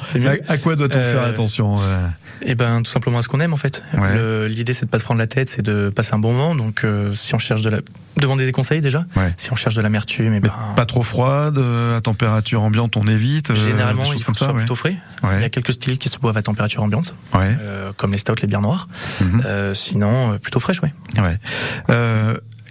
À, 0.48 0.52
à 0.52 0.59
quoi 0.59 0.76
doit-on 0.76 0.98
Euh, 0.98 1.12
faire 1.12 1.22
attention 1.24 1.76
euh, 1.80 2.07
Eh 2.42 2.54
ben, 2.54 2.82
tout 2.82 2.90
simplement 2.90 3.18
à 3.18 3.22
ce 3.22 3.28
qu'on 3.28 3.40
aime 3.40 3.52
en 3.52 3.57
fait. 3.59 3.82
Ouais. 3.94 4.48
L'idée 4.48 4.72
c'est 4.72 4.86
de 4.86 4.90
pas 4.90 4.98
se 4.98 5.04
prendre 5.04 5.18
la 5.18 5.26
tête, 5.26 5.48
c'est 5.48 5.62
de 5.62 5.90
passer 5.90 6.14
un 6.14 6.18
bon 6.18 6.32
moment. 6.32 6.54
Donc, 6.54 6.84
euh, 6.84 7.14
si 7.14 7.34
on 7.34 7.38
cherche 7.38 7.62
de 7.62 7.70
la, 7.70 7.78
demander 8.16 8.46
des 8.46 8.52
conseils 8.52 8.80
déjà. 8.80 9.04
Ouais. 9.16 9.32
Si 9.36 9.52
on 9.52 9.57
cherche 9.57 9.74
de 9.74 9.80
l'amertume, 9.82 10.32
eh 10.34 10.40
ben, 10.40 10.52
Pas 10.74 10.86
trop 10.86 11.02
froide, 11.02 11.59
euh, 11.59 11.96
à 11.96 12.00
température 12.00 12.62
ambiante, 12.62 12.96
on 12.96 13.07
évite. 13.07 13.50
euh, 13.50 13.54
généralement 13.54 14.02
des 14.04 14.09
il 14.09 14.12
choses 14.12 14.20
faut 14.22 14.26
comme 14.26 14.34
que 14.34 14.38
ce 14.38 14.44
ça. 14.44 14.50
soit 14.50 14.54
ouais. 14.54 14.61
plutôt 14.61 14.74
frais. 14.74 14.96
Il 15.36 15.40
y 15.40 15.44
a 15.44 15.48
quelques 15.48 15.72
styles 15.72 15.98
qui 15.98 16.09
se 16.09 16.18
boivent 16.18 16.36
à 16.36 16.42
température 16.42 16.82
ambiante, 16.82 17.14
euh, 17.34 17.92
comme 17.96 18.12
les 18.12 18.18
stouts, 18.18 18.34
les 18.40 18.46
bières 18.48 18.61
noires. 18.62 18.88
Mhm. 19.20 19.42
Euh, 19.44 19.74
sinon, 19.74 20.32
euh, 20.32 20.38
plutôt 20.38 20.61
fraîche, 20.61 20.80
ouais. 20.82 20.92
Ouais. 21.18 21.38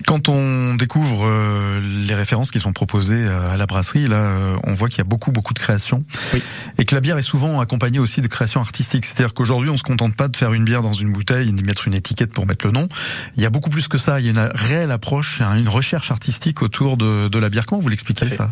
Quand 0.05 0.29
on 0.29 0.75
découvre 0.75 1.25
euh, 1.25 1.79
les 1.79 2.13
références 2.15 2.51
qui 2.51 2.59
sont 2.59 2.73
proposées 2.73 3.25
euh, 3.25 3.53
à 3.53 3.57
la 3.57 3.65
brasserie, 3.65 4.07
là, 4.07 4.17
euh, 4.17 4.55
on 4.63 4.73
voit 4.73 4.89
qu'il 4.89 4.97
y 4.97 5.01
a 5.01 5.05
beaucoup, 5.05 5.31
beaucoup 5.31 5.53
de 5.53 5.59
créations. 5.59 5.99
Oui. 6.33 6.43
Et 6.77 6.85
que 6.85 6.93
la 6.93 7.01
bière 7.01 7.17
est 7.17 7.23
souvent 7.23 7.61
accompagnée 7.61 7.99
aussi 7.99 8.21
de 8.21 8.27
créations 8.27 8.59
artistiques. 8.59 9.05
C'est-à-dire 9.05 9.33
qu'aujourd'hui, 9.33 9.69
on 9.69 9.77
se 9.77 9.83
contente 9.83 10.15
pas 10.15 10.27
de 10.27 10.35
faire 10.35 10.53
une 10.53 10.65
bière 10.65 10.81
dans 10.81 10.93
une 10.93 11.11
bouteille 11.13 11.49
et 11.49 11.51
d'y 11.51 11.63
mettre 11.63 11.87
une 11.87 11.93
étiquette 11.93 12.33
pour 12.33 12.45
mettre 12.45 12.65
le 12.65 12.73
nom. 12.73 12.89
Il 13.37 13.43
y 13.43 13.45
a 13.45 13.49
beaucoup 13.49 13.69
plus 13.69 13.87
que 13.87 13.97
ça. 13.97 14.19
Il 14.19 14.25
y 14.25 14.27
a 14.27 14.31
une 14.31 14.51
réelle 14.53 14.91
approche, 14.91 15.41
une 15.41 15.69
recherche 15.69 16.11
artistique 16.11 16.61
autour 16.61 16.97
de, 16.97 17.29
de 17.29 17.39
la 17.39 17.49
bière. 17.49 17.65
Comment 17.65 17.81
vous 17.81 17.89
l'expliquez 17.89 18.29
ça 18.29 18.51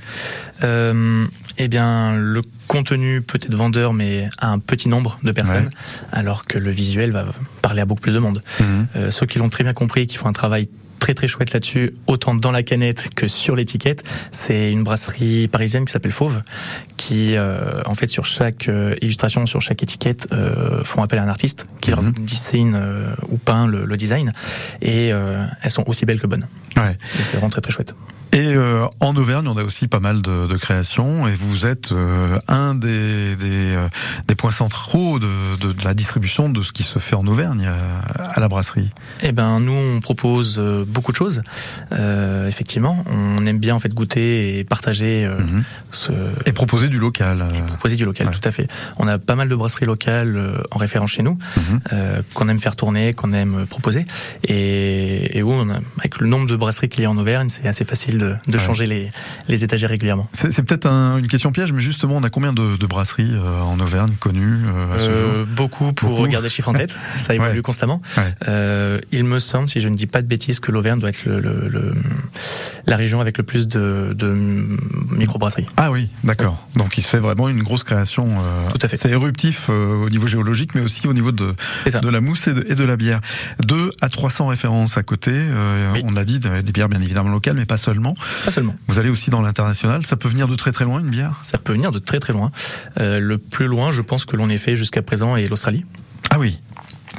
Euh, 0.64 1.26
eh 1.58 1.68
bien, 1.68 2.16
le 2.16 2.42
contenu 2.68 3.22
peut 3.22 3.40
être 3.42 3.54
vendeur, 3.54 3.94
mais 3.94 4.30
à 4.40 4.50
un 4.50 4.60
petit 4.60 4.88
nombre 4.88 5.20
de 5.24 5.32
personnes, 5.32 5.70
alors 6.12 6.46
que 6.46 6.58
le 6.58 6.72
visuel 6.72 7.12
va 7.12 7.26
parler 7.62 7.82
à 7.82 7.86
beaucoup 7.86 8.02
plus 8.02 8.14
de 8.14 8.20
monde. 8.20 8.42
Euh, 8.96 9.12
ceux 9.12 9.26
qui 9.26 9.40
l'ont 9.40 9.50
très 9.50 9.64
bien 9.64 9.74
compris, 9.74 10.02
et 10.02 10.08
qui 10.08 10.18
font 10.18 10.28
un 10.28 10.34
travail 10.34 10.70
très 11.04 11.14
très 11.14 11.28
chouette 11.28 11.52
là-dessus, 11.52 11.92
autant 12.08 12.34
dans 12.34 12.52
la 12.52 12.64
canette 12.64 13.10
que 13.14 13.28
sur 13.28 13.58
l'étiquette. 13.58 14.06
C'est 14.32 14.72
une 14.72 14.84
brasserie 14.84 15.50
parisienne 15.50 15.84
qui 15.84 15.92
s'appelle 15.92 16.14
Fauve, 16.14 16.42
qui 16.96 17.36
euh, 17.36 17.82
en 17.86 17.94
fait 17.94 18.08
sur 18.08 18.24
chaque 18.24 18.70
euh, 18.70 18.96
illustration, 19.02 19.46
sur 19.46 19.60
chaque 19.62 19.84
étiquette, 19.84 20.30
euh, 20.32 20.82
font 20.86 21.04
appel 21.04 21.20
à 21.20 21.24
un 21.24 21.28
artiste 21.28 21.66
qui 21.82 21.90
leur 21.92 22.02
Mhm. 22.04 22.14
dessine 22.26 22.82
ou 23.30 23.38
peint 23.38 23.68
le, 23.68 23.84
le 23.84 23.98
design, 23.98 24.32
et 24.82 25.08
elles 25.10 25.70
sont 25.72 25.84
aussi 25.88 26.06
belles 26.06 26.22
que 26.22 26.28
bonnes. 26.28 26.48
Ouais. 26.78 26.98
C'est 27.18 27.34
vraiment 27.34 27.50
très 27.50 27.60
très 27.62 27.74
chouette. 27.74 27.94
Et 28.32 28.56
en 29.00 29.16
Auvergne, 29.16 29.48
on 29.48 29.56
a 29.58 29.64
aussi 29.64 29.88
pas 29.88 30.00
mal 30.00 30.22
de, 30.24 30.48
de 30.48 30.58
créations, 30.58 31.28
et 31.28 31.34
vous 31.34 31.66
êtes 31.68 31.94
un 32.48 32.74
des, 32.74 33.36
des, 33.36 33.76
des 34.28 34.36
points 34.36 34.52
centraux 34.52 35.20
de, 35.20 35.28
de, 35.62 35.72
de 35.72 35.84
la 35.84 35.94
distribution 35.94 36.50
de 36.50 36.62
ce 36.64 36.72
qui 36.72 36.82
se 36.84 36.98
fait 36.98 37.16
en 37.16 37.28
Auvergne 37.28 37.68
euh, 37.68 37.78
à 38.36 38.40
la 38.40 38.48
brasserie. 38.48 38.90
Eh 39.22 39.32
ben 39.34 39.60
nous 39.60 39.74
on 39.74 40.00
propose 40.00 40.58
beaucoup 40.94 41.12
de 41.12 41.18
choses. 41.18 41.42
Euh, 41.92 42.48
effectivement, 42.48 43.04
on 43.10 43.46
aime 43.46 43.60
bien 43.60 43.76
en 43.76 43.80
fait 43.80 43.94
goûter 43.94 44.58
et 44.60 44.64
partager 44.64 45.26
euh, 45.26 45.40
Mhm. 45.40 45.64
ce 45.92 46.12
Et 46.46 46.52
proposer 46.54 46.88
du 46.90 47.00
local. 47.00 47.42
euh, 47.42 47.62
proposer 47.68 47.96
du 47.96 48.06
local 48.06 48.28
Ouais. 48.28 48.34
tout 48.34 48.48
à 48.48 48.52
fait. 48.52 48.68
On 48.98 49.08
a 49.08 49.18
pas 49.18 49.36
mal 49.36 49.50
de 49.50 49.56
brasseries 49.56 49.86
locales 49.86 50.64
en 50.72 50.78
référence 50.78 51.12
chez 51.12 51.24
nous 51.24 51.38
Mhm. 51.58 51.80
qu'on 52.34 52.48
aime 52.50 52.60
faire 52.60 52.76
tourner, 52.76 53.14
qu'on 53.14 53.34
aime 53.34 53.66
proposer 53.66 54.06
et, 54.48 55.38
et 55.38 55.44
où 55.44 55.52
on 55.52 55.70
a, 55.70 55.80
avec 56.00 56.20
le 56.20 56.28
nombre 56.28 56.48
de 56.48 56.56
brasseries 56.56 56.90
qu'il 56.90 57.04
y 57.04 57.06
a 57.06 57.10
en 57.12 57.18
Auvergne, 57.18 57.50
c'est 57.50 57.68
assez 57.68 57.86
facile 57.86 58.18
de, 58.18 58.36
de 58.48 58.58
Ouais. 58.58 58.64
changer 58.64 58.86
les, 58.86 59.12
les 59.48 59.64
étagères 59.64 59.90
régulièrement. 59.90 60.28
C'est 60.34 60.64
peut-être 60.64 60.86
un- 60.86 61.18
une 61.18 61.28
question 61.28 61.52
piège, 61.52 61.72
mais 61.74 61.82
justement, 61.82 62.16
on 62.18 62.24
a 62.24 62.30
combien 62.30 62.54
de, 62.54 62.78
de 62.78 62.86
brasseries 62.86 63.34
en 63.64 63.80
Auvergne 63.80 64.14
connues 64.20 64.60
à 64.96 65.00
ce 65.00 65.12
jour? 65.12 65.46
beaucoup 65.56 65.94
pour 65.94 66.10
Beaucoup. 66.10 66.22
regarder 66.24 66.48
les 66.48 66.54
chiffres 66.54 66.70
en 66.70 66.74
tête, 66.74 66.96
ça 67.18 67.34
évolue 67.34 67.52
Ouais. 67.58 67.62
constamment. 67.62 68.02
Il 69.12 69.24
me 69.26 69.40
semble, 69.40 69.70
si 69.70 69.80
je 69.82 69.88
ne 69.88 69.96
dis 69.96 70.08
pas 70.08 70.22
de 70.22 70.28
bêtises, 70.28 70.60
que 70.60 70.72
l'Auvergne 70.72 70.83
doit 70.98 71.10
être 71.10 71.26
le, 71.26 71.40
le- 71.40 71.68
le- 71.70 71.96
la 72.86 72.96
région 72.98 73.22
avec 73.22 73.38
le 73.38 73.44
plus 73.44 73.68
de, 73.68 74.14
de 74.14 74.36
microbrasseries. 75.12 75.66
Ah 75.78 75.92
oui, 75.92 76.10
d'accord. 76.24 76.68
Donc 76.76 76.98
il 76.98 77.02
se 77.04 77.08
fait 77.08 77.18
vraiment 77.18 77.48
une 77.50 77.64
grosse 77.64 77.84
création. 77.84 78.28
euh, 78.30 78.70
Tout 78.72 78.80
à 78.86 78.88
fait. 78.88 78.96
C'est 78.98 79.10
éruptif 79.10 79.68
euh, 79.70 80.06
au 80.06 80.10
niveau 80.10 80.28
géologique, 80.28 80.76
mais 80.76 80.82
aussi 80.82 81.08
au 81.08 81.14
niveau 81.14 81.32
de, 81.32 81.48
de 81.48 82.10
la 82.10 82.22
mousse 82.22 82.48
et 82.48 82.54
de, 82.54 82.66
et 82.70 82.76
de 82.76 82.84
la 82.84 82.98
bière. 82.98 83.22
2 83.66 83.92
à 84.02 84.10
300 84.10 84.48
références 84.48 84.98
à 84.98 85.04
côté. 85.04 85.32
euh, 85.34 85.92
Oui. 85.94 86.02
On 86.06 86.16
a 86.16 86.26
dit 86.26 86.40
des 86.40 86.62
des 86.62 86.72
bières 86.72 86.90
bien 86.90 87.02
évidemment 87.02 87.30
locales, 87.32 87.56
mais 87.56 87.66
pas 87.66 87.78
seulement. 87.78 88.16
Pas 88.46 88.52
seulement. 88.52 88.76
Vous 88.88 89.00
allez 89.00 89.10
aussi 89.10 89.30
dans 89.30 89.42
l'international. 89.42 90.06
Ça 90.06 90.16
peut 90.18 90.28
venir 90.30 90.48
de 90.48 90.56
très 90.56 90.72
très 90.72 90.86
loin 90.86 91.00
une 91.00 91.10
bière? 91.10 91.40
Ça 91.42 91.58
peut 91.58 91.74
venir 91.74 91.92
de 91.92 92.00
très 92.00 92.20
très 92.20 92.34
loin. 92.34 92.52
Euh, 93.00 93.20
le 93.20 93.38
plus 93.38 93.68
loin, 93.68 93.92
je 93.92 94.02
pense 94.02 94.26
que 94.26 94.36
l'on 94.36 94.50
ait 94.50 94.58
fait 94.58 94.76
jusqu'à 94.76 95.02
présent 95.02 95.36
est 95.38 95.48
l'Australie. 95.48 95.86
Ah 96.30 96.40
oui. 96.40 96.60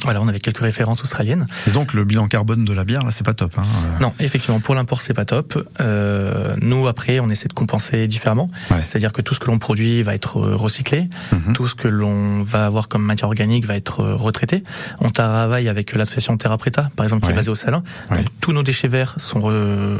Voilà, 0.05 0.20
on 0.22 0.28
avait 0.28 0.38
quelques 0.40 0.59
références 0.61 1.02
australiennes. 1.02 1.46
Et 1.66 1.70
donc 1.70 1.94
le 1.94 2.05
bilan 2.05 2.28
carbone 2.28 2.64
de 2.64 2.72
la 2.72 2.84
bière, 2.84 3.02
là, 3.05 3.11
c'est 3.11 3.24
pas 3.24 3.34
top. 3.34 3.52
Hein. 3.59 3.62
Non, 4.00 4.12
effectivement, 4.20 4.61
pour 4.61 4.74
l'import, 4.74 5.00
c'est 5.00 5.14
pas 5.14 5.24
top. 5.24 5.59
Euh, 5.80 6.55
nous, 6.61 6.86
après, 6.86 7.20
on 7.20 7.28
essaie 7.30 7.48
de 7.48 7.52
compenser 7.55 8.07
différemment. 8.07 8.50
Ouais. 8.70 8.82
C'est-à-dire 8.84 9.12
que 9.12 9.22
tout 9.22 9.34
ce 9.34 9.40
que 9.40 9.46
l'on 9.46 9.59
produit 9.59 10.02
va 10.02 10.14
être 10.14 10.38
euh, 10.38 10.57
recyclé, 10.57 11.09
Mhm. 11.32 11.52
tout 11.55 11.68
ce 11.68 11.74
que 11.74 11.88
l'on 11.88 12.42
va 12.42 12.66
avoir 12.66 12.88
comme 12.88 13.02
matière 13.02 13.28
organique 13.28 13.64
va 13.66 13.76
être 13.76 14.00
euh, 14.00 14.14
retraité. 14.14 14.62
On 15.00 15.11
travaille 15.11 15.68
avec 15.68 15.94
l'association 15.94 16.36
Terra 16.36 16.59
Preta, 16.59 16.90
par 16.96 17.05
exemple, 17.05 17.22
qui 17.22 17.28
Ouais. 17.28 17.32
est 17.32 17.36
basée 17.36 17.50
au 17.50 17.55
Salin. 17.55 17.82
Ouais. 18.11 18.18
Donc 18.18 18.26
tous 18.40 18.52
nos 18.52 18.62
déchets 18.62 18.88
verts 18.88 19.14
sont 19.18 19.42
euh, 19.46 19.96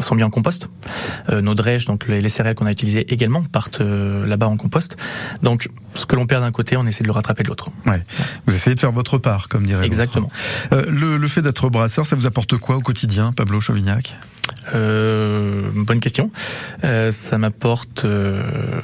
sont 0.00 0.14
mis 0.14 0.22
en 0.22 0.30
compost. 0.30 0.68
Euh, 1.28 1.40
nos 1.40 1.54
drèches, 1.54 1.86
donc 1.86 2.06
les, 2.08 2.20
les 2.20 2.28
céréales 2.28 2.54
qu'on 2.54 2.66
a 2.66 2.72
utilisées 2.72 3.12
également, 3.12 3.42
partent 3.42 3.80
euh, 3.80 4.26
là-bas 4.26 4.46
en 4.46 4.56
compost. 4.56 4.96
Donc 5.42 5.68
ce 5.94 6.06
que 6.06 6.16
l'on 6.16 6.26
perd 6.26 6.42
d'un 6.42 6.50
côté, 6.52 6.76
on 6.76 6.86
essaie 6.86 7.02
de 7.02 7.08
le 7.08 7.12
rattraper 7.12 7.42
de 7.42 7.48
l'autre. 7.48 7.68
Ouais. 7.86 8.02
Vous 8.46 8.54
essayez 8.54 8.74
de 8.74 8.80
faire 8.80 8.92
votre 8.92 9.18
part, 9.24 9.48
comme 9.48 9.64
dirait 9.66 9.80
l'autre. 9.80 9.86
Exactement. 9.86 10.30
Euh, 10.72 10.84
le, 10.88 11.16
le 11.16 11.28
fait 11.28 11.42
d'être 11.42 11.68
brasseur, 11.70 12.06
ça 12.06 12.14
vous 12.14 12.26
apporte 12.26 12.56
quoi 12.58 12.76
au 12.76 12.80
quotidien, 12.80 13.32
Pablo 13.32 13.60
Chauvignac? 13.60 14.14
Euh, 14.74 15.70
bonne 15.74 16.00
question. 16.00 16.30
Euh, 16.84 17.10
ça 17.10 17.38
m'apporte 17.38 18.04
euh, 18.04 18.80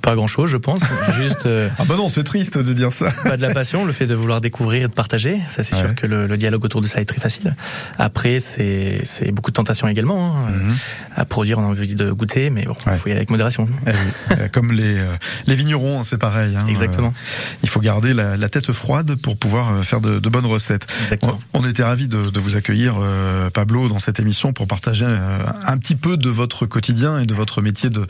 pas 0.00 0.14
grand 0.14 0.26
chose, 0.26 0.50
je 0.50 0.56
pense. 0.56 0.82
Juste 1.16 1.46
euh, 1.46 1.68
Ah 1.78 1.84
bah 1.86 1.94
non, 1.96 2.08
c'est 2.08 2.24
triste 2.24 2.58
de 2.58 2.72
dire 2.72 2.92
ça. 2.92 3.10
pas 3.24 3.36
de 3.36 3.42
la 3.42 3.52
passion, 3.52 3.84
le 3.84 3.92
fait 3.92 4.06
de 4.06 4.14
vouloir 4.14 4.40
découvrir 4.40 4.84
et 4.84 4.88
de 4.88 4.92
partager. 4.92 5.38
Ça, 5.50 5.62
c'est 5.64 5.74
Ouais. 5.74 5.80
sûr 5.82 5.94
que 5.94 6.06
le, 6.06 6.26
le 6.26 6.36
dialogue 6.36 6.64
autour 6.64 6.80
de 6.80 6.86
ça 6.86 7.00
est 7.00 7.04
très 7.04 7.20
facile. 7.20 7.54
Après, 7.98 8.40
c'est 8.40 9.00
c'est 9.04 9.30
beaucoup 9.32 9.50
de 9.50 9.54
tentation 9.56 9.88
également. 9.88 10.36
hein. 10.36 10.50
Mhm. 10.50 10.74
À 11.16 11.24
produire, 11.24 11.58
on 11.58 11.62
a 11.62 11.66
envie 11.66 11.94
de 11.94 12.10
goûter, 12.12 12.50
mais 12.50 12.64
bon, 12.64 12.74
Ouais. 12.86 12.96
faut 12.96 13.08
y 13.08 13.10
aller 13.12 13.18
avec 13.20 13.30
modération. 13.30 13.68
Eh 13.86 13.90
euh, 14.32 14.48
Comme 14.52 14.72
les, 14.72 14.98
euh, 14.98 15.06
les 15.46 15.54
vignerons, 15.54 16.02
c'est 16.02 16.18
pareil. 16.18 16.56
hein. 16.56 16.66
Exactement. 16.68 17.08
Euh, 17.08 17.56
il 17.62 17.68
faut 17.68 17.80
garder 17.80 18.14
la, 18.14 18.36
la 18.36 18.48
tête 18.48 18.72
froide 18.72 19.14
pour 19.16 19.36
pouvoir 19.36 19.84
faire 19.84 20.00
de, 20.00 20.18
de 20.18 20.28
bonnes 20.28 20.46
recettes. 20.46 20.86
Exactement. 21.04 21.38
On, 21.54 21.60
on 21.62 21.68
était 21.68 21.82
ravis 21.84 22.08
de, 22.08 22.30
de 22.30 22.40
vous 22.40 22.56
accueillir, 22.56 22.96
euh, 23.00 23.50
Pablo, 23.50 23.88
dans 23.88 23.98
cette 23.98 24.18
émission 24.20 24.52
pour 24.52 24.66
partager 24.66 25.04
euh, 25.06 25.38
un 25.66 25.76
petit 25.78 25.94
peu 25.96 26.16
de 26.16 26.28
votre 26.30 26.66
quotidien 26.66 27.18
et 27.20 27.26
de 27.26 27.34
votre 27.34 27.60
métier 27.62 27.90
de, 27.90 28.06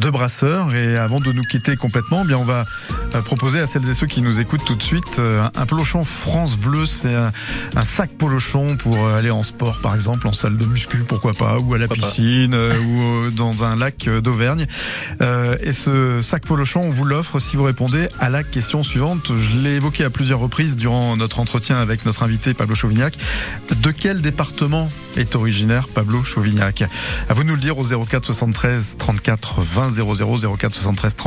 de 0.00 0.10
brasseur. 0.10 0.74
Et 0.74 0.96
avant 0.96 1.18
de 1.20 1.31
nous 1.32 1.42
quitter 1.42 1.76
complètement, 1.76 2.22
eh 2.24 2.26
bien 2.26 2.36
on 2.36 2.44
va 2.44 2.64
euh, 3.14 3.22
proposer 3.22 3.60
à 3.60 3.66
celles 3.66 3.88
et 3.88 3.94
ceux 3.94 4.06
qui 4.06 4.22
nous 4.22 4.40
écoutent 4.40 4.64
tout 4.64 4.74
de 4.74 4.82
suite 4.82 5.18
euh, 5.18 5.42
un 5.54 5.66
polochon 5.66 6.04
France 6.04 6.56
Bleu. 6.56 6.86
C'est 6.86 7.14
un, 7.14 7.32
un 7.76 7.84
sac 7.84 8.10
polochon 8.10 8.76
pour 8.76 8.96
euh, 8.96 9.16
aller 9.16 9.30
en 9.30 9.42
sport, 9.42 9.80
par 9.80 9.94
exemple, 9.94 10.26
en 10.26 10.32
salle 10.32 10.56
de 10.56 10.66
muscu, 10.66 10.98
pourquoi 11.06 11.32
pas, 11.32 11.58
ou 11.58 11.74
à 11.74 11.78
la 11.78 11.88
piscine, 11.88 12.54
ou 12.54 13.30
dans 13.30 13.64
un 13.64 13.76
lac 13.76 14.08
d'Auvergne. 14.08 14.66
Et 15.62 15.72
ce 15.72 16.20
sac 16.22 16.44
polochon, 16.46 16.82
on 16.84 16.88
vous 16.88 17.04
l'offre 17.04 17.38
si 17.38 17.56
vous 17.56 17.62
répondez 17.62 18.08
à 18.20 18.28
la 18.28 18.42
question 18.42 18.82
suivante. 18.82 19.32
Je 19.34 19.58
l'ai 19.58 19.76
évoqué 19.76 20.04
à 20.04 20.10
plusieurs 20.10 20.38
reprises 20.38 20.76
durant 20.76 21.16
notre 21.16 21.40
entretien 21.40 21.76
avec 21.76 22.04
notre 22.06 22.22
invité 22.22 22.54
Pablo 22.54 22.74
Chauvignac. 22.74 23.16
De 23.70 23.90
quel 23.90 24.20
département 24.20 24.88
est 25.16 25.34
originaire 25.34 25.88
Pablo 25.88 26.22
Chauvignac? 26.22 26.84
À 27.28 27.34
vous 27.34 27.42
de 27.42 27.48
nous 27.48 27.54
le 27.54 27.60
dire 27.60 27.78
au 27.78 27.84
04 27.84 28.24
73 28.24 28.96
34 28.98 29.60
20 29.60 29.90
00 29.90 30.56
04 30.56 30.74
73 30.74 31.16
34 31.16 31.21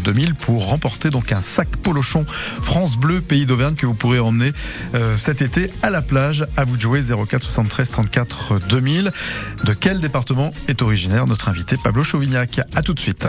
2000 0.00 0.34
pour 0.34 0.66
remporter 0.66 1.10
donc 1.10 1.32
un 1.32 1.40
sac 1.40 1.68
polochon 1.76 2.24
France 2.62 2.96
Bleu 2.96 3.20
Pays 3.20 3.46
d'Auvergne 3.46 3.74
que 3.74 3.86
vous 3.86 3.94
pourrez 3.94 4.18
emmener 4.18 4.52
euh, 4.94 5.16
cet 5.16 5.42
été 5.42 5.70
à 5.82 5.90
la 5.90 6.02
plage. 6.02 6.46
À 6.56 6.64
vous 6.64 6.76
de 6.76 6.80
jouer 6.80 7.00
04 7.00 7.42
73 7.42 7.90
34 7.90 8.58
2000. 8.68 9.12
De 9.64 9.72
quel 9.72 10.00
département 10.00 10.52
est 10.68 10.82
originaire 10.82 11.26
notre 11.26 11.48
invité 11.48 11.76
Pablo 11.82 12.02
Chauvignac? 12.02 12.60
À 12.74 12.82
tout 12.82 12.94
de 12.94 13.00
suite. 13.00 13.26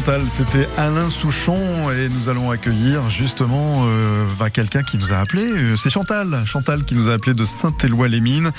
Sentimental, 0.00 0.22
c'était 0.30 0.68
Alain 0.78 1.10
Souchon 1.10 1.90
et 1.90 2.08
nous 2.08 2.30
allons 2.30 2.50
accueillir 2.50 3.10
justement 3.10 3.82
euh, 3.84 4.24
bah, 4.38 4.48
quelqu'un 4.48 4.82
qui 4.82 4.96
nous 4.96 5.12
a 5.12 5.16
appelé. 5.18 5.42
Euh, 5.42 5.76
C'est 5.76 5.90
Chantal, 5.90 6.42
Chantal 6.46 6.84
qui 6.84 6.94
nous 6.94 7.10
a 7.10 7.12
appelé 7.12 7.34
de 7.34 7.44
Saint-Éloi-les-Mines. 7.44 8.50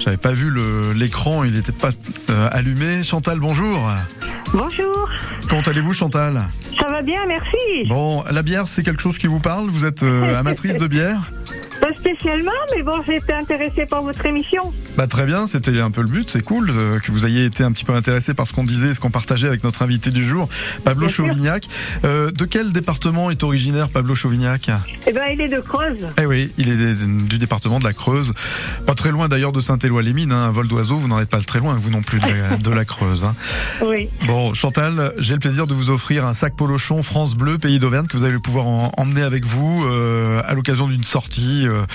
J'avais 0.00 0.16
pas 0.16 0.32
vu 0.32 0.52
l'écran, 0.94 1.44
il 1.44 1.52
n'était 1.52 1.70
pas 1.72 1.90
euh, 2.30 2.48
allumé. 2.50 3.04
Chantal, 3.04 3.38
bonjour. 3.38 3.88
Bonjour, 4.52 5.08
Comment 5.48 5.62
allez-vous, 5.62 5.92
Chantal? 5.92 6.48
Ça 6.78 6.88
va 6.88 7.02
bien, 7.02 7.20
merci. 7.26 7.88
Bon, 7.88 8.24
la 8.30 8.42
bière, 8.42 8.66
c'est 8.66 8.82
quelque 8.82 9.02
chose 9.02 9.18
qui 9.18 9.26
vous 9.26 9.40
parle? 9.40 9.68
Vous 9.68 9.84
êtes 9.84 10.02
euh, 10.02 10.38
amatrice 10.38 10.78
de 10.78 10.86
bière? 10.86 11.30
Pas 11.88 11.94
spécialement, 11.94 12.50
mais 12.76 12.82
bon, 12.82 12.92
j'ai 13.06 13.16
été 13.16 13.32
intéressée 13.32 13.86
par 13.86 14.02
votre 14.02 14.24
émission. 14.26 14.72
Bah 14.96 15.06
très 15.06 15.24
bien, 15.24 15.46
c'était 15.46 15.80
un 15.80 15.90
peu 15.90 16.02
le 16.02 16.08
but, 16.08 16.28
c'est 16.28 16.42
cool 16.42 16.70
euh, 16.70 16.98
que 16.98 17.10
vous 17.12 17.24
ayez 17.24 17.44
été 17.44 17.62
un 17.62 17.72
petit 17.72 17.84
peu 17.84 17.94
intéressé 17.94 18.34
par 18.34 18.46
ce 18.46 18.52
qu'on 18.52 18.64
disait, 18.64 18.92
ce 18.94 19.00
qu'on 19.00 19.10
partageait 19.10 19.46
avec 19.48 19.64
notre 19.64 19.82
invité 19.82 20.10
du 20.10 20.24
jour, 20.24 20.48
Pablo 20.84 21.06
Bien. 21.06 21.14
Chauvignac. 21.14 21.66
Euh, 22.04 22.30
de 22.30 22.44
quel 22.44 22.72
département 22.72 23.30
est 23.30 23.42
originaire 23.42 23.88
Pablo 23.88 24.14
Chauvignac? 24.14 24.70
Eh 25.06 25.12
ben, 25.12 25.22
il 25.32 25.40
est 25.40 25.48
de 25.48 25.60
Creuse. 25.60 26.06
Eh 26.20 26.26
oui, 26.26 26.52
il 26.58 26.68
est 26.68 27.06
du 27.06 27.38
département 27.38 27.78
de 27.78 27.84
la 27.84 27.92
Creuse, 27.92 28.32
pas 28.86 28.94
très 28.94 29.10
loin 29.10 29.28
d'ailleurs 29.28 29.52
de 29.52 29.60
Saint-Éloi-les-Mines, 29.60 30.32
hein, 30.32 30.44
un 30.44 30.50
vol 30.50 30.66
d'oiseau, 30.68 30.96
vous 30.98 31.08
n'en 31.08 31.20
êtes 31.20 31.30
pas 31.30 31.40
très 31.40 31.60
loin, 31.60 31.74
vous 31.74 31.90
non 31.90 32.02
plus 32.02 32.18
de 32.20 32.26
la, 32.26 32.56
de 32.62 32.70
la 32.70 32.84
Creuse. 32.84 33.24
hein. 33.24 33.34
Oui. 33.86 34.08
Bon, 34.26 34.52
Chantal, 34.52 35.12
j'ai 35.18 35.34
le 35.34 35.40
plaisir 35.40 35.66
de 35.66 35.74
vous 35.74 35.90
offrir 35.90 36.26
un 36.26 36.34
sac 36.34 36.54
polochon 36.56 37.02
France 37.02 37.34
Bleu, 37.34 37.56
pays 37.56 37.78
d'Auvergne, 37.78 38.06
que 38.08 38.16
vous 38.16 38.24
allez 38.24 38.38
pouvoir 38.38 38.66
en- 38.66 38.92
emmener 38.98 39.22
avec 39.22 39.44
vous 39.46 39.84
euh, 39.86 40.42
à 40.46 40.54
l'occasion 40.54 40.86
d'une 40.88 41.04
sortie 41.04 41.66
euh, 41.78 41.86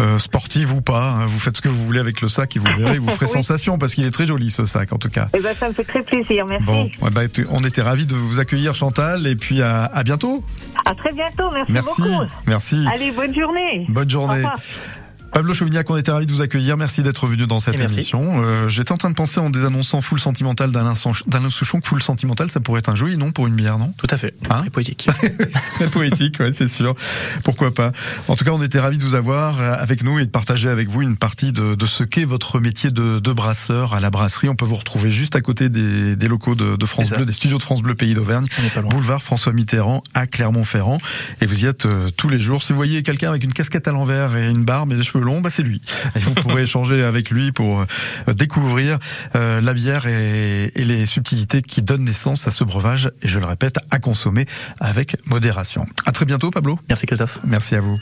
euh, 0.00 0.18
sportive 0.18 0.72
ou 0.72 0.80
pas. 0.80 1.10
hein. 1.20 1.26
Vous 1.26 1.38
faites 1.38 1.56
ce 1.56 1.62
que 1.62 1.68
vous 1.68 1.84
voulez 1.86 2.00
avec 2.00 2.20
le 2.20 2.28
sac 2.28 2.56
et 2.56 2.58
vous 2.58 2.66
verrez, 2.78 2.98
vous 2.98 3.08
ferez 3.10 3.26
Oui. 3.30 3.32
sensation 3.32 3.78
parce 3.78 3.94
qu'il 3.94 4.04
est 4.06 4.10
très 4.10 4.26
joli 4.26 4.50
ce 4.50 4.64
sac 4.64 4.92
en 4.92 4.98
tout 4.98 5.08
cas. 5.10 5.28
Eh 5.36 5.40
ben, 5.40 5.54
ça 5.58 5.68
me 5.68 5.72
fait 5.74 5.84
très 5.84 6.02
plaisir, 6.02 6.46
merci. 6.46 6.66
Bon, 6.66 6.90
bah, 7.10 7.28
tu- 7.28 7.46
on 7.50 7.62
était 7.64 7.82
ravis 7.82 8.06
de 8.06 8.14
vous 8.14 8.38
accueillir 8.40 8.74
Chantal 8.74 9.26
et 9.26 9.36
puis 9.36 9.62
à, 9.62 9.84
à 9.84 10.02
bientôt. 10.02 10.44
À 10.86 10.94
très 10.94 11.12
bientôt, 11.12 11.50
merci, 11.52 11.72
Merci, 11.72 12.02
beaucoup. 12.02 12.24
merci. 12.46 12.86
Allez, 12.94 13.10
bonne 13.12 13.34
journée. 13.34 13.86
Bonne 13.88 14.10
journée. 14.10 14.44
Pablo 15.32 15.54
Chauvignac, 15.54 15.88
on 15.88 15.96
était 15.96 16.10
ravis 16.10 16.26
de 16.26 16.32
vous 16.32 16.40
accueillir. 16.40 16.76
Merci 16.76 17.02
d'être 17.02 17.26
venu 17.26 17.46
dans 17.46 17.60
cette 17.60 17.78
émission. 17.78 18.42
Euh, 18.42 18.68
J'étais 18.68 18.92
en 18.92 18.96
train 18.96 19.10
de 19.10 19.14
penser 19.14 19.38
en 19.40 19.48
désannonçant 19.48 20.00
Full 20.00 20.18
Sentimental 20.20 20.72
d'Alain 20.72 20.94
Souchon 20.94 21.80
que 21.80 21.86
Full 21.88 22.02
Sentimental, 22.02 22.50
ça 22.50 22.60
pourrait 22.60 22.80
être 22.80 22.88
un 22.90 22.94
joli 22.94 23.16
nom 23.16 23.30
pour 23.30 23.46
une 23.46 23.54
bière, 23.54 23.78
non? 23.78 23.92
Tout 23.96 24.08
à 24.10 24.16
fait. 24.18 24.34
Hein? 24.50 24.58
Très 24.60 24.70
poétique. 24.70 25.08
Très 25.74 25.86
poétique, 25.88 26.40
ouais, 26.40 26.52
c'est 26.52 26.66
sûr. 26.66 26.94
Pourquoi 27.44 27.72
pas? 27.72 27.92
En 28.28 28.36
tout 28.36 28.44
cas, 28.44 28.50
on 28.50 28.62
était 28.62 28.80
ravis 28.80 28.98
de 28.98 29.02
vous 29.04 29.14
avoir 29.14 29.60
euh, 29.60 29.74
avec 29.78 30.02
nous 30.02 30.18
et 30.18 30.24
de 30.26 30.30
partager 30.30 30.68
avec 30.68 30.88
vous 30.88 31.02
une 31.02 31.16
partie 31.16 31.52
de, 31.52 31.74
de 31.74 31.86
ce 31.86 32.02
qu'est 32.02 32.24
votre 32.24 32.58
métier 32.60 32.90
de, 32.90 33.20
de 33.20 33.32
brasseur 33.32 33.94
à 33.94 34.00
la 34.00 34.10
brasserie. 34.10 34.48
On 34.48 34.56
peut 34.56 34.64
vous 34.66 34.74
retrouver 34.74 35.10
juste 35.10 35.36
à 35.36 35.40
côté 35.40 35.68
des, 35.68 36.16
des 36.16 36.28
locaux 36.28 36.54
de, 36.54 36.76
de 36.76 36.86
France. 36.86 37.10
Bleu, 37.10 37.24
des 37.24 37.32
studios 37.32 37.58
de 37.58 37.62
France 37.62 37.82
Bleu 37.82 37.94
Pays 37.94 38.14
d'Auvergne, 38.14 38.46
boulevard 38.90 39.22
François 39.22 39.52
Mitterrand 39.52 40.02
à 40.12 40.26
Clermont-Ferrand. 40.26 40.98
Et 41.40 41.46
vous 41.46 41.64
y 41.64 41.66
êtes 41.66 41.86
euh, 41.86 42.08
tous 42.16 42.28
les 42.28 42.38
jours. 42.40 42.62
Si 42.62 42.72
vous 42.72 42.76
voyez 42.76 43.02
quelqu'un 43.02 43.30
avec 43.30 43.44
une 43.44 43.52
casquette 43.52 43.86
à 43.88 43.92
l'envers 43.92 44.36
et 44.36 44.48
une 44.50 44.64
barbe 44.64 44.92
et 44.92 44.96
des 44.96 45.02
cheveux 45.02 45.19
longs, 45.20 45.40
bah 45.40 45.50
c'est 45.50 45.62
lui. 45.62 45.80
Et 46.16 46.18
vous 46.20 46.34
pourrez 46.34 46.62
échanger 46.70 47.02
avec 47.02 47.30
lui 47.30 47.52
pour 47.52 47.80
euh, 47.80 48.32
découvrir 48.32 48.98
euh, 49.34 49.60
la 49.60 49.74
bière 49.74 50.06
et, 50.06 50.72
et 50.74 50.84
les 50.84 51.06
subtilités 51.06 51.62
qui 51.62 51.82
donnent 51.82 52.04
naissance 52.04 52.46
à 52.46 52.50
ce 52.50 52.64
breuvage. 52.64 53.10
Et 53.22 53.28
je 53.28 53.38
le 53.38 53.46
répète, 53.46 53.78
à 53.90 53.98
consommer 53.98 54.46
avec 54.80 55.16
modération. 55.26 55.86
À 56.06 56.12
très 56.12 56.24
bientôt, 56.24 56.50
Pablo. 56.50 56.78
Merci 56.88 57.06
Christophe. 57.06 57.38
Merci 57.44 57.74
à 57.76 57.80
vous. 57.80 57.98